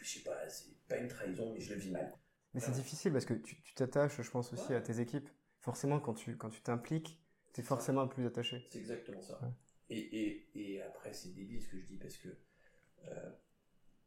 je 0.01 0.07
sais 0.07 0.23
pas, 0.23 0.47
c'est 0.49 0.75
pas 0.87 0.97
une 0.97 1.07
trahison, 1.07 1.53
mais 1.53 1.59
je 1.59 1.73
le 1.73 1.79
vis 1.79 1.91
mal. 1.91 2.13
Mais 2.53 2.61
c'est 2.61 2.71
difficile 2.71 3.11
parce 3.11 3.25
que 3.25 3.33
tu 3.33 3.73
t'attaches, 3.75 4.21
je 4.21 4.31
pense, 4.31 4.53
aussi 4.53 4.73
à 4.73 4.81
tes 4.81 4.99
équipes. 4.99 5.29
Forcément, 5.59 5.99
quand 5.99 6.13
tu 6.13 6.37
quand 6.37 6.49
tu 6.49 6.61
t'impliques, 6.61 7.19
tu 7.53 7.61
es 7.61 7.63
forcément 7.63 8.07
plus 8.07 8.25
attaché. 8.25 8.65
C'est 8.71 8.79
exactement 8.79 9.21
ça. 9.21 9.39
Et, 9.89 9.99
et, 9.99 10.49
et, 10.55 10.81
après, 10.81 11.13
c'est 11.13 11.33
débile 11.33 11.61
ce 11.61 11.67
que 11.67 11.79
je 11.79 11.85
dis 11.85 11.97
parce 11.97 12.17
que 12.17 12.29
euh, 13.07 13.31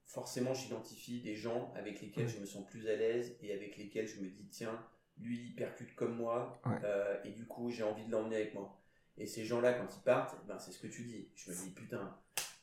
forcément, 0.04 0.54
j'identifie 0.54 1.20
des 1.20 1.36
gens 1.36 1.72
avec 1.76 2.00
lesquels 2.00 2.28
je 2.28 2.38
me 2.38 2.46
sens 2.46 2.66
plus 2.66 2.88
à 2.88 2.96
l'aise 2.96 3.36
et 3.42 3.52
avec 3.52 3.76
lesquels 3.76 4.06
je 4.06 4.20
me 4.20 4.28
dis, 4.28 4.48
tiens, 4.48 4.84
lui, 5.18 5.48
il 5.48 5.54
percute 5.54 5.94
comme 5.94 6.16
moi, 6.16 6.60
euh, 6.84 7.16
et 7.24 7.30
du 7.30 7.46
coup, 7.46 7.70
j'ai 7.70 7.82
envie 7.82 8.04
de 8.04 8.10
l'emmener 8.10 8.36
avec 8.36 8.54
moi. 8.54 8.80
Et 9.16 9.26
ces 9.26 9.44
gens-là, 9.44 9.74
quand 9.74 9.94
ils 9.94 10.02
partent, 10.02 10.36
ben, 10.46 10.58
c'est 10.58 10.70
ce 10.70 10.78
que 10.78 10.86
tu 10.86 11.04
dis. 11.04 11.28
Je 11.34 11.50
me 11.50 11.56
dis, 11.56 11.70
putain, 11.70 12.16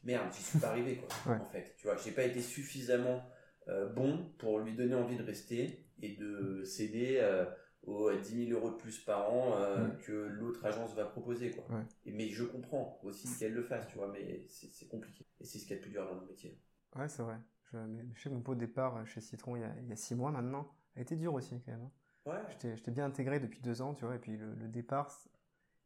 merde, 0.06 0.28
j'y 0.34 0.44
suis 0.44 0.60
pas 0.60 0.70
arrivé, 0.70 0.98
quoi, 0.98 1.36
en 1.42 1.46
fait. 1.46 1.76
Tu 1.78 1.88
vois, 1.88 1.98
j'ai 1.98 2.12
pas 2.12 2.24
été 2.24 2.42
suffisamment 2.42 3.24
euh, 3.68 3.90
bon 3.90 4.32
pour 4.38 4.60
lui 4.60 4.76
donner 4.76 4.96
envie 4.96 5.18
de 5.18 5.24
rester 5.24 5.86
et 6.02 6.16
de 6.16 6.64
céder 6.64 7.18
euh, 7.20 7.46
aux 7.84 8.12
10 8.12 8.48
000 8.48 8.60
euros 8.60 8.72
de 8.72 8.76
plus 8.78 9.00
par 9.00 9.32
an 9.34 9.56
euh, 9.58 9.88
que 10.06 10.12
l'autre 10.12 10.64
agence 10.66 10.94
va 10.96 11.06
proposer, 11.06 11.52
quoi. 11.52 11.66
mais 12.06 12.30
je 12.30 12.44
comprends 12.44 13.00
aussi 13.04 13.28
qu'elle 13.38 13.54
le 13.54 13.64
fasse, 13.64 13.88
tu 13.88 13.98
vois, 13.98 14.12
mais 14.12 14.46
c'est 14.48 14.88
compliqué. 14.88 15.26
Et 15.40 15.46
c'est 15.46 15.60
ce 15.60 15.66
qu'il 15.66 15.72
y 15.72 15.74
a 15.74 15.78
de 15.78 15.82
plus 15.82 15.92
dur 15.92 16.06
dans 16.06 16.20
le 16.20 16.28
métier. 16.28 16.60
Ouais, 16.96 17.08
c'est 17.08 17.24
vrai. 17.24 17.38
Je, 17.72 17.78
je 18.14 18.22
sais 18.22 18.30
que 18.30 18.36
mon 18.36 18.42
pot 18.42 18.56
de 18.56 18.60
départ 18.60 19.06
chez 19.08 19.20
Citron 19.22 19.56
il 19.56 19.62
y, 19.62 19.66
a, 19.66 19.76
il 19.82 19.90
y 19.90 19.92
a 19.92 19.96
six 19.96 20.16
mois 20.16 20.32
maintenant 20.32 20.72
a 20.96 21.02
été 21.02 21.16
dur 21.16 21.34
aussi, 21.34 21.62
quand 21.66 21.72
même. 21.72 21.82
Hein. 21.82 21.92
Ouais. 22.26 22.74
J'étais 22.76 22.92
bien 22.92 23.06
intégré 23.06 23.40
depuis 23.40 23.60
deux 23.62 23.82
ans, 23.82 23.94
tu 23.94 24.06
vois, 24.06 24.16
et 24.16 24.20
puis 24.20 24.38
le, 24.38 24.54
le 24.56 24.68
départ, 24.68 25.12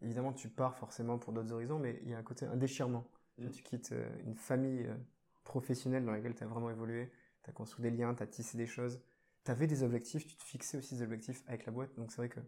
évidemment, 0.01 0.33
tu 0.33 0.49
pars 0.49 0.77
forcément 0.77 1.17
pour 1.17 1.33
d'autres 1.33 1.51
horizons, 1.51 1.79
mais 1.79 1.99
il 2.03 2.09
y 2.09 2.13
a 2.13 2.17
un 2.17 2.23
côté, 2.23 2.45
un 2.45 2.57
déchirement. 2.57 3.09
Mm. 3.39 3.51
Tu 3.51 3.63
quittes 3.63 3.91
euh, 3.91 4.09
une 4.25 4.35
famille 4.35 4.85
euh, 4.85 4.95
professionnelle 5.43 6.05
dans 6.05 6.11
laquelle 6.11 6.35
tu 6.35 6.43
as 6.43 6.47
vraiment 6.47 6.69
évolué, 6.69 7.11
tu 7.43 7.49
as 7.49 7.53
construit 7.53 7.83
des 7.83 7.91
liens, 7.91 8.13
tu 8.13 8.23
as 8.23 8.27
tissé 8.27 8.57
des 8.57 8.67
choses, 8.67 9.01
tu 9.45 9.51
avais 9.51 9.67
des 9.67 9.83
objectifs, 9.83 10.25
tu 10.25 10.35
te 10.35 10.43
fixais 10.43 10.77
aussi 10.77 10.95
des 10.95 11.03
objectifs 11.03 11.43
avec 11.47 11.65
la 11.65 11.71
boîte, 11.71 11.95
donc 11.95 12.11
c'est 12.11 12.17
vrai 12.17 12.29
que 12.29 12.39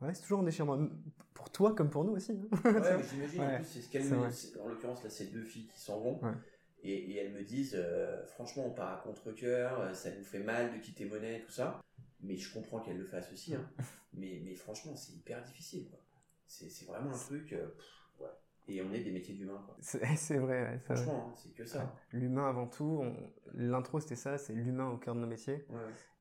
ouais, 0.00 0.14
c'est 0.14 0.22
toujours 0.22 0.40
un 0.40 0.44
déchirement, 0.44 0.78
pour 1.34 1.50
toi 1.50 1.74
comme 1.74 1.90
pour 1.90 2.04
nous 2.04 2.12
aussi. 2.12 2.32
Hein. 2.32 2.58
ouais, 2.64 2.96
mais 2.96 3.04
j'imagine, 3.04 3.40
en 3.40 3.56
plus, 3.56 3.64
c'est 3.64 3.80
ce 3.80 3.90
qu'elle 3.90 4.04
me 4.04 4.60
En 4.60 4.68
l'occurrence, 4.68 5.02
là, 5.02 5.10
c'est 5.10 5.26
deux 5.26 5.44
filles 5.44 5.68
qui 5.68 5.80
s'en 5.80 6.00
vont. 6.00 6.20
Et, 6.84 7.12
et, 7.12 7.16
elles 7.18 7.32
me 7.32 7.44
disent, 7.44 7.76
euh, 7.76 8.26
franchement, 8.26 8.66
on 8.66 8.72
part 8.72 8.98
à 8.98 9.02
contre-coeur, 9.02 9.94
ça 9.94 10.10
nous 10.16 10.24
fait 10.24 10.40
mal 10.40 10.72
de 10.72 10.78
quitter 10.78 11.04
Monnaie 11.04 11.38
et 11.38 11.40
tout 11.42 11.52
ça. 11.52 11.80
Mais 12.20 12.36
je 12.36 12.52
comprends 12.52 12.80
qu'elles 12.80 12.98
le 12.98 13.04
fassent 13.04 13.32
aussi. 13.32 13.54
Hein. 13.54 13.70
mais, 14.14 14.40
mais 14.44 14.56
franchement, 14.56 14.96
c'est 14.96 15.12
hyper 15.12 15.42
difficile. 15.42 15.86
C'est 16.46 16.84
vraiment 16.84 17.10
un 17.10 17.18
truc 17.18 17.54
et 18.68 18.82
on 18.82 18.92
est 18.92 19.00
des 19.00 19.10
métiers 19.10 19.34
d'humains. 19.34 19.64
C'est 19.80 20.38
vrai. 20.38 20.80
Franchement, 20.84 21.28
hein, 21.28 21.34
c'est 21.36 21.54
que 21.54 21.64
ça. 21.64 21.94
L'humain 22.12 22.48
avant 22.48 22.66
tout, 22.66 23.04
l'intro 23.54 24.00
c'était 24.00 24.16
ça, 24.16 24.38
c'est 24.38 24.52
l'humain 24.52 24.88
au 24.88 24.98
cœur 24.98 25.14
de 25.14 25.20
nos 25.20 25.26
métiers. 25.26 25.66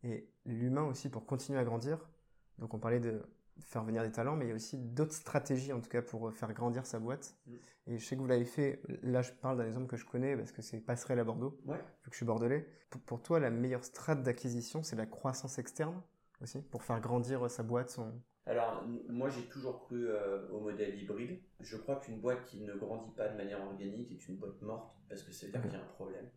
Et 0.04 0.28
l'humain 0.46 0.84
aussi 0.84 1.10
pour 1.10 1.26
continuer 1.26 1.60
à 1.60 1.64
grandir. 1.64 2.10
Donc 2.58 2.74
on 2.74 2.80
parlait 2.80 3.00
de 3.00 3.22
faire 3.60 3.84
venir 3.84 4.04
des 4.04 4.12
talents, 4.12 4.36
mais 4.36 4.46
il 4.46 4.50
y 4.50 4.52
a 4.52 4.56
aussi 4.56 4.78
d'autres 4.78 5.14
stratégies 5.14 5.74
en 5.74 5.80
tout 5.80 5.90
cas 5.90 6.02
pour 6.02 6.34
faire 6.34 6.54
grandir 6.54 6.86
sa 6.86 7.00
boîte. 7.00 7.36
Mm. 7.46 7.56
Et 7.88 7.98
je 7.98 8.06
sais 8.06 8.16
que 8.16 8.22
vous 8.22 8.28
l'avez 8.28 8.46
fait, 8.46 8.82
là 9.04 9.22
je 9.22 9.32
parle 9.32 9.58
d'un 9.58 9.68
exemple 9.68 9.88
que 9.88 9.98
je 9.98 10.06
connais 10.06 10.36
parce 10.36 10.52
que 10.52 10.62
c'est 10.62 10.80
Passerelle 10.80 11.20
à 11.20 11.24
Bordeaux, 11.24 11.60
vu 11.66 11.74
que 11.76 12.12
je 12.12 12.18
suis 12.18 12.26
bordelais. 12.26 12.68
Pour, 13.06 13.22
toi, 13.22 13.40
la 13.40 13.50
meilleure 13.50 13.86
strate 13.86 14.22
d'acquisition, 14.22 14.84
c'est 14.84 14.96
la 14.96 15.06
croissance 15.06 15.60
externe 15.60 16.02
aussi, 16.42 16.62
pour 16.62 16.84
faire 16.84 17.00
grandir 17.00 17.50
sa 17.50 17.64
boîte, 17.64 17.90
son, 17.90 18.12
alors, 18.46 18.84
moi, 19.08 19.30
j'ai 19.30 19.44
toujours 19.44 19.82
cru 19.86 20.08
euh, 20.08 20.48
au 20.50 20.60
modèle 20.62 20.98
hybride. 21.00 21.40
Je 21.60 21.78
crois 21.78 21.98
qu'une 21.98 22.20
boîte 22.20 22.46
qui 22.46 22.58
ne 22.58 22.74
grandit 22.74 23.12
pas 23.16 23.28
de 23.28 23.38
manière 23.38 23.62
organique 23.62 24.12
est 24.12 24.28
une 24.28 24.38
boîte 24.38 24.62
morte 24.62 24.96
parce 25.10 25.22
que 25.22 25.32
ça 25.32 25.46
veut 25.46 25.52
dire 25.52 25.62
qu'il 25.62 25.74
y 25.74 25.76
a 25.76 25.80
un 25.80 25.88
problème. 25.88 26.28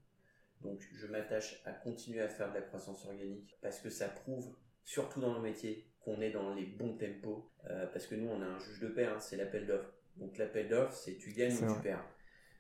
Donc, 0.61 0.87
je 0.93 1.07
m'attache 1.07 1.63
à 1.65 1.73
continuer 1.73 2.21
à 2.21 2.29
faire 2.29 2.51
de 2.51 2.55
la 2.55 2.63
croissance 2.63 3.07
organique 3.07 3.57
parce 3.63 3.81
que 3.81 3.89
ça 3.89 4.09
prouve, 4.09 4.55
surtout 4.83 5.21
dans 5.21 5.33
nos 5.33 5.41
métiers, 5.41 5.87
qu'on 6.01 6.21
est 6.21 6.31
dans 6.31 6.55
les 6.55 6.67
bons 6.67 6.95
tempos. 6.97 7.51
Euh, 7.71 7.87
parce 7.87 8.07
que 8.07 8.15
nous, 8.15 8.29
on 8.29 8.43
a 8.43 8.47
un 8.47 8.59
juge 8.59 8.81
de 8.81 8.89
paix, 8.89 9.07
hein, 9.07 9.19
c'est 9.19 9.37
l'appel 9.37 9.67
d'offres. 9.67 9.93
Donc, 10.17 10.37
l'appel 10.37 10.69
d'offres, 10.69 10.93
c'est 10.93 11.17
tu 11.17 11.33
gagnes 11.33 11.57
ou 11.57 11.75
tu 11.75 11.81
perds. 11.81 12.05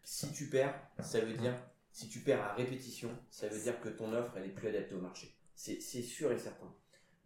Si 0.02 0.33
tu 0.33 0.48
perds, 0.48 0.74
ça 1.00 1.20
veut 1.20 1.35
dire, 1.35 1.54
si 1.92 2.09
tu 2.09 2.20
perds 2.20 2.42
à 2.42 2.54
répétition, 2.54 3.11
ça 3.30 3.48
veut 3.48 3.61
dire 3.61 3.78
que 3.80 3.90
ton 3.90 4.12
offre, 4.14 4.33
elle 4.37 4.46
est 4.46 4.54
plus 4.54 4.68
adaptée 4.68 4.94
au 4.94 5.00
marché. 5.00 5.35
C'est 5.54 5.80
sûr 5.80 6.33
et 6.33 6.38
certain. 6.38 6.74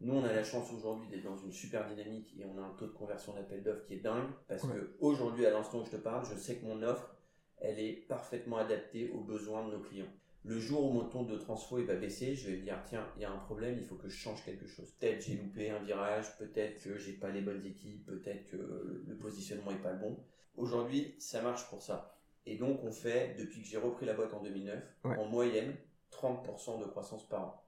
Nous, 0.01 0.15
on 0.15 0.25
a 0.25 0.33
la 0.33 0.45
chance 0.45 0.73
aujourd'hui 0.73 1.09
d'être 1.09 1.25
dans 1.25 1.37
une 1.37 1.51
super 1.51 1.89
dynamique 1.89 2.33
et 2.39 2.45
on 2.45 2.57
a 2.57 2.65
un 2.65 2.71
taux 2.75 2.87
de 2.87 2.93
conversion 2.93 3.35
d'appel 3.35 3.63
d'offres 3.65 3.85
qui 3.85 3.95
est 3.95 4.01
dingue 4.01 4.29
parce 4.47 4.63
que 4.63 4.97
aujourd'hui, 5.01 5.45
à 5.45 5.51
l'instant 5.51 5.81
où 5.81 5.85
je 5.85 5.91
te 5.91 5.97
parle, 5.97 6.25
je 6.25 6.39
sais 6.39 6.57
que 6.57 6.67
mon 6.67 6.83
offre, 6.83 7.17
elle 7.57 7.81
est 7.81 8.07
parfaitement 8.07 8.59
adaptée 8.59 9.11
aux 9.11 9.21
besoins 9.21 9.67
de 9.67 9.73
nos 9.73 9.81
clients. 9.81 10.13
Le 10.45 10.61
jour 10.61 10.85
où 10.85 10.93
mon 10.93 11.05
taux 11.09 11.25
de 11.25 11.37
transfo 11.37 11.85
va 11.85 11.97
baisser, 11.97 12.37
je 12.37 12.49
vais 12.49 12.59
me 12.59 12.63
dire 12.63 12.81
tiens, 12.85 13.07
il 13.17 13.23
y 13.23 13.25
a 13.25 13.33
un 13.33 13.39
problème, 13.39 13.77
il 13.77 13.85
faut 13.85 13.97
que 13.97 14.09
je 14.09 14.17
change 14.17 14.45
quelque 14.45 14.69
chose. 14.69 14.89
Peut-être 14.93 15.27
j'ai 15.27 15.35
loupé 15.35 15.71
un 15.71 15.81
virage, 15.81 16.39
peut-être 16.39 16.81
que 16.81 16.97
j'ai 16.97 17.15
pas 17.15 17.31
les 17.31 17.41
bonnes 17.41 17.67
équipes, 17.67 18.07
peut-être 18.07 18.47
que 18.47 19.03
le 19.05 19.17
positionnement 19.17 19.73
est 19.73 19.83
pas 19.83 19.93
le 19.93 19.99
bon. 19.99 20.17
Aujourd'hui, 20.57 21.17
ça 21.19 21.43
marche 21.43 21.69
pour 21.69 21.83
ça. 21.83 22.15
Et 22.47 22.57
donc 22.57 22.85
on 22.85 22.93
fait 22.93 23.35
depuis 23.37 23.63
que 23.63 23.67
j'ai 23.67 23.79
repris 23.79 24.07
la 24.07 24.15
boîte 24.15 24.33
en 24.33 24.43
2009, 24.43 24.81
en 25.05 25.25
moyenne 25.27 25.75
30% 26.13 26.81
de 26.81 26.85
croissance 26.87 27.29
par 27.29 27.43
an. 27.43 27.65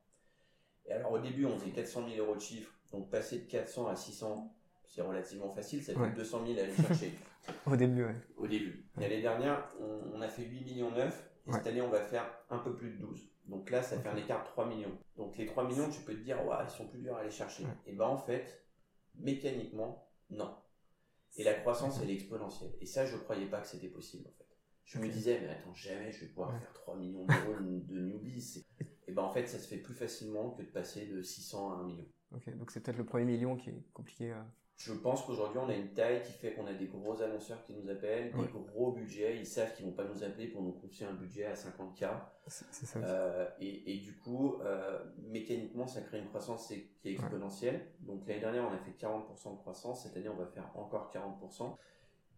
Et 0.86 0.92
alors 0.92 1.12
au 1.12 1.18
début, 1.18 1.46
on 1.46 1.58
faisait 1.58 1.70
400 1.70 2.08
000 2.08 2.24
euros 2.24 2.34
de 2.34 2.40
chiffre, 2.40 2.72
donc 2.92 3.10
passer 3.10 3.40
de 3.40 3.44
400 3.46 3.86
à 3.88 3.96
600, 3.96 4.54
c'est 4.84 5.02
relativement 5.02 5.50
facile, 5.50 5.82
ça 5.82 5.94
fait 5.94 6.14
200 6.14 6.46
000 6.46 6.58
à 6.58 6.62
aller 6.62 6.74
chercher. 6.74 7.12
au 7.66 7.76
début, 7.76 8.04
oui. 8.04 8.12
Au 8.36 8.46
début. 8.46 8.84
L'année 8.96 9.22
dernière, 9.22 9.68
on, 9.80 10.16
on, 10.16 10.20
a 10.20 10.28
fait 10.28 10.42
8 10.42 10.64
millions 10.64 10.90
9 10.90 11.30
cette 11.52 11.66
année, 11.66 11.80
on 11.80 11.90
va 11.90 12.00
faire 12.00 12.30
un 12.50 12.58
peu 12.58 12.74
plus 12.74 12.90
de 12.90 12.98
12. 12.98 13.30
Donc 13.46 13.70
là, 13.70 13.82
ça 13.82 13.98
fait 13.98 14.08
un 14.08 14.16
écart 14.16 14.42
de 14.42 14.48
3 14.48 14.66
millions. 14.66 14.96
Donc 15.16 15.36
les 15.36 15.46
3 15.46 15.66
millions, 15.66 15.90
tu 15.90 16.00
peux 16.02 16.14
te 16.14 16.22
dire, 16.22 16.44
ouais, 16.46 16.56
ils 16.64 16.70
sont 16.70 16.86
plus 16.86 17.00
durs 17.00 17.16
à 17.16 17.20
aller 17.20 17.30
chercher. 17.30 17.64
Et 17.86 17.92
ben 17.92 18.06
en 18.06 18.16
fait, 18.16 18.64
mécaniquement, 19.16 20.08
non. 20.30 20.54
Et 21.36 21.44
la 21.44 21.54
croissance, 21.54 22.00
elle 22.02 22.10
est 22.10 22.14
exponentielle. 22.14 22.72
Et 22.80 22.86
ça, 22.86 23.06
je 23.06 23.16
ne 23.16 23.20
croyais 23.20 23.46
pas 23.46 23.60
que 23.60 23.66
c'était 23.66 23.88
possible 23.88 24.28
en 24.28 24.32
fait. 24.32 24.46
Je 24.84 24.98
me 24.98 25.08
disais, 25.08 25.40
mais 25.40 25.50
attends, 25.50 25.74
jamais 25.74 26.10
je 26.10 26.20
vais 26.20 26.26
pouvoir 26.26 26.58
faire 26.58 26.72
3 26.72 26.96
millions 26.96 27.24
d'euros 27.24 27.60
de 27.60 28.00
newbies. 28.00 28.64
Et 29.10 29.12
ben 29.12 29.22
en 29.22 29.30
fait, 29.30 29.48
ça 29.48 29.58
se 29.58 29.66
fait 29.66 29.78
plus 29.78 29.94
facilement 29.94 30.50
que 30.50 30.62
de 30.62 30.68
passer 30.68 31.06
de 31.06 31.20
600 31.20 31.72
à 31.72 31.76
1 31.78 31.84
million. 31.84 32.06
Ok, 32.32 32.56
donc 32.56 32.70
c'est 32.70 32.78
peut-être 32.78 32.98
le 32.98 33.04
premier 33.04 33.24
million 33.24 33.56
qui 33.56 33.70
est 33.70 33.82
compliqué 33.92 34.30
à 34.30 34.46
je 34.80 34.94
pense 34.94 35.26
qu'aujourd'hui, 35.26 35.58
on 35.58 35.68
a 35.68 35.74
une 35.74 35.92
taille 35.92 36.22
qui 36.22 36.32
fait 36.32 36.54
qu'on 36.54 36.66
a 36.66 36.72
des 36.72 36.86
gros 36.86 37.20
annonceurs 37.20 37.62
qui 37.64 37.74
nous 37.74 37.90
appellent, 37.90 38.32
des 38.32 38.48
gros 38.72 38.92
budgets. 38.92 39.36
Ils 39.36 39.46
savent 39.46 39.74
qu'ils 39.74 39.84
vont 39.84 39.92
pas 39.92 40.04
nous 40.04 40.24
appeler 40.24 40.46
pour 40.46 40.62
nous 40.62 40.72
confier 40.72 41.04
un 41.04 41.12
budget 41.12 41.44
à 41.44 41.52
50K. 41.52 42.08
C'est 42.46 42.86
ça. 42.86 42.98
Euh, 43.00 43.46
et, 43.60 43.98
du 43.98 44.16
coup, 44.16 44.54
euh, 44.62 45.04
mécaniquement, 45.18 45.86
ça 45.86 46.00
crée 46.00 46.18
une 46.18 46.28
croissance 46.28 46.68
qui 46.68 47.08
est 47.08 47.12
exponentielle. 47.12 47.88
Donc 48.00 48.26
l'année 48.26 48.40
dernière, 48.40 48.66
on 48.70 48.72
a 48.72 48.78
fait 48.78 48.92
40% 48.92 49.52
de 49.52 49.58
croissance. 49.58 50.04
Cette 50.04 50.16
année, 50.16 50.30
on 50.30 50.36
va 50.36 50.46
faire 50.46 50.70
encore 50.74 51.12
40%. 51.12 51.76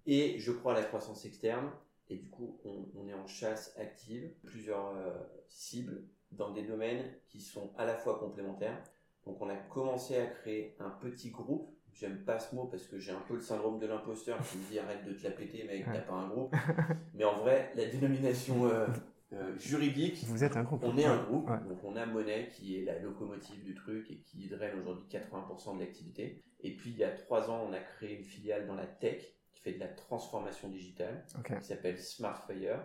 Et 0.06 0.40
je 0.40 0.50
crois 0.50 0.72
à 0.72 0.80
la 0.80 0.85
croissance 0.85 1.24
externe. 1.24 1.70
Et 2.08 2.16
du 2.16 2.28
coup, 2.28 2.58
on, 2.64 3.06
est 3.06 3.14
en 3.14 3.28
chasse 3.28 3.72
active, 3.78 4.35
plusieurs 4.42 4.96
euh, 4.96 5.16
cibles 5.46 6.08
dans 6.33 6.51
des 6.51 6.62
domaines 6.62 7.05
qui 7.29 7.40
sont 7.40 7.73
à 7.77 7.85
la 7.85 7.97
fois 7.97 8.18
complémentaires. 8.18 8.83
Donc 9.27 9.40
on 9.40 9.49
a 9.49 9.57
commencé 9.57 10.16
à 10.16 10.27
créer 10.27 10.77
un 10.81 10.90
petit 10.90 11.31
groupe 11.31 11.73
j'aime 11.95 12.18
pas 12.25 12.38
ce 12.38 12.55
mot 12.55 12.64
parce 12.66 12.85
que 12.85 12.99
j'ai 12.99 13.12
un 13.12 13.21
peu 13.21 13.35
le 13.35 13.40
syndrome 13.40 13.79
de 13.79 13.87
l'imposteur 13.87 14.38
qui 14.42 14.59
me 14.59 14.71
dit 14.71 14.79
arrête 14.79 15.05
de 15.05 15.12
te 15.12 15.25
la 15.25 15.31
péter 15.31 15.64
mec, 15.64 15.85
t'as 15.85 16.01
pas 16.01 16.14
un 16.14 16.29
groupe. 16.29 16.55
Mais 17.14 17.25
en 17.25 17.38
vrai, 17.38 17.73
la 17.77 17.87
dénomination 17.87 18.66
euh, 18.66 18.87
euh, 19.33 19.59
juridique, 19.59 20.25
vous 20.27 20.45
êtes 20.45 20.57
un 20.57 20.62
groupe. 20.62 20.83
On 20.85 20.97
est 20.97 21.05
un 21.05 21.23
groupe, 21.23 21.49
donc 21.68 21.79
on 21.85 21.97
a 21.97 22.07
Monet 22.07 22.49
qui 22.49 22.79
est 22.79 22.85
la 22.85 22.99
locomotive 22.99 23.62
du 23.64 23.75
truc 23.75 24.11
et 24.11 24.18
qui 24.18 24.49
draine 24.49 24.79
aujourd'hui 24.79 25.07
80% 25.11 25.77
de 25.77 25.81
l'activité. 25.81 26.42
Et 26.61 26.77
puis 26.77 26.90
il 26.90 26.97
y 26.97 27.05
a 27.05 27.11
trois 27.11 27.51
ans, 27.51 27.66
on 27.68 27.73
a 27.73 27.81
créé 27.81 28.16
une 28.16 28.25
filiale 28.25 28.66
dans 28.66 28.75
la 28.75 28.87
tech 28.87 29.23
qui 29.53 29.61
fait 29.61 29.73
de 29.73 29.81
la 29.81 29.88
transformation 29.88 30.68
digitale, 30.68 31.25
qui 31.61 31.66
s'appelle 31.66 31.99
Smartfire, 31.99 32.85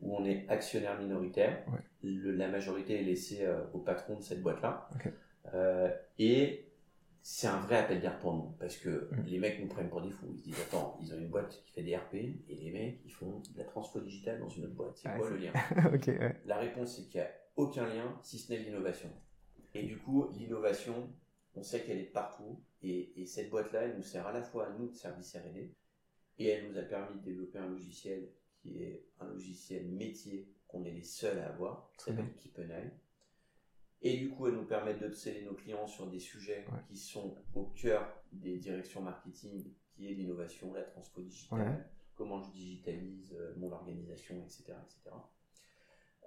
où 0.00 0.16
on 0.16 0.24
est 0.24 0.48
actionnaire 0.48 0.98
minoritaire. 1.00 1.64
la 2.02 2.48
majorité 2.48 3.00
est 3.00 3.04
laissée 3.04 3.44
euh, 3.44 3.64
au 3.72 3.78
patron 3.78 4.16
de 4.16 4.22
cette 4.22 4.42
boîte-là. 4.42 4.88
et 6.18 6.66
c'est 7.28 7.48
un 7.48 7.58
vrai 7.58 7.78
appel 7.78 8.00
d'air 8.00 8.20
pour 8.20 8.34
nous 8.34 8.54
parce 8.60 8.76
que 8.76 9.08
mm. 9.10 9.24
les 9.26 9.38
mecs 9.40 9.60
nous 9.60 9.66
prennent 9.66 9.88
pour 9.88 10.00
des 10.00 10.12
fous. 10.12 10.28
Ils 10.32 10.42
disent 10.42 10.60
attends, 10.68 10.96
ils 11.02 11.12
ont 11.12 11.18
une 11.18 11.28
boîte 11.28 11.60
qui 11.64 11.72
fait 11.72 11.82
des 11.82 11.96
RP 11.96 12.14
et 12.14 12.54
les 12.54 12.70
mecs 12.70 13.00
ils 13.04 13.12
font 13.12 13.40
de 13.40 13.58
la 13.58 13.64
transfo 13.64 14.00
digitale 14.00 14.38
dans 14.38 14.48
une 14.48 14.66
autre 14.66 14.74
boîte. 14.74 14.96
C'est 14.96 15.08
quoi 15.16 15.28
le 15.30 15.36
lien? 15.36 15.52
La 16.46 16.58
réponse 16.58 16.96
c'est 16.96 17.08
qu'il 17.08 17.20
n'y 17.20 17.26
a 17.26 17.30
aucun 17.56 17.84
lien 17.86 18.16
si 18.22 18.38
ce 18.38 18.52
n'est 18.52 18.60
l'innovation. 18.60 19.10
Et 19.74 19.82
du 19.82 19.98
coup, 19.98 20.28
l'innovation, 20.38 21.12
on 21.56 21.64
sait 21.64 21.80
qu'elle 21.80 21.98
est 21.98 22.12
partout 22.12 22.62
et, 22.82 23.20
et 23.20 23.26
cette 23.26 23.50
boîte-là, 23.50 23.82
elle 23.82 23.96
nous 23.96 24.04
sert 24.04 24.26
à 24.26 24.32
la 24.32 24.42
fois 24.42 24.68
à 24.68 24.70
nous 24.70 24.88
de 24.88 24.94
service 24.94 25.36
R&D 25.36 25.74
et 26.38 26.48
elle 26.48 26.70
nous 26.70 26.78
a 26.78 26.82
permis 26.82 27.18
de 27.18 27.24
développer 27.24 27.58
un 27.58 27.66
logiciel 27.66 28.28
qui 28.66 28.82
est 28.82 29.06
un 29.20 29.26
logiciel 29.26 29.86
métier 29.86 30.48
qu'on 30.66 30.84
est 30.84 30.90
les 30.90 31.04
seuls 31.04 31.38
à 31.38 31.48
avoir, 31.48 31.90
qui 31.96 32.04
s'appelle 32.04 32.34
Keep 32.36 32.58
et 34.02 34.18
du 34.18 34.30
coup, 34.30 34.46
elles 34.46 34.54
nous 34.54 34.66
permettent 34.66 35.00
de 35.00 35.10
sceller 35.10 35.42
nos 35.42 35.54
clients 35.54 35.86
sur 35.86 36.06
des 36.06 36.20
sujets 36.20 36.64
qui 36.86 36.96
sont 36.96 37.36
au 37.54 37.64
cœur 37.64 38.06
des 38.32 38.58
directions 38.58 39.00
marketing, 39.00 39.72
qui 39.88 40.10
est 40.10 40.14
l'innovation, 40.14 40.72
la 40.72 40.82
transpo 40.82 41.22
digitale, 41.22 41.88
comment 42.14 42.40
je 42.42 42.50
digitalise 42.50 43.34
euh, 43.34 43.54
mon 43.56 43.72
organisation, 43.72 44.36
etc. 44.42 44.74
etc. 44.84 45.16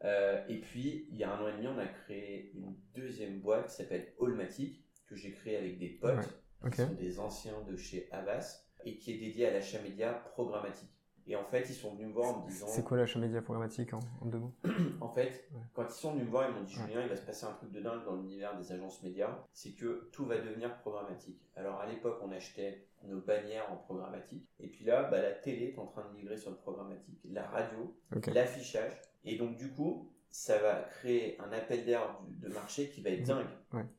Euh, 0.03 0.45
et 0.47 0.59
puis, 0.59 1.07
il 1.09 1.17
y 1.17 1.23
a 1.23 1.33
un 1.33 1.43
an 1.43 1.47
et 1.47 1.53
demi, 1.53 1.67
on 1.67 1.77
a 1.77 1.87
créé 1.87 2.51
une 2.53 2.75
deuxième 2.95 3.39
boîte 3.39 3.69
qui 3.69 3.75
s'appelle 3.75 4.13
Allmatic, 4.19 4.83
que 5.07 5.15
j'ai 5.15 5.31
créée 5.31 5.57
avec 5.57 5.77
des 5.77 5.89
potes, 5.89 6.27
qui 6.71 6.77
sont 6.77 6.93
des 6.93 7.19
anciens 7.19 7.61
de 7.63 7.75
chez 7.75 8.09
Avas, 8.11 8.65
et 8.85 8.97
qui 8.97 9.13
est 9.13 9.17
dédiée 9.17 9.47
à 9.47 9.53
l'achat 9.53 9.81
média 9.81 10.13
programmatique. 10.13 10.98
Et 11.29 11.35
en 11.35 11.45
fait, 11.45 11.69
ils 11.69 11.75
sont 11.75 11.93
venus 11.93 12.07
me 12.07 12.13
voir 12.13 12.35
en 12.35 12.41
me 12.41 12.49
disant. 12.49 12.65
C'est 12.67 12.83
quoi 12.83 12.97
l'achat 12.97 13.19
média 13.19 13.39
programmatique 13.39 13.93
en, 13.93 13.99
deux 14.25 14.39
mots 14.39 14.53
En 14.99 15.09
fait, 15.09 15.47
quand 15.75 15.85
ils 15.85 15.91
sont 15.91 16.13
venus 16.13 16.25
me 16.25 16.31
voir, 16.31 16.49
ils 16.49 16.55
m'ont 16.55 16.63
dit 16.63 16.73
Julien, 16.73 17.03
il 17.03 17.07
va 17.07 17.15
se 17.15 17.21
passer 17.21 17.45
un 17.45 17.51
truc 17.51 17.71
de 17.71 17.79
dingue 17.81 18.03
dans 18.03 18.15
l'univers 18.15 18.57
des 18.57 18.71
agences 18.71 19.03
médias, 19.03 19.45
c'est 19.53 19.73
que 19.73 20.09
tout 20.11 20.25
va 20.25 20.39
devenir 20.39 20.75
programmatique. 20.79 21.39
Alors 21.55 21.79
à 21.79 21.85
l'époque, 21.85 22.19
on 22.23 22.31
achetait 22.31 22.87
nos 23.03 23.21
bannières 23.21 23.71
en 23.71 23.75
programmatique, 23.75 24.49
et 24.59 24.67
puis 24.67 24.83
là, 24.85 25.03
bah, 25.03 25.21
la 25.21 25.31
télé 25.31 25.67
est 25.67 25.79
en 25.79 25.85
train 25.85 26.03
de 26.09 26.17
migrer 26.17 26.35
sur 26.35 26.49
le 26.49 26.57
programmatique, 26.57 27.19
la 27.29 27.47
radio, 27.47 27.95
l'affichage, 28.33 28.99
et 29.23 29.37
donc 29.37 29.55
du 29.55 29.71
coup, 29.71 30.11
ça 30.31 30.57
va 30.57 30.81
créer 30.81 31.39
un 31.39 31.51
appel 31.51 31.85
d'air 31.85 32.19
de 32.27 32.49
marché 32.49 32.89
qui 32.89 33.01
va 33.01 33.11
être 33.11 33.25
dingue, 33.25 33.47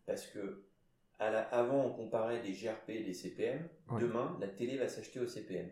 parce 0.04 0.26
que 0.26 0.64
à 1.20 1.30
la, 1.30 1.42
avant, 1.42 1.84
on 1.84 1.90
comparait 1.90 2.40
des 2.40 2.52
GRP 2.52 2.90
et 2.90 3.04
des 3.04 3.12
CPM. 3.12 3.68
Demain, 4.00 4.38
la 4.40 4.48
télé 4.48 4.78
va 4.78 4.88
s'acheter 4.88 5.20
au 5.20 5.26
CPM. 5.26 5.68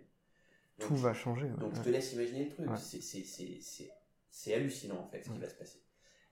Tout 0.78 0.96
va 0.96 1.12
changer. 1.14 1.48
donc 1.48 1.74
je 1.74 1.82
te 1.82 1.88
laisse 1.88 2.12
imaginer 2.12 2.44
le 2.44 2.50
truc. 2.50 2.68
C'est 4.30 4.54
hallucinant 4.54 5.00
en 5.00 5.08
fait 5.08 5.22
ce 5.24 5.30
qui 5.30 5.38
va 5.38 5.48
se 5.48 5.54
passer. 5.56 5.82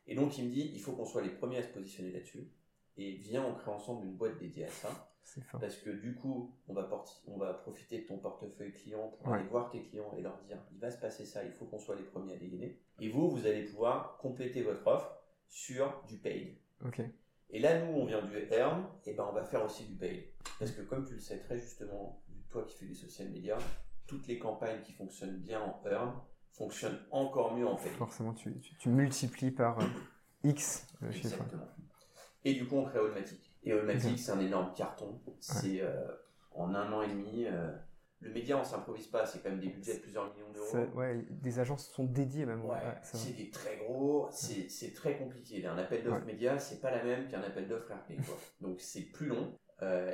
Et 0.07 0.15
donc 0.15 0.39
il 0.39 0.45
me 0.45 0.51
dit, 0.51 0.71
il 0.73 0.81
faut 0.81 0.93
qu'on 0.93 1.05
soit 1.05 1.23
les 1.23 1.31
premiers 1.31 1.59
à 1.59 1.63
se 1.63 1.69
positionner 1.69 2.13
là-dessus. 2.13 2.49
Et 2.97 3.13
viens, 3.17 3.45
on 3.45 3.55
crée 3.55 3.71
ensemble 3.71 4.07
une 4.07 4.15
boîte 4.17 4.39
dédiée 4.39 4.65
à 4.67 4.71
ça. 4.71 5.13
Parce 5.61 5.77
que 5.77 5.91
du 5.91 6.15
coup, 6.15 6.55
on 6.69 6.73
va, 6.73 6.89
on 7.27 7.37
va 7.37 7.53
profiter 7.53 7.99
de 8.03 8.07
ton 8.07 8.19
portefeuille 8.19 8.73
client 8.73 9.09
pour 9.09 9.33
aller 9.35 9.49
voir 9.49 9.71
tes 9.71 9.83
clients 9.83 10.15
et 10.17 10.23
leur 10.23 10.39
dire, 10.45 10.59
il 10.73 10.79
va 10.79 10.91
se 10.91 10.99
passer 10.99 11.27
ça, 11.27 11.45
il 11.45 11.51
faut 11.51 11.65
qu'on 11.67 11.81
soit 11.81 11.97
les 11.97 12.05
premiers 12.05 12.35
à 12.35 12.37
dégainer. 12.37 12.81
Et 13.01 13.09
vous, 13.09 13.29
vous 13.29 13.47
allez 13.47 13.65
pouvoir 13.65 14.19
compléter 14.19 14.63
votre 14.63 14.87
offre 14.87 15.19
sur 15.49 16.05
du 16.09 16.19
paid. 16.19 16.57
Et 17.51 17.59
là, 17.59 17.85
nous, 17.85 17.93
on 17.93 18.07
vient 18.07 18.23
du 18.23 18.37
earn, 18.53 18.87
et 19.05 19.15
ben 19.15 19.27
on 19.29 19.33
va 19.33 19.45
faire 19.45 19.65
aussi 19.65 19.85
du 19.85 19.95
paid. 19.97 20.25
Parce 20.59 20.71
que 20.71 20.83
comme 20.83 21.05
tu 21.05 21.15
le 21.15 21.21
sais 21.21 21.39
très 21.41 21.59
justement, 21.59 22.23
toi 22.49 22.65
qui 22.65 22.77
fais 22.77 22.87
des 22.87 22.95
social 22.95 23.29
media, 23.29 23.59
toutes 24.07 24.27
les 24.27 24.39
campagnes 24.39 24.83
qui 24.83 24.93
fonctionnent 24.93 25.39
bien 25.39 25.61
en 25.61 25.83
earn 25.87 26.15
fonctionnent 26.57 26.99
encore 27.11 27.55
mieux 27.55 27.67
en 27.67 27.77
fait. 27.77 27.91
Forcément, 27.91 28.33
tu, 28.33 28.55
tu, 28.79 28.89
multiplies 28.89 29.51
par 29.51 29.79
euh, 29.79 29.85
X 30.43 30.87
le 31.01 31.11
chiffre. 31.13 31.45
Et 32.45 32.55
du 32.55 32.67
coup, 32.67 32.77
on 32.77 32.85
crée 32.85 32.99
Allmatic. 32.99 33.53
Et 33.65 33.73
Allmatic, 33.73 34.19
c'est 34.19 34.33
un 34.33 34.41
énorme 34.41 34.73
carton. 34.75 35.21
C'est 35.41 35.83
euh, 35.83 36.07
en 36.53 36.75
un 36.75 36.93
an 36.93 37.03
et 37.03 37.09
demi. 37.09 37.47
Euh, 37.47 37.73
le 38.21 38.33
média, 38.33 38.59
on 38.59 38.65
s'improvise 38.65 39.09
pas, 39.09 39.27
c'est 39.27 39.43
quand 39.43 39.51
même 39.51 39.61
des 39.61 39.69
budgets 39.69 39.97
de 39.97 40.01
plusieurs 40.01 40.33
millions 40.33 40.51
d'euros. 40.51 40.87
Ouais, 40.95 41.27
des 41.29 41.59
agences 41.59 41.91
sont 41.91 42.05
dédiées 42.05 42.47
même. 42.47 42.65
Ouais, 42.65 42.79
c'est 43.03 43.37
des 43.37 43.51
très 43.51 43.77
gros, 43.77 44.29
c'est 44.31 44.95
très 44.95 45.19
compliqué. 45.19 45.67
Un 45.67 45.77
appel 45.77 46.03
d'offres 46.03 46.25
média, 46.25 46.59
c'est 46.59 46.81
pas 46.81 46.91
la 46.91 47.05
même 47.05 47.29
qu'un 47.29 47.43
appel 47.43 47.69
d'offres 47.69 47.93
RP. 47.93 48.15
Donc 48.63 48.81
c'est 48.81 49.03
plus 49.03 49.27
long. 49.27 49.59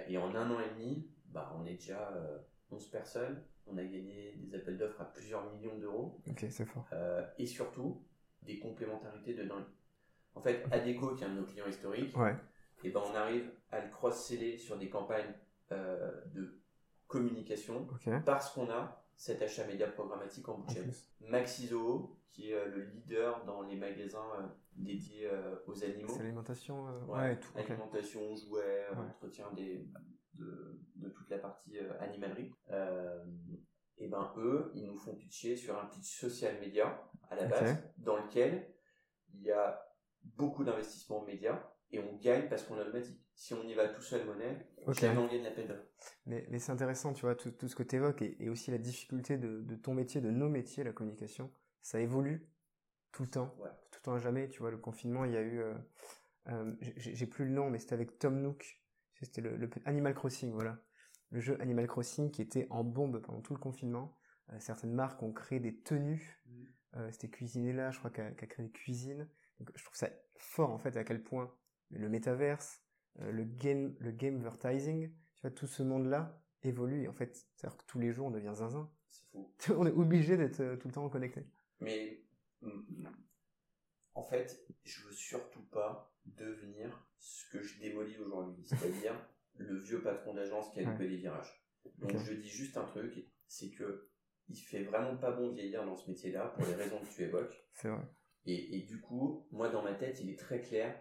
et 0.08 0.18
en 0.18 0.34
un 0.34 0.50
an 0.50 0.58
et 0.58 0.70
demi, 0.74 1.08
bah, 1.26 1.54
on 1.56 1.64
est 1.64 1.74
déjà 1.74 2.12
11 2.72 2.90
personnes. 2.90 3.40
On 3.72 3.78
a 3.78 3.84
gagné 3.84 4.34
des 4.36 4.54
appels 4.54 4.76
d'offres 4.76 5.00
à 5.00 5.04
plusieurs 5.04 5.50
millions 5.52 5.78
d'euros. 5.78 6.20
Ok, 6.28 6.44
c'est 6.50 6.66
fort. 6.66 6.86
Euh, 6.92 7.24
et 7.38 7.46
surtout, 7.46 8.02
des 8.42 8.58
complémentarités 8.58 9.34
de 9.34 9.44
dingue. 9.44 9.64
En 10.34 10.40
fait, 10.40 10.64
Adeco, 10.70 11.14
qui 11.14 11.24
est 11.24 11.26
un 11.26 11.34
de 11.34 11.40
nos 11.40 11.46
clients 11.46 11.66
historiques, 11.66 12.14
et 12.14 12.88
eh 12.88 12.90
ben 12.90 13.00
on 13.04 13.14
arrive 13.14 13.50
à 13.70 13.80
le 13.80 13.90
cross-seller 13.90 14.58
sur 14.58 14.76
des 14.76 14.88
campagnes 14.88 15.32
euh, 15.70 16.10
de 16.34 16.60
communication 17.06 17.86
parce 18.24 18.50
qu'on 18.50 18.68
a 18.70 19.04
cet 19.14 19.40
achat 19.40 19.66
média 19.66 19.86
programmatique 19.86 20.48
en 20.48 20.58
budget. 20.58 20.84
Maxizo, 21.20 22.16
qui 22.30 22.50
est 22.50 22.54
euh, 22.54 22.66
le 22.74 22.82
leader 22.86 23.44
dans 23.44 23.62
les 23.62 23.76
magasins 23.76 24.52
dédiés 24.74 25.30
aux 25.66 25.84
animaux. 25.84 26.08
C'est 26.08 26.22
l'alimentation, 26.22 26.86
ouais, 27.08 27.38
tout. 27.38 27.56
Alimentation, 27.56 28.34
jouets, 28.34 28.86
entretien 28.96 29.52
des, 29.54 29.86
de, 30.34 31.08
toute 31.14 31.30
la 31.30 31.38
partie 31.38 31.78
euh, 31.78 31.92
animalerie. 32.00 32.52
Euh, 32.70 33.24
et 33.98 34.08
ben 34.08 34.32
eux, 34.36 34.70
ils 34.74 34.86
nous 34.86 34.96
font 34.96 35.14
pitcher 35.14 35.56
sur 35.56 35.78
un 35.78 35.86
pitch 35.86 36.20
social 36.20 36.58
média 36.60 37.02
à 37.30 37.36
la 37.36 37.46
base, 37.46 37.76
dans 37.98 38.16
lequel 38.16 38.74
il 39.34 39.42
y 39.42 39.50
a 39.50 39.82
beaucoup 40.22 40.64
d'investissements 40.64 41.24
médias 41.24 41.62
et 41.90 41.98
on 41.98 42.16
gagne 42.16 42.48
parce 42.48 42.62
qu'on 42.64 42.78
a 42.78 42.84
le. 42.84 43.02
Si 43.34 43.54
on 43.54 43.62
y 43.66 43.74
va 43.74 43.88
tout 43.88 44.02
seul 44.02 44.26
monnaie, 44.26 44.66
jamais 44.88 45.18
on 45.18 45.26
gagne 45.26 45.42
la 45.42 45.50
peine 45.50 45.74
Mais, 46.26 46.46
mais 46.50 46.58
c'est 46.58 46.70
intéressant, 46.70 47.12
tu 47.12 47.22
vois, 47.22 47.34
tout, 47.34 47.50
tout 47.50 47.66
ce 47.66 47.74
que 47.74 47.82
tu 47.82 47.96
évoques 47.96 48.22
et, 48.22 48.48
aussi 48.50 48.70
la 48.70 48.78
difficulté 48.78 49.38
de, 49.38 49.62
de, 49.62 49.74
ton 49.74 49.94
métier, 49.94 50.20
de 50.20 50.30
nos 50.30 50.48
métiers, 50.48 50.84
la 50.84 50.92
communication, 50.92 51.50
ça 51.80 51.98
évolue 51.98 52.46
tout 53.10 53.22
le 53.22 53.30
temps, 53.30 53.54
tout 53.90 53.98
le 53.98 54.02
temps 54.02 54.14
à 54.14 54.18
jamais. 54.18 54.48
Tu 54.48 54.60
vois, 54.60 54.70
le 54.70 54.78
confinement, 54.78 55.24
il 55.24 55.32
y 55.32 55.36
a 55.36 55.40
eu, 55.40 55.60
euh, 55.60 55.74
euh, 56.48 56.74
j'ai 56.96 57.26
plus 57.26 57.46
le 57.46 57.52
nom, 57.52 57.70
mais 57.70 57.78
c'était 57.78 57.94
avec 57.94 58.18
Tom 58.18 58.40
Nook, 58.40 58.81
c'était 59.24 59.40
le, 59.40 59.70
Animal 59.84 60.14
Crossing, 60.14 60.52
voilà, 60.52 60.78
le 61.30 61.40
jeu 61.40 61.60
Animal 61.60 61.86
Crossing 61.86 62.30
qui 62.30 62.42
était 62.42 62.66
en 62.70 62.84
bombe 62.84 63.20
pendant 63.20 63.40
tout 63.40 63.54
le 63.54 63.60
confinement. 63.60 64.16
Euh, 64.52 64.56
certaines 64.58 64.92
marques 64.92 65.22
ont 65.22 65.32
créé 65.32 65.60
des 65.60 65.76
tenues. 65.76 66.40
Mmh. 66.46 67.10
c'était 67.10 67.28
Cuisiner 67.28 67.72
là, 67.72 67.90
je 67.90 67.98
crois, 67.98 68.10
qu'a 68.10 68.26
a 68.26 68.32
créé 68.32 68.66
des 68.66 68.72
cuisines. 68.72 69.28
Donc, 69.58 69.70
je 69.74 69.84
trouve 69.84 69.96
ça 69.96 70.08
fort 70.36 70.70
en 70.70 70.78
fait 70.78 70.96
à 70.96 71.04
quel 71.04 71.22
point 71.22 71.54
le 71.90 72.08
métaverse, 72.08 72.82
le 73.20 73.44
game, 73.44 73.94
le 73.98 74.10
gamevertising, 74.10 75.10
tu 75.10 75.40
vois, 75.42 75.50
tout 75.50 75.66
ce 75.66 75.82
monde-là 75.82 76.42
évolue. 76.62 77.08
en 77.08 77.12
fait, 77.12 77.46
c'est-à-dire 77.54 77.76
que 77.76 77.84
tous 77.86 77.98
les 77.98 78.12
jours 78.12 78.26
on 78.26 78.30
devient 78.30 78.52
zinzin. 78.54 78.90
C'est 79.08 79.24
fou. 79.26 79.50
on 79.76 79.86
est 79.86 79.92
obligé 79.92 80.36
d'être 80.36 80.76
tout 80.76 80.88
le 80.88 80.94
temps 80.94 81.08
connecté. 81.08 81.46
Mais 81.80 82.22
mm, 82.62 83.06
en 84.14 84.22
fait, 84.22 84.64
je 84.84 85.02
veux 85.02 85.12
surtout 85.12 85.62
pas 85.70 86.12
devenir 86.26 87.06
ce 87.18 87.50
que 87.50 87.62
je 87.62 87.78
démolis 87.80 88.18
aujourd'hui, 88.18 88.64
c'est-à-dire 88.64 89.14
le 89.56 89.76
vieux 89.78 90.02
patron 90.02 90.34
d'agence 90.34 90.70
qui 90.72 90.80
a 90.80 90.90
loupé 90.90 91.08
les 91.08 91.16
virages. 91.16 91.64
Donc 91.98 92.16
je 92.18 92.32
dis 92.32 92.48
juste 92.48 92.76
un 92.76 92.84
truc, 92.84 93.26
c'est 93.48 93.70
que 93.70 94.08
il 94.48 94.56
fait 94.56 94.82
vraiment 94.82 95.16
pas 95.16 95.30
bon 95.30 95.52
vieillir 95.52 95.84
dans 95.84 95.96
ce 95.96 96.10
métier-là 96.10 96.48
pour 96.48 96.66
les 96.66 96.74
raisons 96.74 97.00
que 97.00 97.14
tu 97.14 97.22
évoques. 97.22 97.64
C'est 97.74 97.88
vrai. 97.88 98.02
Et, 98.44 98.76
et, 98.76 98.82
du 98.82 99.00
coup, 99.00 99.46
moi 99.52 99.68
dans 99.68 99.82
ma 99.82 99.94
tête, 99.94 100.20
il 100.20 100.30
est 100.30 100.38
très 100.38 100.60
clair 100.60 101.00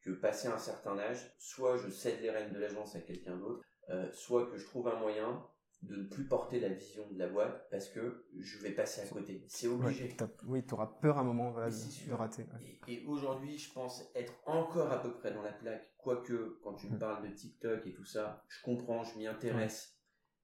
que 0.00 0.10
passé 0.10 0.46
un 0.46 0.58
certain 0.58 0.96
âge, 0.98 1.34
soit 1.38 1.76
je 1.76 1.90
cède 1.90 2.20
les 2.20 2.30
rênes 2.30 2.52
de 2.52 2.58
l'agence 2.58 2.94
à 2.94 3.00
quelqu'un 3.00 3.36
d'autre, 3.36 3.64
euh, 3.90 4.10
soit 4.12 4.46
que 4.50 4.56
je 4.56 4.64
trouve 4.64 4.88
un 4.88 4.98
moyen 4.98 5.44
de 5.82 5.96
ne 5.96 6.02
plus 6.04 6.24
porter 6.24 6.58
la 6.58 6.68
vision 6.68 7.08
de 7.10 7.18
la 7.18 7.28
boîte 7.28 7.68
parce 7.70 7.88
que 7.88 8.26
je 8.36 8.58
vais 8.58 8.72
passer 8.72 9.00
à 9.02 9.06
côté. 9.06 9.44
C'est 9.46 9.68
obligé. 9.68 10.16
oui, 10.46 10.64
tu 10.66 10.74
auras 10.74 10.86
peur 10.86 11.18
à 11.18 11.20
un 11.20 11.24
moment 11.24 11.52
de, 11.52 12.12
rater. 12.12 12.46
Et, 12.88 13.04
aujourd'hui, 13.06 13.58
je 13.58 13.72
pense 13.72 14.10
être 14.14 14.32
encore 14.46 14.90
à 14.90 15.00
peu 15.00 15.12
près 15.12 15.32
dans 15.32 15.42
la 15.42 15.52
plaque. 15.52 15.88
Quoique, 15.98 16.58
quand 16.62 16.74
tu 16.74 16.88
me 16.88 16.96
mm. 16.96 16.98
parles 16.98 17.28
de 17.28 17.32
TikTok 17.32 17.86
et 17.86 17.92
tout 17.92 18.04
ça, 18.04 18.44
je 18.48 18.62
comprends, 18.62 19.04
je 19.04 19.16
m'y 19.18 19.26
intéresse. 19.26 19.96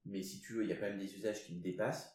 Mais 0.05 0.21
si 0.21 0.39
tu 0.39 0.53
veux, 0.53 0.63
il 0.63 0.69
y 0.69 0.73
a 0.73 0.75
quand 0.75 0.87
même 0.87 0.99
des 0.99 1.15
usages 1.15 1.43
qui 1.45 1.55
me 1.55 1.61
dépassent. 1.61 2.11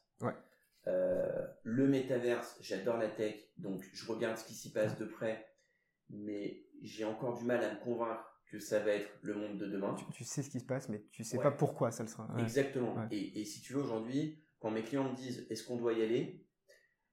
Euh, 0.86 1.46
le 1.62 1.86
métaverse, 1.86 2.56
j'adore 2.62 2.96
la 2.96 3.08
tech, 3.08 3.34
donc 3.58 3.84
je 3.92 4.10
regarde 4.10 4.38
ce 4.38 4.44
qui 4.44 4.54
s'y 4.54 4.72
passe 4.72 4.96
de 4.98 5.04
près. 5.04 5.46
Mais 6.08 6.64
j'ai 6.82 7.04
encore 7.04 7.36
du 7.36 7.44
mal 7.44 7.62
à 7.62 7.74
me 7.74 7.78
convaincre 7.80 8.29
que 8.50 8.58
ça 8.58 8.80
va 8.80 8.92
être 8.92 9.10
le 9.22 9.34
monde 9.34 9.58
de 9.58 9.66
demain. 9.66 9.94
Tu, 10.12 10.24
sais 10.24 10.42
ce 10.42 10.50
qui 10.50 10.58
se 10.58 10.64
passe, 10.64 10.88
mais 10.88 11.04
tu 11.12 11.22
sais 11.22 11.38
pas 11.38 11.52
pourquoi 11.52 11.90
ça 11.90 12.02
le 12.02 12.08
sera. 12.08 12.28
Exactement. 12.38 12.96
Et, 13.10 13.44
si 13.44 13.60
tu 13.60 13.74
veux, 13.74 13.80
aujourd'hui, 13.80 14.42
quand 14.58 14.70
mes 14.70 14.82
clients 14.82 15.10
me 15.10 15.14
disent 15.14 15.46
est-ce 15.50 15.64
qu'on 15.64 15.76
doit 15.76 15.92
y 15.92 16.02
aller, 16.02 16.44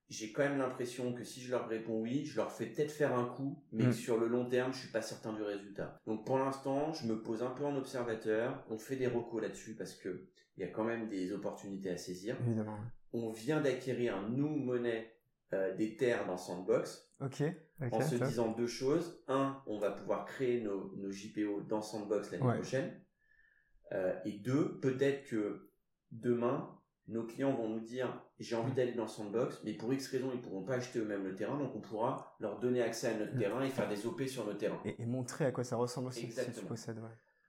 j'ai 0.09 0.31
quand 0.31 0.43
même 0.43 0.57
l'impression 0.57 1.13
que 1.13 1.23
si 1.23 1.41
je 1.41 1.51
leur 1.51 1.67
réponds 1.67 1.99
oui, 1.99 2.25
je 2.25 2.37
leur 2.37 2.51
fais 2.51 2.65
peut-être 2.65 2.91
faire 2.91 3.13
un 3.13 3.25
coup, 3.25 3.63
mais 3.71 3.87
mm. 3.87 3.93
sur 3.93 4.17
le 4.17 4.27
long 4.27 4.47
terme, 4.47 4.73
je 4.73 4.79
suis 4.79 4.91
pas 4.91 5.01
certain 5.01 5.33
du 5.33 5.43
résultat. 5.43 5.99
Donc 6.07 6.25
pour 6.25 6.39
l'instant, 6.39 6.93
je 6.93 7.05
me 7.05 7.21
pose 7.21 7.43
un 7.43 7.51
peu 7.51 7.65
en 7.65 7.75
observateur. 7.75 8.65
On 8.69 8.77
fait 8.77 8.95
des 8.95 9.07
recos 9.07 9.41
là-dessus 9.41 9.75
parce 9.75 9.93
que 9.93 10.27
il 10.55 10.61
y 10.61 10.63
a 10.63 10.69
quand 10.69 10.85
même 10.85 11.07
des 11.07 11.33
opportunités 11.33 11.91
à 11.91 11.97
saisir. 11.97 12.37
Évidemment. 12.47 12.79
On 13.13 13.31
vient 13.31 13.61
d'acquérir 13.61 14.27
nous 14.29 14.49
monnaie 14.49 15.13
euh, 15.53 15.75
des 15.75 15.95
terres 15.97 16.25
dans 16.25 16.37
Sandbox. 16.37 17.11
Ok. 17.21 17.43
En 17.79 18.01
se 18.01 18.15
disant 18.15 18.51
deux 18.51 18.67
choses. 18.67 19.23
Un, 19.27 19.61
on 19.67 19.77
va 19.77 19.91
pouvoir 19.91 20.25
créer 20.25 20.61
nos, 20.61 20.95
nos 20.97 21.11
JPO 21.11 21.61
dans 21.61 21.81
Sandbox 21.81 22.31
l'année 22.31 22.53
prochaine. 22.53 23.01
Euh, 23.93 24.13
et 24.25 24.33
deux, 24.33 24.79
peut-être 24.79 25.25
que 25.27 25.69
demain, 26.11 26.77
nos 27.07 27.25
clients 27.25 27.53
vont 27.53 27.69
nous 27.69 27.79
dire 27.79 28.21
j'ai 28.39 28.55
envie 28.55 28.73
d'aller 28.73 28.93
dans 28.93 29.07
Sandbox, 29.07 29.61
mais 29.63 29.73
pour 29.73 29.93
X 29.93 30.09
raisons, 30.09 30.31
ils 30.33 30.41
pourront 30.41 30.63
pas 30.63 30.75
acheter 30.75 30.99
eux-mêmes 30.99 31.23
le 31.23 31.35
terrain, 31.35 31.57
donc 31.57 31.75
on 31.75 31.81
pourra 31.81 32.35
leur 32.39 32.59
donner 32.59 32.81
accès 32.81 33.07
à 33.07 33.17
notre 33.17 33.37
terrain 33.37 33.63
et 33.63 33.69
faire 33.69 33.89
des 33.89 34.05
OP 34.05 34.21
sur 34.23 34.45
nos 34.45 34.53
terrains. 34.53 34.81
Et, 34.85 35.05
montrer 35.05 35.45
à 35.45 35.51
quoi 35.51 35.63
ça 35.63 35.75
ressemble 35.77 36.09
aussi 36.09 36.25
Exactement. 36.25 36.53
si 36.53 36.61
tu 36.61 36.65
possèdes. 36.65 37.01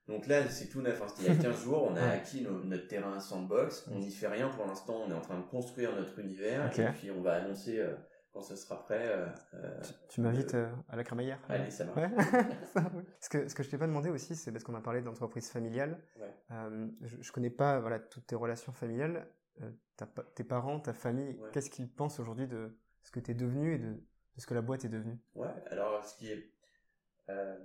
Donc 0.06 0.26
là, 0.26 0.48
c'est 0.48 0.68
tout 0.68 0.80
neuf. 0.80 1.02
Hein. 1.02 1.06
Il 1.20 1.26
y 1.26 1.28
a 1.28 1.34
15 1.42 1.64
jours, 1.64 1.82
on 1.90 1.96
a 1.96 2.02
acquis 2.02 2.46
notre 2.64 2.86
terrain 2.86 3.18
Sandbox. 3.20 3.88
On 3.92 3.98
n'y 3.98 4.10
fait 4.10 4.28
rien 4.28 4.48
pour 4.48 4.66
l'instant, 4.66 5.02
on 5.06 5.10
est 5.10 5.14
en 5.14 5.20
train 5.20 5.38
de 5.38 5.44
construire 5.44 5.94
notre 5.96 6.18
univers. 6.18 6.78
Et 6.78 6.92
puis 6.92 7.10
on 7.10 7.20
va 7.20 7.34
annoncer 7.34 7.78
euh, 7.78 7.94
quand 8.38 8.44
ce 8.44 8.56
sera 8.56 8.80
prêt. 8.84 9.08
Euh, 9.08 9.26
euh, 9.54 9.80
tu, 10.08 10.20
m'invites 10.20 10.54
à 10.54 10.96
la 10.96 11.02
crémaillère 11.02 11.40
Allez, 11.48 11.70
ça 11.70 11.84
marche. 11.84 11.98
ce, 13.20 13.28
que, 13.28 13.48
ce 13.48 13.54
que 13.54 13.64
je 13.64 13.70
t'ai 13.70 13.78
pas 13.78 13.88
demandé 13.88 14.10
aussi, 14.10 14.36
c'est 14.36 14.52
parce 14.52 14.62
qu'on 14.62 14.76
a 14.76 14.80
parlé 14.80 15.02
d'entreprise 15.02 15.50
familiale. 15.50 15.98
je, 16.50 17.16
je 17.20 17.32
connais 17.32 17.50
pas 17.50 17.80
voilà, 17.80 17.98
toutes 17.98 18.26
tes 18.26 18.36
relations 18.36 18.72
familiales. 18.72 19.26
tes 20.36 20.44
parents, 20.44 20.78
ta 20.78 20.92
famille, 20.92 21.36
qu'est-ce 21.52 21.70
qu'ils 21.70 21.90
pensent 21.90 22.20
aujourd'hui 22.20 22.46
de 22.46 22.78
ce 23.02 23.10
que 23.10 23.20
tu 23.20 23.32
es 23.32 23.34
devenu 23.34 23.74
et 23.74 23.78
de, 23.78 23.92
de 23.92 24.40
ce 24.40 24.46
que 24.46 24.54
la 24.54 24.62
boîte 24.62 24.84
est 24.84 24.88
devenue? 24.88 25.18
Ouais, 25.34 25.48
alors 25.70 26.04
ce 26.04 26.16
qui 26.16 26.30
est 26.30 26.52
euh, 27.30 27.56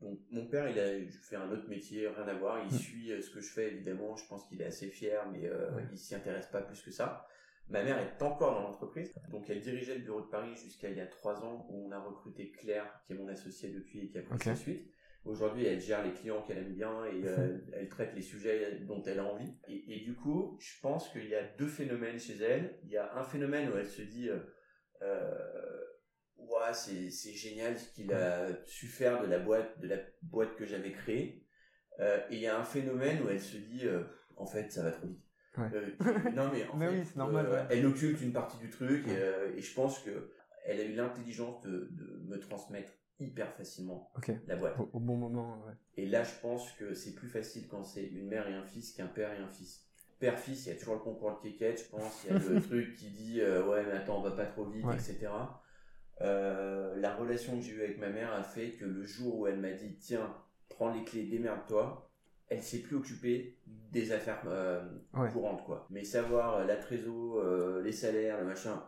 donc 0.00 0.18
mon 0.30 0.46
père, 0.46 0.68
il 0.68 0.78
a 0.78 1.10
fait 1.20 1.36
un 1.36 1.50
autre 1.50 1.68
métier, 1.68 2.08
rien 2.08 2.26
à 2.26 2.34
voir. 2.34 2.58
Il 2.64 2.74
hmm. 2.74 2.78
suit 2.78 3.12
euh, 3.12 3.20
ce 3.20 3.30
que 3.30 3.40
je 3.40 3.50
fais, 3.50 3.72
évidemment. 3.72 4.16
Je 4.16 4.26
pense 4.26 4.46
qu'il 4.48 4.60
est 4.60 4.66
assez 4.66 4.88
fier, 4.88 5.24
mais 5.30 5.46
euh, 5.46 5.70
il 5.92 5.98
s'y 5.98 6.14
intéresse 6.14 6.46
pas 6.46 6.60
plus 6.60 6.80
que 6.82 6.90
ça. 6.90 7.26
Ma 7.72 7.82
mère 7.82 7.98
est 7.98 8.22
encore 8.22 8.54
dans 8.54 8.62
l'entreprise, 8.62 9.12
donc 9.30 9.48
elle 9.48 9.60
dirigeait 9.60 9.94
le 9.94 10.02
bureau 10.02 10.20
de 10.20 10.26
Paris 10.26 10.54
jusqu'à 10.56 10.90
il 10.90 10.96
y 10.96 11.00
a 11.00 11.06
trois 11.06 11.42
ans 11.42 11.66
où 11.70 11.86
on 11.86 11.90
a 11.90 11.98
recruté 11.98 12.52
Claire, 12.52 13.00
qui 13.06 13.14
est 13.14 13.16
mon 13.16 13.28
associée 13.28 13.70
depuis 13.70 14.04
et 14.04 14.08
qui 14.10 14.18
a 14.18 14.22
pris 14.22 14.38
sa 14.38 14.54
suite. 14.54 14.90
Aujourd'hui, 15.24 15.64
elle 15.66 15.80
gère 15.80 16.04
les 16.04 16.12
clients 16.12 16.42
qu'elle 16.42 16.58
aime 16.58 16.74
bien 16.74 17.04
et 17.06 17.24
euh, 17.24 17.58
elle 17.72 17.88
traite 17.88 18.14
les 18.14 18.22
sujets 18.22 18.80
dont 18.80 19.02
elle 19.04 19.20
a 19.20 19.24
envie. 19.24 19.54
Et, 19.68 19.96
et 19.96 20.00
du 20.00 20.14
coup, 20.14 20.58
je 20.60 20.80
pense 20.80 21.08
qu'il 21.10 21.28
y 21.28 21.34
a 21.34 21.44
deux 21.56 21.68
phénomènes 21.68 22.18
chez 22.18 22.36
elle. 22.42 22.78
Il 22.84 22.90
y 22.90 22.96
a 22.96 23.16
un 23.16 23.22
phénomène 23.22 23.70
où 23.70 23.76
elle 23.78 23.86
se 23.86 24.02
dit 24.02 24.28
euh, 24.28 24.38
ouais, 26.36 26.74
c'est 26.74 27.32
génial 27.32 27.78
ce 27.78 27.92
qu'il 27.92 28.12
a 28.12 28.48
su 28.66 28.86
faire 28.86 29.22
de 29.22 29.28
la 29.28 29.38
boîte, 29.38 29.80
de 29.80 29.88
la 29.88 29.98
boîte 30.22 30.56
que 30.56 30.66
j'avais 30.66 30.92
créée. 30.92 31.46
Euh, 32.00 32.18
et 32.30 32.36
il 32.36 32.40
y 32.40 32.46
a 32.46 32.58
un 32.58 32.64
phénomène 32.64 33.22
où 33.22 33.28
elle 33.28 33.40
se 33.40 33.56
dit, 33.56 33.86
euh, 33.86 34.02
en 34.36 34.46
fait, 34.46 34.72
ça 34.72 34.82
va 34.82 34.90
trop 34.90 35.06
vite. 35.06 35.21
Euh, 35.58 35.90
non 36.34 36.50
mais 36.52 36.66
en 36.66 36.78
fait, 36.78 36.88
oui, 36.88 37.04
normal, 37.14 37.66
elle 37.70 37.84
occulte 37.86 38.20
une 38.22 38.32
partie 38.32 38.58
du 38.58 38.70
truc 38.70 39.06
et, 39.06 39.60
je 39.60 39.74
pense 39.74 39.98
que 39.98 40.30
elle 40.64 40.80
a 40.80 40.84
eu 40.84 40.94
l'intelligence 40.94 41.60
de, 41.62 41.90
me 42.24 42.38
transmettre 42.38 42.92
hyper 43.20 43.52
facilement 43.54 44.10
la 44.46 44.56
boîte. 44.56 44.76
Au, 44.92 44.98
bon 44.98 45.16
moment. 45.16 45.62
Et 45.96 46.06
là, 46.06 46.24
je 46.24 46.34
pense 46.40 46.70
que 46.72 46.94
c'est 46.94 47.14
plus 47.14 47.28
facile 47.28 47.68
quand 47.68 47.84
c'est 47.84 48.04
une 48.04 48.28
mère 48.28 48.48
et 48.48 48.54
un 48.54 48.64
fils 48.64 48.92
qu'un 48.92 49.06
père 49.06 49.32
et 49.32 49.42
un 49.42 49.48
fils. 49.48 49.86
Père-fils, 50.18 50.66
il 50.66 50.68
y 50.68 50.72
a 50.72 50.76
toujours 50.76 50.94
le 50.94 51.00
concours 51.00 51.36
de 51.36 51.42
kékette, 51.42 51.84
je 51.84 51.90
pense. 51.90 52.24
Il 52.24 52.32
y 52.32 52.36
a 52.36 52.38
le 52.38 52.60
truc 52.62 52.94
qui 52.94 53.10
dit 53.10 53.40
ouais 53.42 53.84
mais 53.84 53.92
attends 53.92 54.18
on 54.18 54.22
va 54.22 54.30
pas 54.30 54.46
trop 54.46 54.64
vite, 54.64 54.86
etc. 54.94 55.28
Euh, 56.20 56.94
la 56.96 57.14
relation 57.16 57.56
que 57.56 57.62
j'ai 57.62 57.72
eue 57.72 57.82
avec 57.82 57.98
ma 57.98 58.08
mère 58.08 58.32
a 58.32 58.42
fait 58.42 58.72
que 58.72 58.84
le 58.84 59.04
jour 59.04 59.40
où 59.40 59.46
elle 59.46 59.58
m'a 59.58 59.72
dit 59.72 59.96
tiens, 59.98 60.36
prends 60.68 60.92
les 60.92 61.04
clés, 61.04 61.24
démerde-toi, 61.24 62.11
elle 62.48 62.62
s'est 62.62 62.80
plus 62.80 62.96
occupée 62.96 63.58
des 63.66 64.12
affaires 64.12 64.42
euh, 64.46 64.82
courantes 65.32 65.64
quoi. 65.64 65.86
Mais 65.90 66.04
savoir 66.04 66.56
euh, 66.56 66.64
la 66.64 66.76
trésor, 66.76 67.42
les 67.82 67.92
salaires, 67.92 68.40
le 68.40 68.46
machin. 68.46 68.82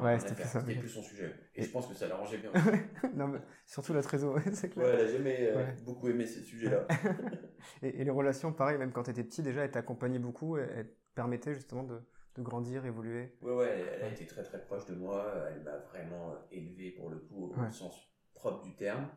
Ouais. 0.00 0.18
c'était 0.18 0.78
plus 0.78 0.88
son 0.88 1.02
sujet. 1.02 1.34
Et, 1.54 1.62
je 1.62 1.70
pense 1.70 1.86
que 1.86 1.94
ça 1.94 2.08
l'arrangeait 2.08 2.38
bien. 2.38 2.50
non, 3.14 3.28
mais 3.28 3.38
surtout 3.66 3.92
la 3.92 4.02
trésor, 4.02 4.38
c'est 4.52 4.70
clair. 4.70 4.86
Ouais, 4.86 4.92
elle 4.94 5.06
a 5.06 5.12
jamais 5.12 5.52
beaucoup 5.84 6.08
aimé 6.08 6.24
ce 6.24 6.40
sujet-là. 6.40 6.86
et, 7.82 8.02
les 8.04 8.10
relations, 8.10 8.52
pareil, 8.52 8.78
même 8.78 8.92
quand 8.92 9.02
tu 9.02 9.10
étais 9.10 9.24
petit, 9.24 9.42
déjà, 9.42 9.64
elle 9.64 9.70
t'accompagnait 9.70 10.18
beaucoup, 10.18 10.56
elle 10.56 10.90
permettait 11.14 11.52
justement 11.52 11.82
de, 11.82 12.00
de 12.36 12.42
grandir, 12.42 12.84
évoluer. 12.84 13.36
Ouais, 13.42 13.54
ouais, 13.54 13.84
elle, 13.94 14.04
a 14.04 14.08
été 14.08 14.26
très 14.26 14.42
très 14.42 14.60
proche 14.60 14.86
de 14.86 14.94
moi. 14.94 15.32
Elle 15.48 15.62
m'a 15.62 15.78
vraiment 15.78 16.32
euh, 16.32 16.36
élevé 16.50 16.90
pour 16.92 17.10
le 17.10 17.18
coup 17.18 17.52
au 17.52 17.70
sens 17.70 18.10
propre 18.34 18.62
du 18.62 18.74
terme. 18.74 19.08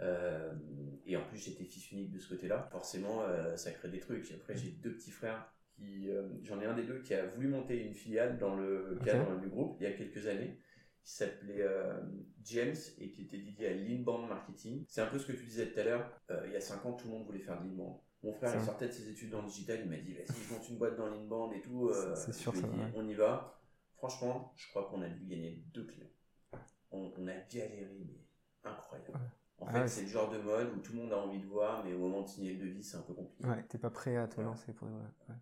Euh, 0.00 0.52
et 1.06 1.16
en 1.16 1.24
plus, 1.24 1.38
j'étais 1.38 1.64
fils 1.64 1.90
unique 1.92 2.10
de 2.10 2.18
ce 2.18 2.28
côté-là. 2.28 2.68
Forcément, 2.70 3.22
euh, 3.22 3.56
ça 3.56 3.70
crée 3.72 3.88
des 3.88 4.00
trucs. 4.00 4.30
Après, 4.32 4.56
j'ai 4.56 4.70
deux 4.70 4.94
petits 4.94 5.10
frères 5.10 5.52
qui, 5.76 6.10
j'en 6.42 6.60
ai 6.60 6.66
un 6.66 6.74
des 6.74 6.82
deux 6.82 7.00
qui 7.00 7.14
a 7.14 7.26
voulu 7.26 7.48
monter 7.48 7.82
une 7.82 7.94
filiale 7.94 8.38
dans 8.38 8.54
le 8.54 8.98
cadre 9.04 9.40
du 9.40 9.48
groupe 9.48 9.78
il 9.80 9.84
y 9.84 9.86
a 9.86 9.92
quelques 9.92 10.26
années 10.26 10.58
qui 11.02 11.12
s'appelait 11.14 11.64
James 12.44 12.76
et 12.98 13.10
qui 13.10 13.22
était 13.22 13.38
dédié 13.38 13.68
à 13.68 13.72
l'inbound 13.72 14.28
marketing. 14.28 14.84
C'est 14.88 15.00
un 15.00 15.06
peu 15.06 15.18
ce 15.18 15.26
que 15.26 15.32
tu 15.32 15.44
disais 15.44 15.72
tout 15.72 15.80
à 15.80 15.84
l'heure. 15.84 16.20
il 16.46 16.52
y 16.52 16.56
a 16.56 16.60
5 16.60 16.84
ans, 16.84 16.92
tout 16.92 17.08
le 17.08 17.14
monde 17.14 17.24
voulait 17.24 17.40
faire 17.40 17.58
de 17.58 17.66
l'inbound. 17.66 17.96
Mon 18.22 18.34
frère, 18.34 18.54
il 18.54 18.62
sortait 18.62 18.88
de 18.88 18.92
ses 18.92 19.08
études 19.08 19.30
dans 19.30 19.40
le 19.40 19.48
digital, 19.48 19.80
il 19.82 19.88
m'a 19.88 19.96
dit, 19.96 20.12
vas-y, 20.12 20.26
je 20.26 20.52
monte 20.52 20.68
une 20.68 20.76
boîte 20.76 20.96
dans 20.96 21.08
l'inbound 21.08 21.54
et 21.54 21.62
tout. 21.62 21.88
Euh, 21.88 22.14
c'est 22.14 22.34
sûr, 22.34 22.54
ça 22.54 22.68
On 22.94 23.08
y 23.08 23.14
va. 23.14 23.58
Franchement, 23.94 24.52
je 24.56 24.68
crois 24.68 24.88
qu'on 24.90 25.00
a 25.00 25.08
dû 25.08 25.24
gagner 25.26 25.62
deux 25.72 25.86
clients. 25.86 26.10
On, 26.90 27.12
on 27.16 27.26
a 27.28 27.34
galéré, 27.50 27.88
mais 27.98 28.20
incroyable. 28.64 29.18
En 29.60 29.66
ah 29.66 29.72
fait, 29.72 29.88
c'est 29.88 30.02
le 30.02 30.08
genre 30.08 30.30
de 30.30 30.38
mode 30.38 30.72
où 30.74 30.80
tout 30.80 30.92
le 30.92 31.00
monde 31.00 31.12
a 31.12 31.18
envie 31.18 31.38
de 31.38 31.46
voir, 31.46 31.84
mais 31.84 31.92
au 31.92 31.98
moment 31.98 32.22
de 32.22 32.28
signer 32.28 32.54
le 32.54 32.66
devis, 32.66 32.82
c'est 32.82 32.96
un 32.96 33.02
peu 33.02 33.12
compliqué. 33.12 33.46
Ouais, 33.46 33.62
t'es 33.68 33.78
pas 33.78 33.90
prêt 33.90 34.16
à 34.16 34.26
te 34.26 34.40
lancer 34.40 34.72
pour 34.72 34.88
ouais. 34.88 35.34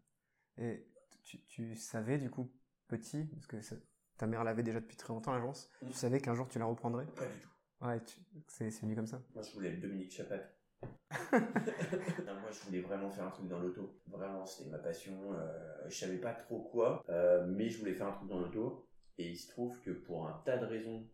Et 0.58 0.86
tu, 1.22 1.76
savais 1.76 2.18
du 2.18 2.30
coup 2.30 2.50
petit, 2.88 3.24
parce 3.24 3.46
que 3.46 3.56
ta 4.16 4.26
mère 4.26 4.42
l'avait 4.42 4.62
déjà 4.62 4.80
depuis 4.80 4.96
très 4.96 5.12
longtemps 5.12 5.32
l'agence, 5.32 5.70
tu 5.86 5.92
savais 5.92 6.20
qu'un 6.20 6.34
jour 6.34 6.48
tu 6.48 6.58
la 6.58 6.64
reprendrais? 6.64 7.06
Pas 7.06 7.26
du 7.26 7.38
tout. 7.40 7.48
Ouais, 7.80 8.00
c'est 8.48 8.80
venu 8.80 8.96
comme 8.96 9.06
ça. 9.06 9.22
Moi 9.34 9.42
je 9.42 9.52
voulais 9.52 9.68
être 9.68 9.80
Dominique 9.80 10.10
Chapat. 10.10 10.42
moi 11.32 12.50
je 12.50 12.66
voulais 12.66 12.80
vraiment 12.80 13.10
faire 13.10 13.24
un 13.24 13.30
truc 13.30 13.46
dans 13.46 13.60
l'auto. 13.60 14.00
Vraiment, 14.08 14.44
c'était 14.46 14.70
ma 14.70 14.78
passion. 14.78 15.32
Euh, 15.32 15.88
je 15.88 15.96
savais 15.96 16.18
pas 16.18 16.32
trop 16.32 16.62
quoi, 16.62 17.04
euh, 17.08 17.46
mais 17.46 17.68
je 17.68 17.78
voulais 17.78 17.94
faire 17.94 18.08
un 18.08 18.12
truc 18.12 18.28
dans 18.28 18.40
l'auto. 18.40 18.88
Et 19.18 19.28
il 19.28 19.36
se 19.36 19.48
trouve 19.48 19.80
que 19.80 19.90
pour 19.90 20.26
un 20.26 20.42
tas 20.44 20.58
de 20.58 20.66
raisons, 20.66 21.08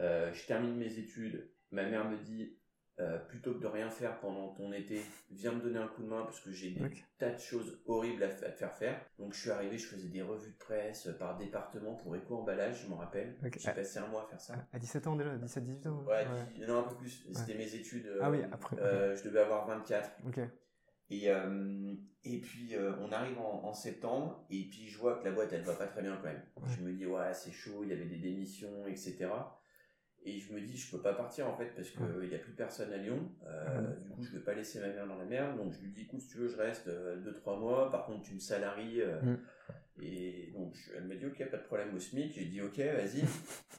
euh, 0.00 0.32
je 0.32 0.46
termine 0.46 0.76
mes 0.76 0.98
études. 0.98 1.50
Ma 1.70 1.84
mère 1.84 2.08
me 2.08 2.16
dit 2.16 2.56
euh, 2.98 3.18
plutôt 3.18 3.52
que 3.52 3.58
de 3.58 3.66
rien 3.66 3.90
faire 3.90 4.18
pendant 4.20 4.54
ton 4.54 4.72
été, 4.72 5.02
viens 5.30 5.52
me 5.52 5.60
donner 5.60 5.78
un 5.78 5.86
coup 5.86 6.02
de 6.02 6.08
main 6.08 6.22
parce 6.22 6.40
que 6.40 6.50
j'ai 6.50 6.70
des 6.70 6.80
tas 7.18 7.30
de 7.30 7.38
choses 7.38 7.78
horribles 7.84 8.22
à, 8.22 8.28
te 8.28 8.50
faire 8.56 8.72
faire. 8.72 8.98
Donc 9.18 9.34
je 9.34 9.40
suis 9.40 9.50
arrivé, 9.50 9.76
je 9.76 9.86
faisais 9.86 10.08
des 10.08 10.22
revues 10.22 10.52
de 10.52 10.56
presse 10.56 11.06
par 11.18 11.36
département 11.36 11.94
pour 11.96 12.16
éco-emballage, 12.16 12.84
je 12.84 12.88
m'en 12.88 12.96
rappelle. 12.96 13.36
J'ai 13.58 13.70
passé 13.72 13.98
un 13.98 14.06
mois 14.06 14.22
à 14.22 14.26
faire 14.28 14.40
ça. 14.40 14.54
À 14.72 14.78
17 14.78 15.06
ans 15.08 15.16
déjà, 15.16 15.36
17-18 15.36 15.88
ans 15.88 16.04
Ouais, 16.06 16.24
non, 16.66 16.78
un 16.78 16.82
peu 16.84 16.94
plus. 16.94 17.26
C'était 17.34 17.58
mes 17.58 17.74
études. 17.74 18.10
ah 18.22 18.30
oui, 18.30 18.38
après. 18.50 18.78
Euh, 18.78 19.14
je 19.14 19.24
devais 19.24 19.40
avoir 19.40 19.66
24. 19.66 20.12
Ok. 20.26 20.40
Et, 21.10 21.30
euh, 21.30 21.94
et 22.24 22.40
puis 22.40 22.76
on 22.98 23.12
arrive 23.12 23.38
en, 23.38 23.64
en, 23.64 23.74
septembre 23.74 24.44
et 24.50 24.64
puis 24.70 24.88
je 24.88 24.98
vois 24.98 25.18
que 25.18 25.24
la 25.24 25.30
boîte 25.30 25.52
elle 25.52 25.62
va 25.62 25.74
pas 25.74 25.86
très 25.86 26.02
bien 26.02 26.16
quand 26.16 26.28
même. 26.28 26.42
Je 26.66 26.82
me 26.82 26.92
dis 26.92 27.06
ouais 27.06 27.32
c'est 27.34 27.52
chaud, 27.52 27.84
il 27.84 27.90
y 27.90 27.92
avait 27.92 28.06
des 28.06 28.16
démissions, 28.16 28.86
etc. 28.88 29.28
Et 30.26 30.40
je 30.40 30.52
me 30.52 30.60
dis, 30.60 30.76
je 30.76 30.90
peux 30.90 31.00
pas 31.00 31.12
partir 31.12 31.46
en 31.46 31.56
fait 31.56 31.72
parce 31.76 31.88
qu'il 31.88 32.28
n'y 32.28 32.34
a 32.34 32.38
plus 32.38 32.52
personne 32.52 32.92
à 32.92 32.96
Lyon. 32.96 33.30
Euh, 33.46 33.94
du 34.02 34.10
coup, 34.10 34.24
je 34.24 34.32
vais 34.32 34.42
pas 34.42 34.54
laisser 34.54 34.80
ma 34.80 34.88
mère 34.88 35.06
dans 35.06 35.16
la 35.16 35.24
merde. 35.24 35.56
Donc, 35.56 35.72
je 35.72 35.78
lui 35.78 35.92
dis, 35.92 36.02
écoute, 36.02 36.20
si 36.20 36.26
tu 36.26 36.38
veux, 36.38 36.48
je 36.48 36.56
reste 36.56 36.88
2-3 36.88 36.90
euh, 36.90 37.56
mois. 37.56 37.90
Par 37.92 38.06
contre, 38.06 38.22
tu 38.22 38.34
me 38.34 38.40
salaries. 38.40 39.02
Euh, 39.02 39.22
mm. 39.22 39.38
Et 40.02 40.52
donc, 40.52 40.74
elle 40.96 41.04
m'a 41.04 41.14
dit, 41.14 41.26
ok, 41.26 41.48
pas 41.48 41.58
de 41.58 41.62
problème 41.62 41.94
au 41.94 42.00
SMIC. 42.00 42.32
J'ai 42.34 42.46
dit, 42.46 42.60
ok, 42.60 42.76
vas-y. 42.76 43.20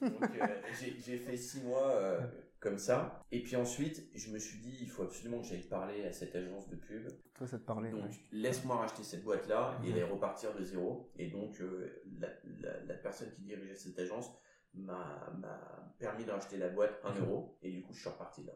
donc, 0.10 0.24
j'ai 0.70 1.18
fait 1.18 1.36
6 1.36 1.64
mois 1.64 2.18
comme 2.60 2.78
ça. 2.78 3.22
Et 3.30 3.42
puis 3.42 3.54
ensuite, 3.54 4.08
je 4.14 4.30
me 4.30 4.38
suis 4.38 4.58
dit, 4.58 4.78
il 4.80 4.88
faut 4.88 5.02
absolument 5.02 5.42
que 5.42 5.46
j'aille 5.46 5.68
parler 5.68 6.06
à 6.06 6.12
cette 6.12 6.34
agence 6.34 6.66
de 6.70 6.76
pub. 6.76 7.08
Toi, 7.34 7.46
ça 7.46 7.58
te 7.58 7.64
parlait. 7.64 7.90
Donc, 7.90 8.10
laisse-moi 8.32 8.76
racheter 8.76 9.02
cette 9.02 9.22
boîte-là 9.22 9.78
et 9.84 10.02
repartir 10.02 10.54
de 10.54 10.64
zéro. 10.64 11.10
Et 11.18 11.26
donc, 11.26 11.62
la, 12.18 12.28
la, 12.62 12.84
la 12.84 12.94
personne 12.94 13.28
qui 13.32 13.42
dirigeait 13.42 13.76
cette 13.76 13.98
agence 13.98 14.32
m'a 14.74 15.94
permis 15.98 16.24
de 16.24 16.30
racheter 16.30 16.56
la 16.58 16.68
boîte 16.68 17.00
1 17.04 17.20
euro 17.20 17.58
et 17.62 17.72
du 17.72 17.82
coup 17.82 17.92
je 17.92 18.00
suis 18.00 18.08
reparti 18.08 18.44
là. 18.44 18.52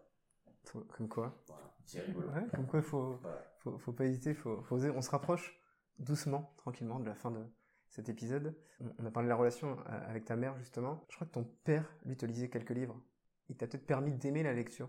Comme 0.97 1.09
quoi 1.09 1.43
c'est 1.85 2.01
rigolo. 2.01 2.29
comme 2.55 2.67
quoi 2.67 2.79
il 2.79 2.85
faut, 2.85 3.21
faut, 3.59 3.79
faut, 3.79 3.93
pas 3.93 4.05
hésiter, 4.05 4.35
faut, 4.35 4.63
faut 4.63 4.77
oser. 4.77 4.91
On 4.91 5.03
se 5.03 5.11
rapproche 5.11 5.61
doucement, 5.99 6.55
tranquillement 6.59 7.01
de 7.01 7.07
la 7.07 7.15
fin 7.15 7.31
de 7.31 7.45
cet 7.91 8.09
épisode. 8.09 8.57
On 8.99 9.07
a 9.07 9.11
parlé 9.11 9.27
de 9.27 9.31
la 9.31 9.37
relation 9.37 9.79
euh, 9.79 10.09
avec 10.09 10.25
ta 10.25 10.37
mère 10.37 10.57
justement. 10.59 11.05
Je 11.11 11.17
crois 11.17 11.27
que 11.27 11.33
ton 11.33 11.45
père, 11.65 11.89
lui, 12.05 12.17
te 12.17 12.27
lisait 12.27 12.49
quelques 12.49 12.71
livres. 12.71 13.01
Il 13.49 13.57
t'a 13.57 13.67
peut-être 13.67 13.87
permis 13.87 14.13
d'aimer 14.13 14.43
la 14.43 14.53
lecture. 14.53 14.89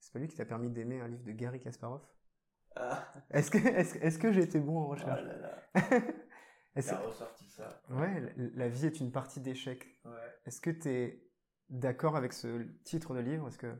C'est 0.00 0.12
pas 0.12 0.18
lui 0.18 0.28
qui 0.28 0.36
t'a 0.36 0.44
permis 0.44 0.70
d'aimer 0.70 1.00
un 1.00 1.08
livre 1.08 1.24
de 1.24 1.32
Gary 1.32 1.60
Kasparov? 1.60 2.00
Ah. 2.76 3.12
Est-ce 3.30 3.50
que, 3.50 3.58
est-ce, 3.58 4.18
que 4.18 4.32
j'ai 4.32 4.42
été 4.42 4.60
bon 4.60 4.78
en 4.78 4.86
recherche? 4.88 5.20
oh 5.74 5.80
Ça 6.76 6.98
ressorti 6.98 7.44
ça. 7.44 7.82
Ouais, 7.90 8.22
la 8.36 8.68
vie 8.68 8.86
est 8.86 9.00
une 9.00 9.10
partie 9.10 9.40
d'échecs. 9.40 9.86
Est-ce 10.46 10.60
que 10.60 10.70
tu 10.70 10.88
es 10.88 11.28
d'accord 11.70 12.16
avec 12.16 12.32
ce 12.32 12.64
titre 12.84 13.14
de 13.14 13.20
livre? 13.20 13.48
Est-ce 13.48 13.58
que 13.58 13.74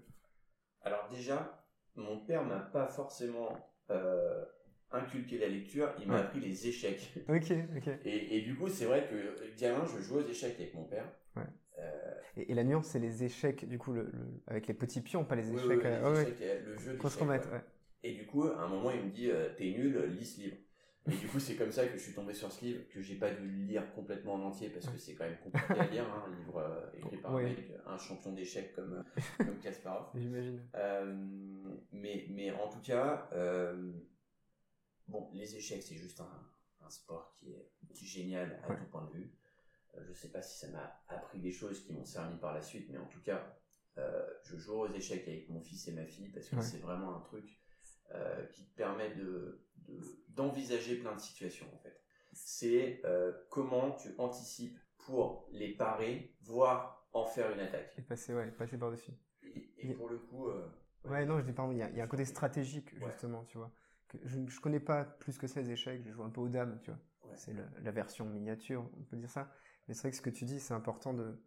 Alors 0.82 1.08
déjà, 1.10 1.64
mon 1.96 2.20
père 2.24 2.44
m'a 2.44 2.60
pas 2.60 2.86
forcément 2.86 3.56
euh, 3.90 4.44
inculqué 4.90 5.38
la 5.38 5.48
lecture, 5.48 5.92
il 6.00 6.08
m'a 6.08 6.18
appris 6.18 6.40
les 6.40 6.68
échecs. 6.68 7.14
Ok, 7.28 7.52
ok. 7.76 7.88
Et, 8.04 8.40
du 8.40 8.56
coup, 8.56 8.68
c'est 8.68 8.86
vrai 8.86 9.06
que 9.08 9.58
gamin, 9.58 9.84
je 9.84 10.02
jouais 10.02 10.22
aux 10.22 10.28
échecs 10.28 10.56
avec 10.58 10.74
mon 10.74 10.84
père. 10.84 11.04
Ouais. 11.36 11.42
Euh, 11.78 12.14
et, 12.36 12.54
la 12.54 12.64
nuance, 12.64 12.86
c'est 12.86 12.98
les 12.98 13.24
échecs, 13.24 13.68
du 13.68 13.78
coup, 13.78 13.92
le, 13.92 14.10
avec 14.46 14.66
les 14.66 14.74
petits 14.74 15.00
pions, 15.00 15.24
pas 15.24 15.36
les 15.36 15.52
échecs. 15.52 15.66
Oui, 15.68 15.76
les 15.76 16.20
échecs 16.20 16.64
le 16.64 16.78
jeu 16.78 16.94
d'échecs. 16.94 17.42
Et 18.04 18.12
du 18.12 18.26
coup, 18.26 18.44
à 18.44 18.62
un 18.62 18.68
moment, 18.68 18.90
il 18.90 19.04
me 19.04 19.10
dit, 19.10 19.30
euh, 19.30 19.48
t'es 19.56 19.70
nul, 19.70 20.04
lis 20.06 20.24
ce 20.24 20.40
livre. 20.40 20.56
Et 21.06 21.16
du 21.16 21.26
coup, 21.28 21.40
c'est 21.40 21.56
comme 21.56 21.72
ça 21.72 21.86
que 21.86 21.92
je 21.94 22.02
suis 22.02 22.12
tombé 22.12 22.34
sur 22.34 22.52
ce 22.52 22.64
livre, 22.64 22.82
que 22.90 23.00
j'ai 23.00 23.14
pas 23.14 23.30
dû 23.30 23.48
lire 23.48 23.92
complètement 23.94 24.34
en 24.34 24.42
entier, 24.42 24.68
parce 24.68 24.86
que 24.88 24.98
c'est 24.98 25.14
quand 25.14 25.24
même 25.24 25.38
compliqué 25.38 25.80
à 25.80 25.86
lire, 25.86 26.04
hein, 26.04 26.24
un 26.26 26.36
livre 26.36 26.58
euh, 26.58 26.90
écrit 26.94 27.16
par 27.16 27.36
un 27.36 27.42
mec, 27.42 27.72
un 27.86 27.96
champion 27.96 28.32
d'échecs 28.32 28.74
comme, 28.74 28.92
euh, 28.92 29.22
comme 29.38 29.58
Kasparov. 29.58 30.10
J'imagine. 30.14 30.60
Euh, 30.74 31.16
mais, 31.92 32.26
mais 32.30 32.50
en 32.50 32.68
tout 32.68 32.80
cas, 32.80 33.28
euh, 33.32 33.92
bon, 35.06 35.30
les 35.32 35.56
échecs, 35.56 35.82
c'est 35.82 35.96
juste 35.96 36.20
un, 36.20 36.46
un, 36.84 36.90
sport 36.90 37.32
qui 37.36 37.52
est, 37.52 37.70
qui 37.94 38.04
est 38.04 38.06
génial 38.06 38.60
à 38.68 38.74
tout 38.74 38.84
point 38.90 39.06
de 39.06 39.18
vue. 39.18 39.32
je 40.06 40.12
sais 40.12 40.30
pas 40.30 40.42
si 40.42 40.58
ça 40.58 40.68
m'a 40.70 41.00
appris 41.08 41.40
des 41.40 41.52
choses 41.52 41.84
qui 41.84 41.92
m'ont 41.92 42.04
servi 42.04 42.36
par 42.36 42.52
la 42.52 42.60
suite, 42.60 42.88
mais 42.90 42.98
en 42.98 43.06
tout 43.06 43.22
cas, 43.22 43.56
je 44.44 44.56
joue 44.56 44.74
aux 44.74 44.92
échecs 44.92 45.26
avec 45.26 45.48
mon 45.48 45.60
fils 45.60 45.88
et 45.88 45.92
ma 45.92 46.04
fille, 46.04 46.28
parce 46.28 46.48
que 46.48 46.60
c'est 46.60 46.78
vraiment 46.78 47.16
un 47.16 47.20
truc 47.20 47.58
euh, 48.14 48.46
qui 48.46 48.64
te 48.64 48.76
permet 48.76 49.14
de, 49.14 49.60
d'envisager 50.28 50.96
plein 50.96 51.14
de 51.14 51.20
situations 51.20 51.66
en 51.74 51.78
fait. 51.78 52.00
C'est 52.32 53.00
euh, 53.04 53.32
comment 53.50 53.92
tu 53.92 54.14
anticipes 54.18 54.78
pour 54.98 55.48
les 55.52 55.74
parer, 55.74 56.36
voire 56.42 57.08
en 57.12 57.24
faire 57.24 57.50
une 57.52 57.60
attaque. 57.60 57.94
Et 57.98 58.02
passer, 58.02 58.34
ouais, 58.34 58.50
passer 58.50 58.78
par-dessus. 58.78 59.12
Et, 59.78 59.94
pour 59.94 60.08
le 60.08 60.18
coup... 60.18 60.48
Euh, 60.48 60.68
ouais. 61.04 61.24
non, 61.24 61.40
je 61.40 61.44
dis 61.44 61.52
pardon, 61.52 61.72
il 61.72 61.78
y 61.78 61.82
a, 61.82 61.90
y 61.90 62.00
a, 62.00 62.04
un 62.04 62.08
côté 62.08 62.24
stratégique 62.24 62.94
justement, 63.04 63.44
tu 63.44 63.58
vois. 63.58 63.72
Que 64.08 64.18
je, 64.24 64.38
je 64.46 64.60
connais 64.60 64.80
pas 64.80 65.04
plus 65.04 65.38
que 65.38 65.46
ça 65.46 65.60
les 65.60 65.70
échecs, 65.70 66.02
je 66.04 66.10
joue 66.10 66.22
un 66.22 66.30
peu 66.30 66.40
aux 66.40 66.48
dames, 66.48 66.78
tu 66.82 66.90
vois. 66.90 67.00
C'est 67.36 67.54
la, 67.82 67.90
version 67.90 68.24
miniature, 68.24 68.90
on 68.98 69.04
peut 69.04 69.16
dire 69.16 69.30
ça. 69.30 69.52
Mais 69.86 69.94
c'est 69.94 70.02
vrai 70.02 70.10
que 70.10 70.16
ce 70.16 70.22
que 70.22 70.30
tu 70.30 70.44
dis, 70.44 70.60
c'est 70.60 70.74
important 70.74 71.14
de 71.14 71.40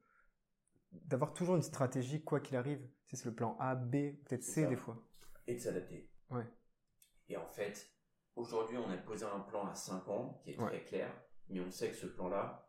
d'avoir 0.91 1.34
toujours 1.34 1.55
une 1.55 1.62
stratégie 1.62 2.22
quoi 2.22 2.41
qu'il 2.41 2.57
arrive. 2.57 2.86
C'est 3.07 3.26
le 3.26 3.34
plan 3.34 3.55
A, 3.59 3.76
B, 3.76 4.14
peut-être 4.26 4.43
C 4.43 4.68
des 4.68 4.76
fois. 4.76 5.01
Et 5.47 5.55
de 5.55 5.59
s'adapter. 5.59 6.11
Ouais. 6.32 6.45
Et 7.29 7.38
en 7.38 7.47
fait, 7.47 7.89
aujourd'hui, 8.36 8.77
on 8.77 8.89
a 8.89 8.97
posé 8.97 9.25
un 9.25 9.39
plan 9.39 9.67
à 9.67 9.75
5 9.75 10.07
ans 10.09 10.41
qui 10.43 10.51
est 10.51 10.57
très 10.57 10.84
clair, 10.84 11.09
mais 11.49 11.59
on 11.61 11.71
sait 11.71 11.89
que 11.89 11.95
ce 11.95 12.07
plan-là, 12.07 12.67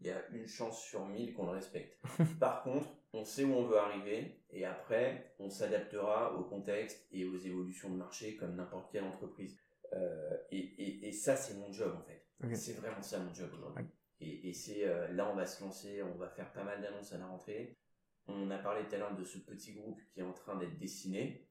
il 0.00 0.06
y 0.06 0.10
a 0.10 0.28
une 0.30 0.48
chance 0.48 0.82
sur 0.82 1.06
1000 1.06 1.34
qu'on 1.34 1.46
le 1.46 1.52
respecte. 1.52 1.98
Par 2.40 2.62
contre, 2.62 2.88
on 3.12 3.24
sait 3.24 3.44
où 3.44 3.52
on 3.52 3.64
veut 3.64 3.78
arriver 3.78 4.42
et 4.50 4.64
après, 4.64 5.34
on 5.38 5.48
s'adaptera 5.48 6.34
au 6.34 6.44
contexte 6.44 7.06
et 7.12 7.24
aux 7.24 7.36
évolutions 7.36 7.90
de 7.90 7.96
marché 7.96 8.36
comme 8.36 8.56
n'importe 8.56 8.90
quelle 8.90 9.04
entreprise. 9.04 9.58
Euh, 9.92 10.36
et, 10.50 11.06
et, 11.06 11.12
ça, 11.12 11.36
c'est 11.36 11.54
mon 11.54 11.70
job 11.70 11.94
en 11.96 12.02
fait. 12.02 12.26
C'est 12.54 12.72
vraiment 12.72 13.02
ça 13.02 13.20
mon 13.20 13.32
job 13.32 13.50
aujourd'hui. 13.54 13.86
Et, 14.20 14.48
et 14.48 14.52
c'est 14.52 14.88
euh, 14.88 15.08
là, 15.12 15.30
on 15.30 15.36
va 15.36 15.46
se 15.46 15.62
lancer, 15.62 16.02
on 16.02 16.16
va 16.16 16.28
faire 16.28 16.50
pas 16.52 16.64
mal 16.64 16.80
d'annonces 16.80 17.12
à 17.12 17.18
la 17.18 17.26
rentrée. 17.26 17.78
On 18.26 18.50
a 18.50 18.58
parlé 18.58 18.86
tout 18.88 18.94
à 18.94 18.98
l'heure 18.98 19.14
de 19.14 19.24
ce 19.24 19.38
petit 19.38 19.74
groupe 19.74 20.00
qui 20.12 20.20
est 20.20 20.24
en 20.24 20.32
train 20.32 20.56
d'être 20.56 20.78
dessiné 20.78 21.46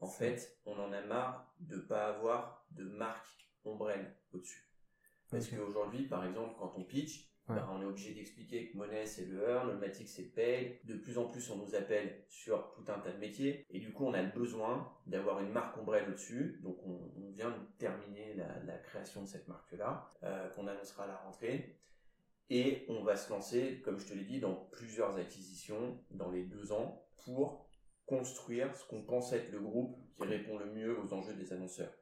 en 0.00 0.08
fait, 0.08 0.58
on 0.66 0.78
en 0.78 0.92
a 0.92 1.00
marre 1.02 1.54
de 1.60 1.78
pas 1.78 2.08
avoir 2.08 2.66
de 2.72 2.84
marque 2.84 3.48
ombrelle 3.64 4.14
au-dessus. 4.32 4.70
Parce 5.30 5.48
qu'aujourd'hui, 5.48 6.06
par 6.06 6.24
exemple, 6.24 6.54
quand 6.58 6.74
on 6.76 6.84
pitch, 6.84 7.34
bah, 7.46 7.68
on 7.70 7.82
est 7.82 7.84
obligé 7.84 8.14
d'expliquer 8.14 8.70
que 8.70 8.76
monnaie 8.76 9.04
c'est 9.04 9.26
le 9.26 9.42
earn, 9.46 9.68
le 9.68 9.76
matic 9.76 10.08
c'est 10.08 10.34
pay. 10.34 10.80
De 10.84 10.94
plus 10.94 11.18
en 11.18 11.26
plus, 11.26 11.50
on 11.50 11.56
nous 11.56 11.74
appelle 11.74 12.24
sur 12.28 12.72
tout 12.72 12.84
un 12.90 12.98
tas 12.98 13.12
de 13.12 13.18
métiers. 13.18 13.66
Et 13.70 13.80
du 13.80 13.92
coup, 13.92 14.06
on 14.06 14.14
a 14.14 14.22
le 14.22 14.30
besoin 14.30 14.90
d'avoir 15.06 15.40
une 15.40 15.50
marque 15.50 15.76
ombrelle 15.76 16.08
au-dessus. 16.08 16.60
Donc, 16.62 16.78
on, 16.86 17.10
vient 17.34 17.50
de 17.50 17.78
terminer 17.78 18.34
la, 18.64 18.78
création 18.78 19.22
de 19.22 19.26
cette 19.26 19.48
marque-là, 19.48 20.08
euh, 20.22 20.48
qu'on 20.50 20.68
annoncera 20.68 21.02
à 21.02 21.06
la 21.08 21.16
rentrée. 21.16 21.80
Et 22.48 22.86
on 22.88 23.02
va 23.02 23.16
se 23.16 23.28
lancer, 23.30 23.80
comme 23.84 23.98
je 23.98 24.06
te 24.06 24.14
l'ai 24.14 24.22
dit, 24.22 24.38
dans 24.38 24.54
plusieurs 24.54 25.16
acquisitions 25.16 25.98
dans 26.12 26.30
les 26.30 26.44
deux 26.44 26.70
ans 26.70 27.04
pour 27.24 27.68
construire 28.06 28.74
ce 28.74 28.86
qu'on 28.88 29.02
pense 29.02 29.32
être 29.32 29.50
le 29.50 29.60
groupe 29.60 29.96
qui 30.16 30.24
répond 30.24 30.58
le 30.58 30.66
mieux 30.66 30.98
aux 31.00 31.12
enjeux 31.12 31.34
des 31.34 31.52
annonceurs. 31.52 31.92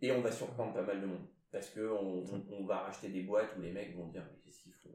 Et 0.00 0.12
on 0.12 0.20
va 0.20 0.32
surprendre 0.32 0.74
pas 0.74 0.82
mal 0.82 1.00
de 1.00 1.06
monde. 1.06 1.26
Parce 1.50 1.70
que 1.70 1.88
on, 1.88 2.24
on, 2.50 2.64
va 2.64 2.78
racheter 2.78 3.08
des 3.08 3.22
boîtes 3.22 3.56
où 3.56 3.60
les 3.60 3.70
mecs 3.70 3.96
vont 3.96 4.08
dire, 4.08 4.24
mais 4.30 4.38
qu'est-ce 4.44 4.62
qu'il 4.62 4.72
faut 4.72 4.90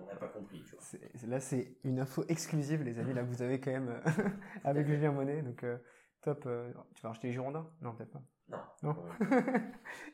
on 0.00 0.06
n'a 0.06 0.16
pas 0.16 0.28
compris, 0.28 0.62
tu 0.62 0.76
vois. 0.76 1.28
Là, 1.28 1.40
c'est 1.40 1.76
une 1.84 2.00
info 2.00 2.24
exclusive, 2.28 2.82
les 2.82 2.98
amis. 2.98 3.14
Là, 3.14 3.22
vous 3.22 3.42
avez 3.42 3.60
quand 3.60 3.70
même, 3.70 3.88
euh, 4.06 4.28
avec 4.64 4.86
Julien 4.86 5.12
Monet. 5.12 5.42
Donc, 5.42 5.64
euh, 5.64 5.78
top. 6.22 6.44
Euh, 6.46 6.72
tu 6.94 7.02
vas 7.02 7.10
racheter 7.10 7.28
les 7.28 7.32
Girondins? 7.32 7.68
Non, 7.80 7.94
peut-être 7.94 8.12
pas. 8.12 8.22
Non. 8.48 8.58
Non. 8.82 8.96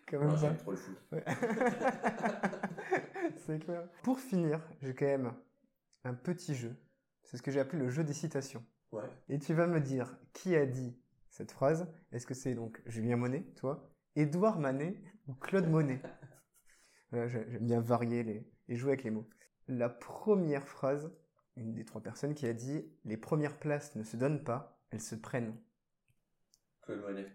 quand 0.08 0.18
même 0.18 0.28
non, 0.28 0.36
j'aime 0.36 0.56
trop 0.56 0.72
le 0.72 0.76
foot. 0.76 0.98
c'est 3.36 3.58
clair. 3.60 3.88
Pour 4.02 4.18
finir, 4.18 4.60
j'ai 4.80 4.94
quand 4.94 5.06
même 5.06 5.32
un 6.04 6.14
petit 6.14 6.54
jeu. 6.54 6.74
C'est 7.22 7.36
ce 7.36 7.42
que 7.42 7.50
j'ai 7.50 7.60
appelé 7.60 7.78
le 7.82 7.90
jeu 7.90 8.04
des 8.04 8.12
citations. 8.12 8.64
Et 9.28 9.38
tu 9.38 9.54
vas 9.54 9.66
me 9.66 9.80
dire 9.80 10.16
qui 10.32 10.56
a 10.56 10.66
dit 10.66 10.96
cette 11.30 11.52
phrase? 11.52 11.86
Est-ce 12.12 12.26
que 12.26 12.34
c'est 12.34 12.54
donc 12.54 12.82
Julien 12.86 13.16
Monet, 13.16 13.42
toi, 13.56 13.90
Édouard 14.16 14.58
Manet 14.58 15.00
ou 15.26 15.34
Claude 15.34 15.68
Monet? 15.68 16.00
J'aime 17.12 17.66
bien 17.66 17.80
varier 17.80 18.22
les, 18.22 18.50
et 18.68 18.76
jouer 18.76 18.92
avec 18.92 19.04
les 19.04 19.10
mots. 19.10 19.28
La 19.68 19.88
première 19.88 20.66
phrase, 20.66 21.12
une 21.56 21.72
des 21.74 21.84
trois 21.84 22.02
personnes 22.02 22.34
qui 22.34 22.46
a 22.46 22.52
dit 22.52 22.84
Les 23.04 23.16
premières 23.16 23.58
places 23.58 23.94
ne 23.96 24.02
se 24.02 24.16
donnent 24.16 24.42
pas, 24.42 24.80
elles 24.90 25.00
se 25.00 25.14
prennent. 25.14 25.56
Claude 26.82 27.00
Monet. 27.00 27.26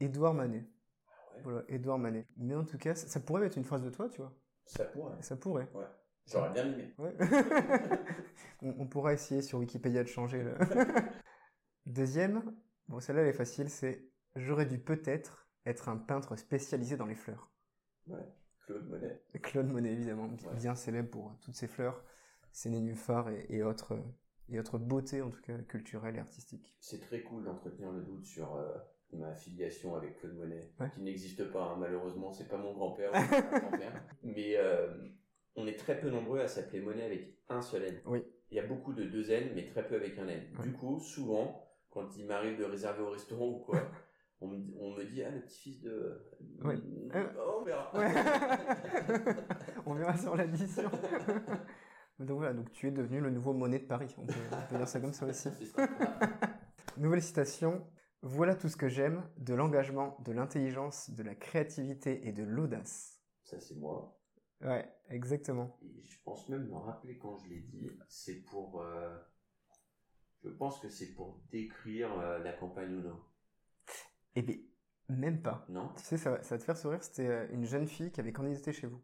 Édouard 0.00 0.34
Manet. 0.34 0.64
Ah 1.08 1.12
Voilà, 1.44 1.62
Edouard 1.68 1.98
Manet. 1.98 2.26
Mais 2.36 2.54
en 2.54 2.64
tout 2.64 2.78
cas, 2.78 2.94
ça, 2.94 3.20
pourrait 3.20 3.46
être 3.46 3.56
une 3.56 3.64
phrase 3.64 3.82
de 3.82 3.90
toi, 3.90 4.08
tu 4.08 4.20
vois. 4.20 4.34
Ça 4.66 4.84
pourrait. 4.84 5.22
Ça 5.22 5.36
pourrait. 5.36 5.68
Ouais. 5.74 5.86
J'aurais 6.30 6.52
bien 6.52 6.66
aimé. 6.66 6.92
Ouais. 6.98 7.14
on, 8.62 8.74
on, 8.78 8.86
pourra 8.86 9.12
essayer 9.12 9.42
sur 9.42 9.58
Wikipédia 9.58 10.02
de 10.02 10.08
changer 10.08 10.42
le. 10.42 10.54
Deuxième, 11.86 12.42
bon 12.88 12.98
celle-là 12.98 13.22
elle 13.22 13.28
est 13.28 13.32
facile, 13.32 13.70
c'est 13.70 14.08
j'aurais 14.34 14.66
dû 14.66 14.78
peut-être 14.78 15.46
être 15.66 15.88
un 15.88 15.96
peintre 15.96 16.36
spécialisé 16.36 16.96
dans 16.96 17.06
les 17.06 17.14
fleurs. 17.14 17.50
Ouais. 18.08 18.26
Claude 18.66 18.88
Monet. 18.88 19.22
Claude 19.42 19.68
Monet, 19.68 19.92
évidemment, 19.92 20.28
bien 20.58 20.74
célèbre 20.74 21.10
pour 21.10 21.32
toutes 21.40 21.54
ses 21.54 21.68
fleurs, 21.68 22.02
ses 22.52 22.70
nénuphars 22.70 23.30
et, 23.48 23.62
autres, 23.62 23.98
et 24.48 24.58
autres 24.58 24.78
beautés, 24.78 25.22
en 25.22 25.30
tout 25.30 25.40
cas 25.40 25.56
culturelles 25.58 26.16
et 26.16 26.20
artistiques. 26.20 26.76
C'est 26.80 27.00
très 27.00 27.22
cool 27.22 27.44
d'entretenir 27.44 27.92
le 27.92 28.02
doute 28.02 28.24
sur 28.24 28.56
euh, 28.56 28.74
ma 29.12 29.34
filiation 29.34 29.94
avec 29.94 30.18
Claude 30.18 30.34
Monet, 30.34 30.72
qui 30.94 31.02
n'existe 31.02 31.50
pas, 31.52 31.72
hein, 31.72 31.76
malheureusement, 31.78 32.32
c'est 32.32 32.48
pas 32.48 32.58
mon 32.58 32.74
grand-père, 32.74 33.12
grand-père. 33.12 34.02
Mais 34.22 34.56
euh, 34.56 34.88
on 35.56 35.66
est 35.66 35.78
très 35.78 35.98
peu 35.98 36.10
nombreux 36.10 36.40
à 36.40 36.48
s'appeler 36.48 36.80
Monet 36.80 37.04
avec 37.04 37.38
un 37.48 37.62
seul 37.62 37.84
N. 37.84 38.00
Oui. 38.06 38.22
Il 38.50 38.56
y 38.56 38.60
a 38.60 38.66
beaucoup 38.66 38.92
de 38.92 39.04
deux 39.04 39.30
N, 39.30 39.52
mais 39.54 39.66
très 39.66 39.86
peu 39.86 39.96
avec 39.96 40.18
un 40.18 40.28
N. 40.28 40.42
Du 40.62 40.72
coup, 40.72 41.00
souvent, 41.00 41.68
quand 41.90 42.16
il 42.16 42.26
m'arrive 42.26 42.58
de 42.58 42.64
réserver 42.64 43.02
au 43.02 43.10
restaurant 43.10 43.48
ou 43.48 43.58
quoi, 43.58 43.80
on 44.40 44.48
me, 44.48 45.04
dit 45.04 45.22
ah 45.22 45.30
le 45.30 45.40
petit-fils 45.40 45.80
de 45.80 46.20
oui. 46.62 46.74
Euh, 47.14 47.26
oh, 47.38 47.58
on 47.60 47.64
verra. 47.64 47.90
On 49.86 49.94
verra 49.94 50.16
sur 50.16 50.36
l'addition. 50.36 50.90
Donc 52.18 52.38
voilà 52.38 52.54
donc 52.54 52.70
tu 52.72 52.88
es 52.88 52.90
devenu 52.90 53.20
le 53.20 53.30
nouveau 53.30 53.52
monnaie 53.52 53.78
de 53.78 53.86
Paris. 53.86 54.14
On 54.18 54.26
peut, 54.26 54.34
dire 54.76 54.88
ça 54.88 55.00
comme 55.00 55.12
ça 55.12 55.26
aussi. 55.26 55.48
Nouvelle 56.96 57.22
citation 57.22 57.86
voilà 58.22 58.54
tout 58.54 58.68
ce 58.68 58.76
que 58.76 58.88
j'aime 58.88 59.22
de 59.38 59.54
l'engagement 59.54 60.16
de 60.24 60.32
l'intelligence 60.32 61.10
de 61.10 61.22
la 61.22 61.34
créativité 61.34 62.26
et 62.26 62.32
de 62.32 62.42
l'audace 62.42 63.20
ça 63.44 63.60
c'est 63.60 63.76
moi 63.76 64.15
ouais 64.62 64.88
exactement 65.10 65.78
et 65.82 66.02
je 66.02 66.22
pense 66.24 66.48
même 66.48 66.66
me 66.66 66.74
rappeler 66.74 67.18
quand 67.18 67.36
je 67.36 67.48
l'ai 67.48 67.60
dit 67.60 67.90
c'est 68.08 68.42
pour 68.42 68.80
euh, 68.80 69.16
je 70.44 70.50
pense 70.50 70.80
que 70.80 70.88
c'est 70.88 71.14
pour 71.14 71.42
décrire 71.50 72.18
euh, 72.18 72.38
la 72.38 72.52
campagne 72.52 72.92
Uno 72.92 73.22
eh 74.36 74.42
bien, 74.42 74.56
même 75.08 75.40
pas. 75.40 75.64
Non? 75.68 75.90
Tu 75.96 76.04
sais, 76.04 76.18
ça 76.18 76.30
va, 76.30 76.38
te 76.38 76.58
faire 76.58 76.76
sourire. 76.76 77.02
C'était 77.02 77.26
euh, 77.26 77.46
une 77.52 77.64
jeune 77.64 77.88
fille 77.88 78.12
qui 78.12 78.20
avait 78.20 78.32
candidaté 78.32 78.72
chez 78.72 78.86
vous. 78.86 79.02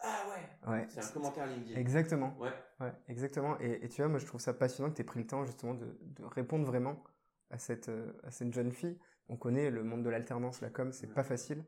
Ah 0.00 0.24
ouais? 0.28 0.70
Ouais. 0.72 0.86
C'est 0.88 1.04
un 1.04 1.12
commentaire 1.12 1.46
LinkedIn. 1.46 1.78
Exactement. 1.78 2.36
Ouais. 2.38 2.52
Ouais, 2.80 2.92
exactement. 3.08 3.58
Et, 3.60 3.86
tu 3.88 4.00
vois, 4.00 4.08
moi, 4.08 4.18
je 4.18 4.26
trouve 4.26 4.40
ça 4.40 4.54
passionnant 4.54 4.90
que 4.90 4.96
tu 4.96 5.02
aies 5.02 5.04
pris 5.04 5.20
le 5.20 5.26
temps 5.26 5.44
justement 5.44 5.74
de, 5.74 5.98
répondre 6.22 6.64
vraiment 6.64 7.04
à 7.50 7.58
cette, 7.58 7.90
à 8.22 8.30
cette 8.30 8.52
jeune 8.52 8.72
fille. 8.72 8.98
On 9.28 9.36
connaît 9.36 9.70
le 9.70 9.84
monde 9.84 10.02
de 10.02 10.08
l'alternance, 10.08 10.62
la 10.62 10.70
com, 10.70 10.92
c'est 10.92 11.12
pas 11.12 11.24
facile. 11.24 11.62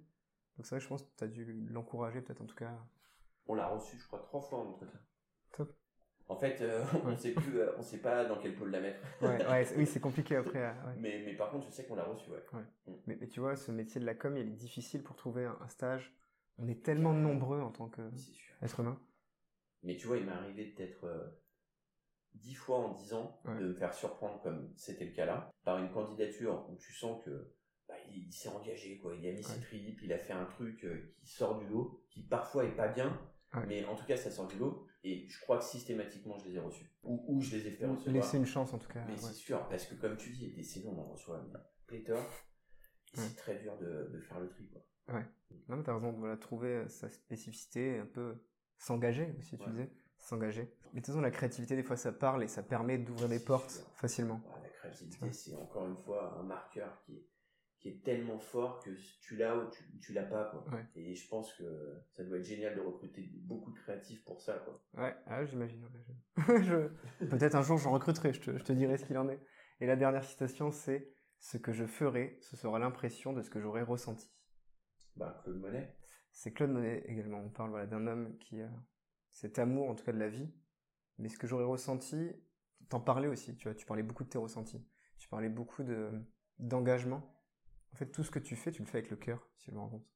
Donc 0.61 0.66
c'est 0.66 0.74
vrai, 0.74 0.80
je 0.80 0.88
pense 0.88 1.02
que 1.02 1.08
tu 1.16 1.24
as 1.24 1.26
dû 1.26 1.68
l'encourager, 1.70 2.20
peut-être 2.20 2.42
en 2.42 2.44
tout 2.44 2.54
cas. 2.54 2.70
On 3.46 3.54
l'a 3.54 3.66
reçu, 3.66 3.96
je 3.96 4.06
crois, 4.06 4.18
trois 4.18 4.42
fois 4.42 4.58
en 4.58 4.68
entretien. 4.68 5.00
Top. 5.56 5.74
En 6.28 6.36
fait, 6.36 6.61
euh, 6.61 6.84
on 7.06 7.16
sait 7.16 7.32
plus, 7.32 7.61
euh, 7.61 7.72
on 7.78 7.82
sait 7.82 8.02
pas 8.02 8.26
dans 8.26 8.38
quel 8.38 8.54
pôle 8.54 8.70
la 8.70 8.82
mettre. 8.82 9.00
ouais, 9.22 9.66
oui, 9.78 9.86
c'est 9.86 10.00
compliqué 10.00 10.36
après. 10.36 10.62
Euh, 10.62 10.72
mais, 10.98 11.22
mais 11.24 11.34
par 11.34 11.50
contre, 11.50 11.64
je 11.64 11.70
sais 11.70 11.86
qu'on 11.86 11.94
l'a 11.94 12.04
reçu, 12.04 12.30
ouais. 12.30 12.44
Mm. 12.52 12.92
Mais, 13.06 13.16
mais, 13.22 13.28
tu 13.28 13.40
vois, 13.40 13.56
ce 13.56 13.72
métier 13.72 14.02
de 14.02 14.04
la 14.04 14.14
com, 14.14 14.36
il 14.36 14.48
est 14.48 14.50
difficile 14.50 15.02
pour 15.02 15.16
trouver 15.16 15.46
un, 15.46 15.68
stage. 15.68 16.14
On 16.58 16.68
est 16.68 16.84
tellement 16.84 17.14
nombreux 17.14 17.62
en 17.62 17.70
tant 17.70 17.88
qu'être 17.88 18.80
humain. 18.80 19.00
Mais 19.82 19.96
tu 19.96 20.08
vois, 20.08 20.18
il 20.18 20.26
m'est 20.26 20.32
arrivé 20.32 20.66
peut-être 20.66 21.06
dix 22.34 22.54
fois 22.54 22.80
en 22.80 22.92
dix 22.92 23.14
ans 23.14 23.40
de 23.46 23.68
me 23.68 23.72
faire 23.72 23.94
surprendre, 23.94 24.42
comme 24.42 24.74
c'était 24.76 25.06
le 25.06 25.12
cas 25.12 25.24
là, 25.24 25.50
par 25.64 25.78
une 25.78 25.90
candidature 25.90 26.68
où 26.68 26.76
tu 26.76 26.92
sens 26.92 27.24
que 27.24 27.54
bah, 27.91 27.97
il, 28.14 28.32
s'est 28.32 28.49
engagé, 28.49 28.99
quoi. 28.99 29.14
Il 29.16 29.26
a 29.26 29.32
mis 29.32 29.43
ses 29.43 29.61
tripes, 29.61 30.01
il 30.03 30.12
a 30.12 30.18
fait 30.18 30.32
un 30.32 30.45
truc 30.45 30.86
qui 31.18 31.26
sort 31.26 31.59
du 31.59 31.66
lot, 31.66 32.01
qui 32.09 32.22
parfois 32.22 32.64
est 32.64 32.76
pas 32.76 32.88
bien, 32.88 33.20
mais 33.66 33.84
en 33.84 33.97
tout 33.97 34.05
cas, 34.05 34.16
ça 34.16 34.30
sort 34.30 34.47
du 34.47 34.57
lot. 34.59 34.86
Et 35.03 35.26
je 35.28 35.41
crois 35.41 35.59
que 35.59 35.64
systématiquement, 35.64 36.38
je 36.38 36.49
les 36.49 36.57
ai 36.57 36.61
reçus. 36.61 36.86
Ou, 37.03 37.24
ou 37.26 37.41
je 37.41 37.57
les 37.57 37.66
ai 37.66 37.70
fait 37.70 37.86
recevoir. 37.86 38.14
Laisser 38.14 38.36
une 38.36 38.47
chance, 38.47 38.72
en 38.74 38.78
tout 38.78 38.88
cas. 38.88 39.03
Mais 39.09 39.16
c'est 39.16 39.32
sûr, 39.32 39.66
parce 39.68 39.86
que 39.86 39.95
comme 39.95 40.16
tu 40.16 40.30
dis, 40.30 40.53
des 40.53 40.62
CV, 40.62 40.88
on 40.88 40.99
en 41.01 41.12
reçoit 41.12 41.43
pléthore. 41.86 42.24
C'est 43.14 43.34
très 43.34 43.57
dur 43.57 43.76
de, 43.78 44.09
de, 44.12 44.20
faire 44.20 44.38
le 44.38 44.49
tri, 44.49 44.68
quoi. 44.68 44.82
Ouais. 45.12 45.26
Non, 45.68 45.76
mais 45.76 45.82
t'as 45.82 45.95
raison, 45.95 46.12
de 46.12 46.18
voilà, 46.18 46.36
trouver 46.36 46.68
euh, 46.68 46.88
sa 46.88 47.09
spécificité, 47.09 47.99
un 47.99 48.07
peu 48.07 48.36
s'engager 48.78 49.34
aussi, 49.38 49.59
tu 49.59 49.68
disais. 49.70 49.91
S'engager. 50.18 50.72
Mais 50.93 51.01
de 51.01 51.05
toute 51.05 51.07
façon, 51.07 51.20
la 51.20 51.32
créativité, 51.32 51.74
des 51.74 51.82
fois, 51.82 51.97
ça 51.97 52.12
parle 52.12 52.45
et 52.45 52.49
ça 52.49 52.62
permet 52.62 52.99
d'ouvrir 52.99 53.28
des 53.28 53.41
portes 53.41 53.84
facilement. 53.97 54.41
la 54.62 54.68
créativité, 54.68 55.32
c'est 55.32 55.57
encore 55.57 55.88
une 55.88 55.97
fois 55.97 56.38
un 56.38 56.45
marqueur 56.45 57.01
qui 57.05 57.16
est 57.16 57.26
qui 57.81 57.89
est 57.89 58.05
tellement 58.05 58.39
fort 58.39 58.78
que 58.81 58.91
tu 59.22 59.37
l'as 59.37 59.57
ou 59.57 59.70
tu, 59.70 59.99
tu 60.01 60.12
l'as 60.12 60.24
pas 60.24 60.51
quoi. 60.51 60.64
Et 60.95 61.14
je 61.14 61.28
pense 61.28 61.53
que 61.55 61.64
ça 62.11 62.22
doit 62.24 62.37
être 62.37 62.45
génial 62.45 62.76
de 62.76 62.81
recruter 62.81 63.22
beaucoup 63.43 63.72
de 63.72 63.78
créatifs 63.78 64.22
pour 64.24 64.41
ça 64.41 64.59
quoi. 64.59 64.83
Ouais, 64.95 65.16
ah, 65.26 65.45
j'imagine. 65.47 65.83
je... 66.37 66.89
Peut-être 67.24 67.55
un 67.55 67.62
jour 67.62 67.78
j'en 67.78 67.93
recruterai, 67.93 68.35
je 68.35 68.41
te, 68.41 68.59
je 68.59 68.62
te 68.62 68.72
dirai 68.72 68.99
ce 68.99 69.07
qu'il 69.07 69.16
en 69.16 69.28
est. 69.31 69.41
Et 69.81 69.87
la 69.87 69.97
dernière 69.97 70.24
citation 70.24 70.70
c'est 70.70 71.11
ce 71.39 71.57
que 71.57 71.72
je 71.72 71.87
ferai, 71.87 72.37
ce 72.43 72.55
sera 72.55 72.78
l'impression 72.78 73.33
de 73.33 73.41
ce 73.41 73.49
que 73.49 73.61
j'aurais 73.61 73.83
ressenti. 73.83 74.31
Bah 75.16 75.41
Claude 75.43 75.59
Monet. 75.59 75.97
C'est 76.33 76.53
Claude 76.53 76.70
Monet 76.70 77.03
également. 77.07 77.41
On 77.41 77.49
parle 77.49 77.70
voilà 77.70 77.87
d'un 77.87 78.07
homme 78.07 78.37
qui 78.39 78.61
a 78.61 78.70
cet 79.31 79.59
amour 79.59 79.89
en 79.89 79.95
tout 79.95 80.05
cas 80.05 80.12
de 80.12 80.18
la 80.18 80.28
vie. 80.28 80.53
Mais 81.16 81.31
ce 81.31 81.39
que 81.39 81.47
j'aurais 81.47 81.64
ressenti, 81.64 82.31
t'en 82.91 83.01
parlais 83.01 83.28
aussi. 83.28 83.57
Tu 83.57 83.68
vois, 83.68 83.74
tu 83.74 83.87
parlais 83.87 84.03
beaucoup 84.03 84.24
de 84.24 84.28
tes 84.28 84.39
ressentis. 84.39 84.87
Tu 85.18 85.28
parlais 85.28 85.49
beaucoup 85.49 85.83
de 85.83 86.11
d'engagement 86.59 87.39
en 87.93 87.97
fait, 87.97 88.11
tout 88.11 88.22
ce 88.22 88.30
que 88.30 88.38
tu 88.38 88.57
fais, 88.57 88.70
tu 88.70 88.82
le 88.82 88.88
fais 88.88 88.99
avec 88.99 89.11
le 89.11 89.16
cœur, 89.16 89.49
si 89.57 89.70
je 89.70 89.74
me 89.74 89.80
rends 89.80 89.88
compte. 89.88 90.07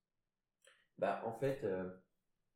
Bah, 0.98 1.22
en 1.26 1.32
fait, 1.32 1.64
euh, 1.64 1.90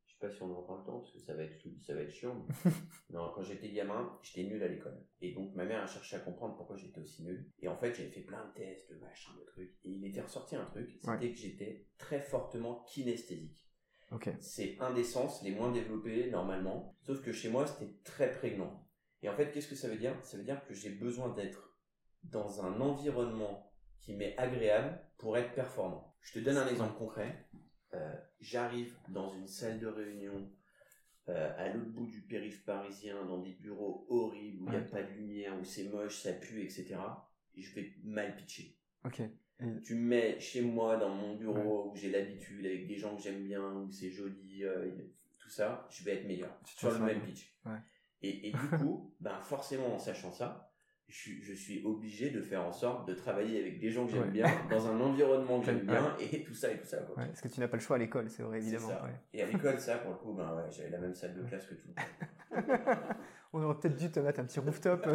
je 0.06 0.12
sais 0.12 0.18
pas 0.20 0.30
si 0.30 0.42
on 0.42 0.56
en 0.56 0.62
prend 0.62 0.76
le 0.76 0.84
temps, 0.84 1.00
parce 1.00 1.12
que 1.12 1.18
ça 1.18 1.34
va 1.34 1.42
être, 1.42 1.58
ça 1.80 1.94
va 1.94 2.02
être 2.02 2.10
chiant. 2.10 2.46
non, 3.10 3.32
quand 3.34 3.42
j'étais 3.42 3.70
gamin, 3.70 4.18
j'étais 4.22 4.48
nul 4.48 4.62
à 4.62 4.68
l'école. 4.68 5.04
Et 5.20 5.32
donc, 5.32 5.54
ma 5.54 5.64
mère 5.64 5.82
a 5.82 5.86
cherché 5.86 6.16
à 6.16 6.20
comprendre 6.20 6.56
pourquoi 6.56 6.76
j'étais 6.76 7.00
aussi 7.00 7.24
nul. 7.24 7.50
Et 7.60 7.68
en 7.68 7.76
fait, 7.76 7.94
j'avais 7.94 8.10
fait 8.10 8.22
plein 8.22 8.46
de 8.46 8.52
tests, 8.54 8.90
de 8.90 8.98
machins, 8.98 9.34
de 9.38 9.44
trucs. 9.44 9.74
Et 9.84 9.90
il 9.90 10.06
était 10.06 10.20
ressorti 10.20 10.56
un 10.56 10.64
truc, 10.66 10.98
c'était 11.02 11.32
que 11.32 11.38
j'étais 11.38 11.86
très 11.98 12.20
fortement 12.20 12.84
kinesthésique. 12.84 13.64
Okay. 14.10 14.34
C'est 14.40 14.78
un 14.80 14.94
des 14.94 15.04
sens 15.04 15.42
les 15.42 15.50
moins 15.50 15.70
développés, 15.70 16.30
normalement. 16.30 16.96
Sauf 17.02 17.20
que 17.22 17.32
chez 17.32 17.50
moi, 17.50 17.66
c'était 17.66 17.92
très 18.04 18.32
prégnant. 18.32 18.88
Et 19.22 19.28
en 19.28 19.36
fait, 19.36 19.50
qu'est-ce 19.50 19.68
que 19.68 19.74
ça 19.74 19.88
veut 19.88 19.98
dire? 19.98 20.14
Ça 20.24 20.38
veut 20.38 20.44
dire 20.44 20.64
que 20.64 20.72
j'ai 20.72 20.90
besoin 20.90 21.34
d'être 21.34 21.76
dans 22.22 22.64
un 22.64 22.80
environnement 22.80 23.67
qui 24.00 24.14
m'est 24.14 24.36
agréable 24.38 25.00
pour 25.18 25.36
être 25.36 25.54
performant. 25.54 26.14
Je 26.20 26.34
te 26.34 26.38
donne 26.38 26.56
un 26.56 26.68
exemple 26.68 26.96
concret. 26.98 27.48
Euh, 27.94 28.14
j'arrive 28.40 28.96
dans 29.08 29.32
une 29.32 29.46
salle 29.46 29.78
de 29.78 29.86
réunion 29.86 30.50
euh, 31.28 31.52
à 31.58 31.68
l'autre 31.72 31.90
bout 31.90 32.06
du 32.06 32.22
périph' 32.22 32.64
parisien, 32.64 33.24
dans 33.26 33.38
des 33.38 33.52
bureaux 33.52 34.06
horribles, 34.08 34.62
où 34.62 34.66
il 34.66 34.70
n'y 34.70 34.76
a 34.76 34.80
pas 34.80 35.02
de 35.02 35.12
lumière, 35.12 35.58
où 35.58 35.64
c'est 35.64 35.84
moche, 35.84 36.22
ça 36.22 36.32
pue, 36.32 36.62
etc. 36.62 36.96
Et 37.54 37.62
je 37.62 37.74
vais 37.74 37.94
mal 38.02 38.34
pitcher. 38.36 38.76
Ok. 39.04 39.22
Tu 39.84 39.94
me 39.96 40.08
mets 40.08 40.38
chez 40.38 40.62
moi, 40.62 40.96
dans 40.96 41.08
mon 41.08 41.34
bureau, 41.34 41.90
où 41.90 41.96
j'ai 41.96 42.10
l'habitude, 42.10 42.64
avec 42.64 42.86
des 42.86 42.96
gens 42.96 43.16
que 43.16 43.22
j'aime 43.22 43.42
bien, 43.42 43.62
où 43.72 43.90
c'est 43.90 44.10
joli, 44.10 44.64
euh, 44.64 44.90
tout 45.38 45.50
ça, 45.50 45.86
je 45.90 46.04
vais 46.04 46.14
être 46.14 46.26
meilleur. 46.26 46.56
sur 46.64 46.92
le 46.92 46.98
même 47.00 47.22
pitch. 47.22 47.54
Et, 48.22 48.48
et 48.48 48.52
du 48.52 48.78
coup, 48.78 49.14
ben 49.20 49.40
forcément, 49.42 49.94
en 49.94 49.98
sachant 49.98 50.32
ça, 50.32 50.67
je, 51.08 51.54
suis 51.54 51.82
obligé 51.84 52.30
de 52.30 52.42
faire 52.42 52.62
en 52.62 52.72
sorte 52.72 53.08
de 53.08 53.14
travailler 53.14 53.60
avec 53.60 53.80
des 53.80 53.90
gens 53.90 54.06
que 54.06 54.12
j'aime 54.12 54.30
bien, 54.30 54.46
dans 54.70 54.86
un 54.88 55.00
environnement 55.00 55.58
que 55.60 55.66
j'aime 55.66 55.86
bien, 55.86 56.14
et 56.18 56.42
tout 56.42 56.52
ça 56.52 56.70
et 56.70 56.78
tout 56.78 56.86
ça. 56.86 56.98
Quoi. 56.98 57.16
parce 57.16 57.40
que 57.40 57.48
tu 57.48 57.60
n'as 57.60 57.68
pas 57.68 57.78
le 57.78 57.82
choix 57.82 57.96
à 57.96 57.98
l'école, 57.98 58.28
c'est 58.28 58.42
vrai, 58.42 58.58
évidemment. 58.58 58.90
Et 59.32 59.42
à 59.42 59.46
l'école, 59.46 59.80
ça, 59.80 59.98
pour 59.98 60.12
le 60.12 60.18
coup, 60.18 60.32
ben, 60.34 60.54
ouais, 60.54 60.70
j'avais 60.70 60.90
la 60.90 60.98
même 60.98 61.14
salle 61.14 61.34
de 61.34 61.42
classe 61.42 61.66
que 61.66 61.74
tout 61.74 61.88
On 63.54 63.62
aurait 63.62 63.78
peut-être 63.78 63.96
dû 63.96 64.10
te 64.10 64.20
mettre 64.20 64.40
un 64.40 64.44
petit 64.44 64.60
rooftop 64.60 65.06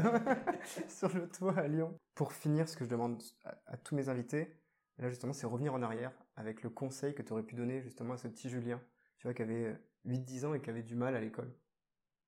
sur 0.88 1.14
le 1.14 1.30
toit 1.30 1.58
à 1.60 1.68
Lyon. 1.68 1.96
Pour 2.16 2.34
finir, 2.34 2.68
ce 2.68 2.76
que 2.76 2.86
je 2.86 2.89
demande 2.89 3.22
à, 3.44 3.78
tous 3.78 3.94
mes 3.94 4.10
invités, 4.10 4.58
là 4.98 5.10
justement, 5.10 5.34
c'est 5.34 5.46
revenir 5.46 5.76
en 5.76 5.84
arrière 5.84 6.12
avec 6.36 6.64
le 6.64 6.72
conseil 6.72 7.14
que 7.14 7.22
tu 7.22 7.32
aurais 7.34 7.44
pu 7.44 7.54
donner 7.54 7.84
justement 7.84 8.16
à 8.16 8.18
ce 8.18 8.28
petit 8.28 8.50
Julien, 8.50 8.82
tu 9.20 9.28
vois, 9.28 9.36
qui 9.36 9.44
avait 9.44 9.80
8-10 10.08 10.46
ans 10.48 10.54
et 10.56 10.62
qui 10.62 10.72
avait 10.72 10.82
du 10.82 10.96
mal 10.96 11.16
à 11.16 11.22
l'école. 11.22 11.54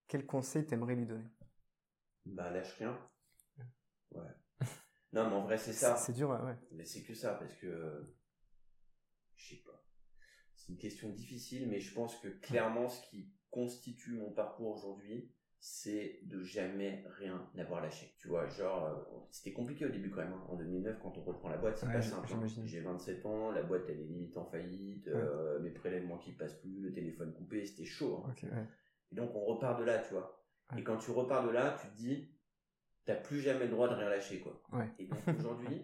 Quel 0.08 0.28
conseil 0.28 0.68
t'aimerais 0.68 0.96
lui 0.96 1.08
donner? 1.08 1.26
Bah, 2.28 2.52
lâche 2.52 2.74
rien 2.78 2.96
Ouais. 4.16 4.68
Non, 5.14 5.30
mais 5.30 5.36
en 5.36 5.44
vrai, 5.44 5.58
c'est 5.58 5.74
ça. 5.74 5.96
C'est 5.96 6.14
dur, 6.14 6.30
ouais. 6.30 6.56
Mais 6.72 6.86
c'est 6.86 7.04
que 7.04 7.14
ça, 7.14 7.34
parce 7.36 7.54
que. 7.56 8.14
Je 9.36 9.56
sais 9.56 9.62
pas. 9.64 9.86
C'est 10.56 10.72
une 10.72 10.78
question 10.78 11.10
difficile, 11.10 11.70
mais 11.70 11.80
je 11.80 11.94
pense 11.94 12.20
que 12.20 12.28
clairement, 12.28 12.90
ce 12.90 13.08
qui 13.10 13.32
constitue 13.50 14.14
mon 14.14 14.32
parcours 14.32 14.76
aujourd'hui, 14.76 15.32
c'est 15.60 16.20
de 16.24 16.44
jamais 16.44 17.04
rien 17.18 17.50
n'avoir 17.56 17.82
lâché. 17.82 18.14
Tu 18.20 18.28
vois, 18.28 18.48
genre, 18.48 18.86
euh, 18.86 19.28
c'était 19.32 19.54
compliqué 19.54 19.86
au 19.86 19.90
début 19.90 20.12
quand 20.12 20.22
même. 20.22 20.34
Hein. 20.34 20.46
En 20.50 20.56
2009, 20.58 21.00
quand 21.02 21.18
on 21.18 21.22
reprend 21.24 21.50
la 21.50 21.58
boîte, 21.58 21.78
c'est 21.78 21.88
pas 21.88 22.02
simple. 22.02 22.30
Hein. 22.34 22.46
J'ai 22.66 22.82
27 22.82 23.26
ans, 23.26 23.52
la 23.52 23.64
boîte 23.64 23.84
elle 23.90 24.00
est 24.00 24.04
limite 24.04 24.38
en 24.38 24.46
faillite, 24.46 25.08
euh, 25.08 25.60
mes 25.62 25.72
prélèvements 25.72 26.18
qui 26.18 26.34
passent 26.34 26.60
plus, 26.60 26.82
le 26.82 26.94
téléphone 26.94 27.34
coupé, 27.34 27.66
c'était 27.66 27.86
chaud. 27.86 28.24
Hein. 28.28 28.36
Et 29.12 29.16
donc 29.16 29.34
on 29.34 29.44
repart 29.44 29.80
de 29.80 29.86
là, 29.86 30.00
tu 30.00 30.14
vois. 30.14 30.46
Et 30.78 30.84
quand 30.84 30.98
tu 30.98 31.12
repars 31.12 31.46
de 31.46 31.52
là, 31.52 31.78
tu 31.82 31.88
te 31.88 31.96
dis, 31.96 32.35
t'as 33.06 33.16
plus 33.16 33.40
jamais 33.42 33.66
le 33.66 33.72
droit 33.72 33.88
de 33.88 33.94
rien 33.96 34.10
lâcher, 34.10 34.40
quoi. 34.40 34.62
Ouais. 34.74 34.90
Et 35.00 35.08
donc 35.08 35.20
aujourd'hui, 35.40 35.82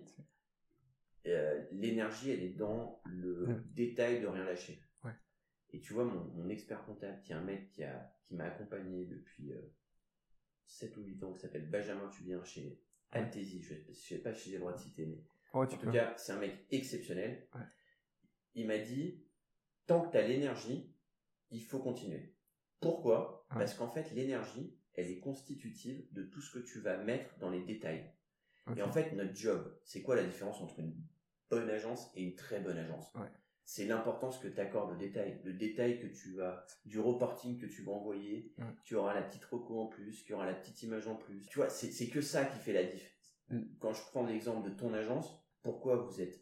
euh, 1.28 1.64
l'énergie, 1.72 2.32
elle 2.32 2.44
est 2.44 2.54
dans 2.56 3.02
le 3.06 3.64
détail 3.74 4.22
de 4.22 4.28
rien 4.28 4.44
lâcher. 4.44 4.82
Ouais. 5.04 5.14
Et 5.72 5.80
tu 5.80 5.94
vois, 5.94 6.04
mon, 6.06 6.24
mon 6.34 6.50
expert 6.50 6.84
comptable, 6.86 7.22
qui 7.22 7.32
est 7.32 7.36
un 7.36 7.42
mec 7.44 7.70
qui 7.72 7.84
a 7.84 8.12
qui 8.26 8.36
m'a 8.36 8.46
accompagné 8.46 9.06
depuis 9.06 9.52
euh, 9.52 9.62
7 10.66 10.96
ou 10.98 11.04
8 11.04 11.24
ans, 11.24 11.34
qui 11.34 11.42
s'appelle 11.42 11.70
Benjamin 11.70 12.08
Tubien 12.10 12.44
chez 12.44 12.82
Altesi, 13.12 13.62
je, 13.62 13.74
je 13.90 13.94
sais 13.94 14.20
pas 14.20 14.34
si 14.34 14.50
j'ai 14.50 14.56
le 14.56 14.62
droit 14.62 14.74
de 14.74 14.80
citer, 14.80 15.06
mais 15.06 15.22
Oh, 15.54 15.66
tu 15.66 15.76
en 15.76 15.78
peux. 15.80 15.88
tout 15.88 15.92
cas, 15.92 16.14
c'est 16.16 16.32
un 16.32 16.40
mec 16.40 16.66
exceptionnel. 16.72 17.46
Il 18.56 18.68
m'a 18.68 18.78
dit, 18.78 19.22
tant 19.86 20.02
que 20.02 20.12
tu 20.12 20.18
as 20.18 20.26
l'énergie, 20.26 20.96
il 21.50 21.62
faut 21.62 21.80
continuer. 21.80 22.34
Pourquoi? 22.80 23.46
Parce 23.50 23.74
qu'en 23.74 23.90
fait, 23.90 24.12
l'énergie, 24.12 24.80
elle 24.96 25.10
est 25.10 25.20
constitutive 25.20 26.06
de 26.12 26.24
tout 26.24 26.42
ce 26.42 26.52
que 26.58 26.60
tu 26.64 26.80
vas 26.80 26.98
mettre 26.98 27.38
dans 27.40 27.50
les 27.50 27.62
détails. 27.64 28.12
Et 28.78 28.82
en 28.82 28.92
fait, 28.92 29.12
notre 29.14 29.36
job, 29.36 29.76
c'est 29.84 30.02
quoi 30.02 30.16
la 30.16 30.24
différence 30.24 30.62
entre 30.62 30.80
une 30.80 30.96
bonne 31.50 31.70
agence 31.70 32.12
et 32.16 32.24
une 32.24 32.36
très 32.36 32.60
bonne 32.60 32.78
agence? 32.78 33.12
Ouais. 33.16 33.28
C'est 33.64 33.86
l'importance 33.86 34.38
que 34.40 34.48
tu 34.48 34.60
accordes 34.60 34.94
au 34.94 34.96
détail. 34.98 35.40
Le 35.44 35.54
détail 35.54 36.00
que 36.00 36.08
tu 36.08 36.34
vas, 36.34 36.66
du 36.86 37.00
reporting 37.00 37.58
que 37.58 37.66
tu 37.66 37.84
vas 37.84 37.94
envoyer, 37.94 38.54
Ouais. 38.58 38.66
tu 38.84 38.96
auras 38.96 39.14
la 39.14 39.22
petite 39.24 39.46
reco 39.46 39.80
en 39.80 39.88
plus, 39.88 40.24
tu 40.24 40.34
auras 40.34 40.46
la 40.46 40.54
petite 40.54 40.82
image 40.84 41.08
en 41.08 41.16
plus. 41.16 41.48
Tu 41.48 41.58
vois, 41.58 41.70
c'est 41.70 41.92
c'est 41.92 42.08
que 42.10 42.22
ça 42.22 42.46
qui 42.46 42.60
fait 42.60 42.74
la 42.74 42.84
diff. 42.84 43.18
Mm. 43.50 43.62
Quand 43.80 43.94
je 43.94 44.02
prends 44.12 44.26
l'exemple 44.26 44.70
de 44.70 44.76
ton 44.76 44.94
agence, 44.94 45.42
pourquoi 45.64 45.96
vous 45.98 46.22
êtes 46.22 46.42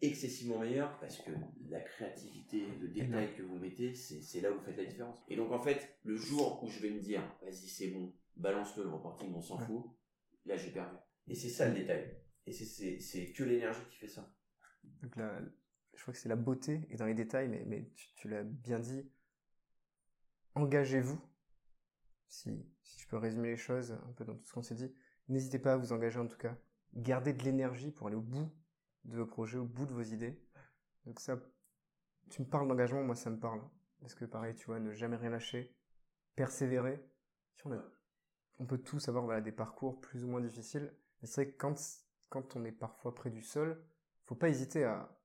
excessivement 0.00 0.58
meilleur 0.58 0.98
Parce 0.98 1.18
que 1.18 1.30
la 1.68 1.80
créativité, 1.80 2.66
le 2.80 2.88
détail 2.88 3.34
que 3.36 3.42
vous 3.42 3.58
mettez, 3.58 3.94
c'est 3.94 4.40
là 4.40 4.50
où 4.52 4.58
vous 4.58 4.64
faites 4.64 4.76
la 4.76 4.84
différence. 4.84 5.18
Et 5.28 5.36
donc 5.36 5.52
en 5.52 5.60
fait, 5.60 5.98
le 6.04 6.16
jour 6.16 6.62
où 6.62 6.68
je 6.68 6.80
vais 6.80 6.90
me 6.90 7.00
dire, 7.00 7.22
vas-y 7.42 7.68
c'est 7.68 7.88
bon, 7.88 8.12
balance-le 8.36 8.84
le 8.84 8.90
reporting, 8.90 9.32
on 9.34 9.40
s'en 9.42 9.58
fout, 9.58 9.84
là 10.44 10.56
j'ai 10.56 10.70
perdu. 10.70 10.96
Et 11.28 11.34
c'est 11.34 11.48
ça 11.48 11.68
le 11.68 11.74
détail. 11.74 12.16
Et 12.46 12.52
c'est- 12.52 13.32
que 13.32 13.44
l'énergie 13.44 13.80
qui 13.90 13.96
fait 13.96 14.08
ça. 14.08 14.30
Donc 15.02 15.16
là, 15.16 15.40
je 15.94 16.02
crois 16.02 16.12
que 16.12 16.20
c'est 16.20 16.28
la 16.28 16.36
beauté 16.36 16.86
et 16.90 16.96
dans 16.96 17.06
les 17.06 17.14
détails, 17.14 17.48
mais, 17.48 17.64
mais 17.66 17.88
tu, 17.94 18.14
tu 18.14 18.28
l'as 18.28 18.44
bien 18.44 18.78
dit. 18.78 19.10
Engagez-vous. 20.54 21.18
Si, 22.28 22.50
si 22.82 23.00
je 23.00 23.08
peux 23.08 23.16
résumer 23.16 23.48
les 23.50 23.56
choses 23.56 23.92
un 23.92 24.12
peu 24.12 24.24
dans 24.24 24.34
tout 24.34 24.44
ce 24.44 24.52
qu'on 24.52 24.62
s'est 24.62 24.74
dit, 24.74 24.92
n'hésitez 25.28 25.58
pas 25.58 25.74
à 25.74 25.76
vous 25.76 25.92
engager 25.92 26.18
en 26.18 26.26
tout 26.26 26.36
cas. 26.36 26.56
Gardez 26.94 27.32
de 27.32 27.42
l'énergie 27.42 27.90
pour 27.90 28.08
aller 28.08 28.16
au 28.16 28.20
bout 28.20 28.52
de 29.04 29.16
vos 29.16 29.26
projets, 29.26 29.58
au 29.58 29.64
bout 29.64 29.86
de 29.86 29.92
vos 29.92 30.02
idées. 30.02 30.40
Donc 31.06 31.20
ça, 31.20 31.38
tu 32.30 32.42
me 32.42 32.46
parles 32.46 32.68
d'engagement, 32.68 33.02
moi 33.02 33.14
ça 33.14 33.30
me 33.30 33.38
parle. 33.38 33.62
Parce 34.00 34.14
que 34.14 34.24
pareil, 34.24 34.54
tu 34.54 34.66
vois, 34.66 34.80
ne 34.80 34.92
jamais 34.92 35.16
rien 35.16 35.30
lâcher, 35.30 35.74
persévérer. 36.36 37.02
On, 38.58 38.66
peut 38.66 38.78
tous 38.78 39.08
avoir 39.08 39.40
des 39.40 39.52
parcours 39.52 40.00
plus 40.00 40.24
ou 40.24 40.28
moins 40.28 40.40
difficiles. 40.40 40.92
Mais 41.20 41.28
c'est 41.28 41.44
vrai 41.44 41.52
que 41.52 41.56
quand, 41.56 41.74
quand 42.28 42.56
on 42.56 42.64
est 42.64 42.72
parfois 42.72 43.14
près 43.14 43.30
du 43.30 43.42
sol, 43.42 43.82
faut 44.24 44.34
pas 44.34 44.48
hésiter 44.48 44.84
à 44.84 45.16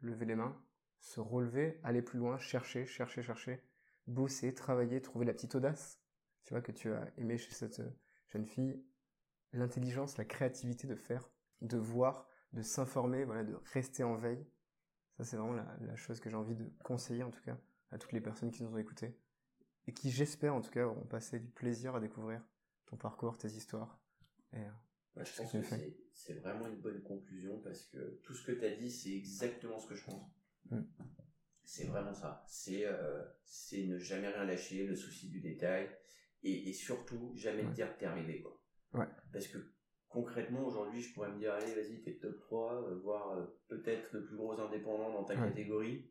lever 0.00 0.24
les 0.24 0.34
mains, 0.34 0.58
se 1.00 1.20
relever, 1.20 1.80
aller 1.82 2.02
plus 2.02 2.18
loin, 2.18 2.38
chercher, 2.38 2.86
chercher, 2.86 3.22
chercher, 3.22 3.62
bosser, 4.06 4.54
travailler, 4.54 5.02
trouver 5.02 5.26
la 5.26 5.34
petite 5.34 5.54
audace, 5.54 6.00
tu 6.44 6.54
vois, 6.54 6.62
que 6.62 6.72
tu 6.72 6.92
as 6.92 7.10
aimé 7.18 7.36
chez 7.38 7.52
cette 7.52 7.80
euh, 7.80 7.90
jeune 8.28 8.46
fille, 8.46 8.82
l'intelligence, 9.52 10.16
la 10.16 10.24
créativité 10.24 10.86
de 10.86 10.94
faire, 10.94 11.30
de 11.62 11.76
voir, 11.76 12.28
de 12.54 12.62
s'informer, 12.62 13.24
voilà, 13.24 13.44
de 13.44 13.54
rester 13.72 14.04
en 14.04 14.16
veille. 14.16 14.44
Ça, 15.16 15.24
c'est 15.24 15.36
vraiment 15.36 15.52
la, 15.54 15.76
la 15.80 15.96
chose 15.96 16.20
que 16.20 16.30
j'ai 16.30 16.36
envie 16.36 16.56
de 16.56 16.68
conseiller, 16.82 17.22
en 17.22 17.30
tout 17.30 17.42
cas, 17.42 17.58
à 17.90 17.98
toutes 17.98 18.12
les 18.12 18.20
personnes 18.20 18.50
qui 18.50 18.62
nous 18.62 18.72
ont 18.74 18.78
écoutés, 18.78 19.16
et 19.86 19.92
qui, 19.92 20.10
j'espère, 20.10 20.54
en 20.54 20.60
tout 20.60 20.70
cas, 20.70 20.86
auront 20.86 21.04
passé 21.06 21.38
du 21.38 21.50
plaisir 21.50 21.94
à 21.94 22.00
découvrir 22.00 22.42
ton 22.86 22.96
parcours, 22.96 23.38
tes 23.38 23.48
histoires. 23.48 24.00
Et, 24.52 24.58
euh, 24.58 24.70
Bah, 25.14 25.24
je 25.24 25.36
pense 25.36 25.52
que 25.52 25.62
c'est- 26.14 26.34
vraiment 26.34 26.66
une 26.66 26.80
bonne 26.80 27.02
conclusion 27.02 27.60
parce 27.60 27.84
que 27.86 28.20
tout 28.22 28.34
ce 28.34 28.44
que 28.46 28.52
tu 28.52 28.64
as 28.64 28.74
dit, 28.76 28.90
c'est 28.90 29.12
exactement 29.14 29.78
ce 29.78 29.88
que 29.88 29.94
je 29.94 30.04
pense. 30.04 30.30
Mm. 30.70 30.80
C'est 31.62 31.86
vraiment 31.86 32.14
ça. 32.14 32.44
C'est 32.48 32.84
euh, 32.86 33.24
c'est 33.44 33.86
ne 33.86 33.98
jamais 33.98 34.28
rien 34.28 34.44
lâcher, 34.44 34.86
le 34.86 34.94
souci 34.96 35.28
du 35.28 35.40
détail 35.40 35.88
et, 36.42 36.68
et 36.68 36.72
surtout 36.72 37.32
jamais 37.36 37.64
te 37.64 37.72
dire 37.72 37.92
que 37.94 38.00
t'es 38.00 38.06
arrivé. 38.06 38.42
Quoi. 38.42 38.60
Ouais. 38.92 39.06
Parce 39.32 39.48
que 39.48 39.58
concrètement, 40.34 40.66
aujourd'hui, 40.66 41.00
je 41.00 41.14
pourrais 41.14 41.30
me 41.30 41.38
dire 41.38 41.52
allez, 41.54 41.74
vas-y, 41.74 42.00
t'es 42.02 42.14
top 42.14 42.38
3, 42.40 42.74
euh, 42.74 43.00
voire 43.02 43.30
euh, 43.38 43.44
peut-être 43.68 44.12
le 44.12 44.24
plus 44.24 44.36
gros 44.36 44.58
indépendant 44.60 45.12
dans 45.12 45.24
ta 45.24 45.34
Ouais. 45.34 45.48
catégorie. 45.48 46.10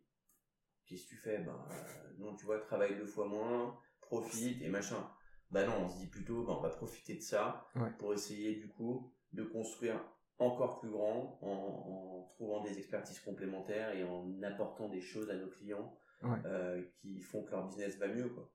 Qu'est-ce 0.86 1.04
que 1.06 1.10
tu 1.10 1.16
fais? 1.18 1.38
Ben, 1.40 1.56
euh, 1.72 2.14
non, 2.20 2.36
tu 2.36 2.46
vois, 2.46 2.60
travaille 2.60 2.96
deux 2.98 3.06
fois 3.06 3.28
moins, 3.28 3.78
profite 4.02 4.62
et 4.62 4.70
machin. 4.70 5.10
Bah 5.52 5.66
non, 5.66 5.74
on 5.86 5.90
se 5.90 5.98
dit 6.00 6.08
plutôt, 6.08 6.44
bah, 6.44 6.54
on 6.58 6.62
va 6.62 6.70
profiter 6.70 7.16
de 7.16 7.22
ça 7.22 7.68
Ouais. 7.76 7.92
pour 8.00 8.14
essayer 8.14 8.56
du 8.56 8.68
coup 8.70 9.14
de 9.34 9.44
construire 9.44 10.00
encore 10.40 10.80
plus 10.80 10.90
grand 10.90 11.38
en, 11.42 11.48
en 11.48 12.24
trouvant 12.34 12.62
des 12.64 12.78
expertises 12.78 13.20
complémentaires 13.20 13.94
et 13.96 14.04
en 14.04 14.42
apportant 14.44 14.90
des 14.90 15.02
choses 15.02 15.30
à 15.30 15.36
nos 15.36 15.48
clients 15.48 15.98
Ouais. 16.24 16.38
euh, 16.46 16.82
qui 17.02 17.20
font 17.20 17.44
que 17.44 17.52
leur 17.52 17.66
business 17.68 17.98
va 17.98 18.08
mieux. 18.08 18.30
Quoi. 18.30 18.50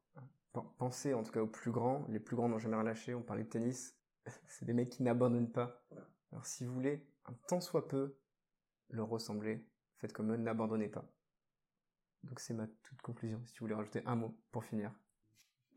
Pen- 0.54 0.64
Pensez 0.78 1.12
en 1.14 1.22
tout 1.22 1.32
cas 1.32 1.40
aux 1.42 1.46
plus 1.46 1.70
grands. 1.70 2.06
Les 2.08 2.18
plus 2.20 2.34
grands 2.36 2.48
n'ont 2.48 2.58
jamais 2.58 2.76
relâché. 2.76 3.14
On 3.14 3.22
parlait 3.22 3.44
de 3.44 3.48
tennis. 3.50 3.97
C'est 4.46 4.64
des 4.64 4.72
mecs 4.72 4.90
qui 4.90 5.02
n'abandonnent 5.02 5.52
pas. 5.52 5.84
Alors 6.32 6.46
si 6.46 6.64
vous 6.64 6.74
voulez, 6.74 7.06
un 7.26 7.32
tant 7.46 7.60
soit 7.60 7.88
peu, 7.88 8.16
leur 8.90 9.08
ressembler, 9.08 9.64
faites 9.98 10.12
comme 10.12 10.32
eux, 10.32 10.36
n'abandonnez 10.36 10.88
pas. 10.88 11.04
Donc 12.24 12.40
c'est 12.40 12.54
ma 12.54 12.66
toute 12.66 13.00
conclusion. 13.02 13.40
Si 13.44 13.52
tu 13.52 13.60
voulais 13.60 13.74
rajouter 13.74 14.02
un 14.06 14.16
mot 14.16 14.36
pour 14.50 14.64
finir. 14.64 14.92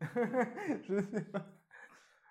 Je 0.00 1.00
sais 1.12 1.22
pas. 1.22 1.46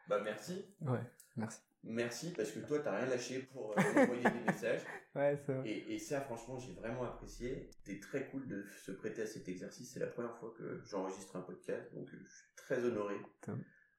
Bah 0.08 0.20
merci. 0.24 0.66
Ouais, 0.82 1.00
merci. 1.38 1.62
Merci 1.84 2.34
parce 2.34 2.52
que 2.52 2.60
toi, 2.60 2.80
t'as 2.80 2.98
rien 2.98 3.08
lâché 3.08 3.40
pour 3.54 3.72
euh, 3.72 3.82
envoyer 3.82 4.24
des 4.24 4.46
messages. 4.46 4.82
Ouais. 5.14 5.38
Et, 5.66 5.96
et 5.96 6.00
ça, 6.00 6.22
franchement, 6.22 6.58
j'ai 6.58 6.72
vraiment 6.72 7.04
apprécié. 7.04 7.70
C'était 7.70 8.00
très 8.00 8.30
cool 8.30 8.48
de 8.48 8.64
se 8.86 8.94
prêter 8.94 9.24
à 9.24 9.28
cet 9.28 9.50
exercice. 9.50 9.92
C'est 9.92 10.00
la 10.00 10.08
première 10.08 10.38
fois 10.38 10.54
que 10.58 10.82
j'enregistre 10.86 11.36
un 11.36 11.42
podcast, 11.42 11.94
donc 11.94 12.08
euh, 12.14 12.18
je 12.26 12.34
suis 12.34 12.48
très 12.56 12.86
honoré 12.86 13.16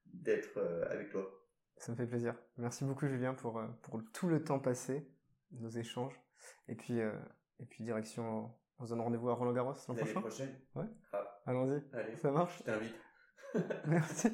d'être 0.07 0.57
euh, 0.57 0.91
avec 0.91 1.11
toi. 1.11 1.42
Ça 1.77 1.93
me 1.93 1.97
fait 1.97 2.07
plaisir. 2.07 2.35
Merci 2.59 2.85
beaucoup 2.85 3.07
Julien 3.07 3.35
pour, 3.35 3.59
euh, 3.59 3.67
pour 3.83 4.01
tout 4.13 4.29
le 4.29 4.43
temps 4.45 4.59
passé, 4.59 5.09
nos 5.53 5.69
échanges. 5.71 6.21
Et 6.69 6.75
puis, 6.75 7.01
euh, 7.01 7.13
et 7.61 7.67
puis 7.67 7.85
direction, 7.85 8.53
on 8.79 8.85
se 8.85 8.91
donne 8.91 9.01
rendez-vous 9.01 9.31
à 9.31 9.35
Roland 9.35 9.53
Garros 9.53 9.75
l'an 9.89 9.95
L'année 9.95 10.13
prochain. 10.13 10.21
prochaine 10.21 10.61
Ouais. 10.75 10.87
Ah, 11.13 11.25
Allons-y. 11.47 11.83
Ça 12.19 12.31
marche 12.31 12.59
je 12.59 12.63
t'invite. 12.65 12.95
Merci. 13.87 14.29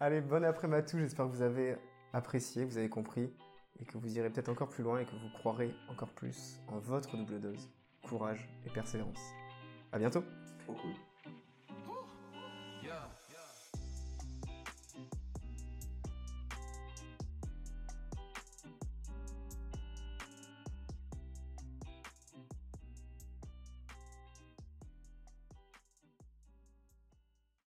Allez, 0.00 0.20
bon 0.20 0.44
après 0.44 0.84
tout. 0.84 0.98
J'espère 0.98 1.26
que 1.26 1.30
vous 1.30 1.42
avez 1.42 1.76
apprécié, 2.12 2.64
que 2.64 2.70
vous 2.70 2.78
avez 2.78 2.88
compris 2.88 3.34
et 3.78 3.84
que 3.84 3.98
vous 3.98 4.16
irez 4.16 4.30
peut-être 4.30 4.48
encore 4.48 4.68
plus 4.68 4.82
loin 4.82 5.00
et 5.00 5.04
que 5.04 5.14
vous 5.14 5.28
croirez 5.38 5.74
encore 5.88 6.10
plus 6.10 6.60
en 6.68 6.78
votre 6.78 7.16
double 7.16 7.40
dose. 7.40 7.70
Courage 8.08 8.48
et 8.64 8.70
persévérance. 8.70 9.20
À 9.92 9.98
bientôt. 9.98 10.22
Trop 10.64 10.74
cool. 10.74 11.05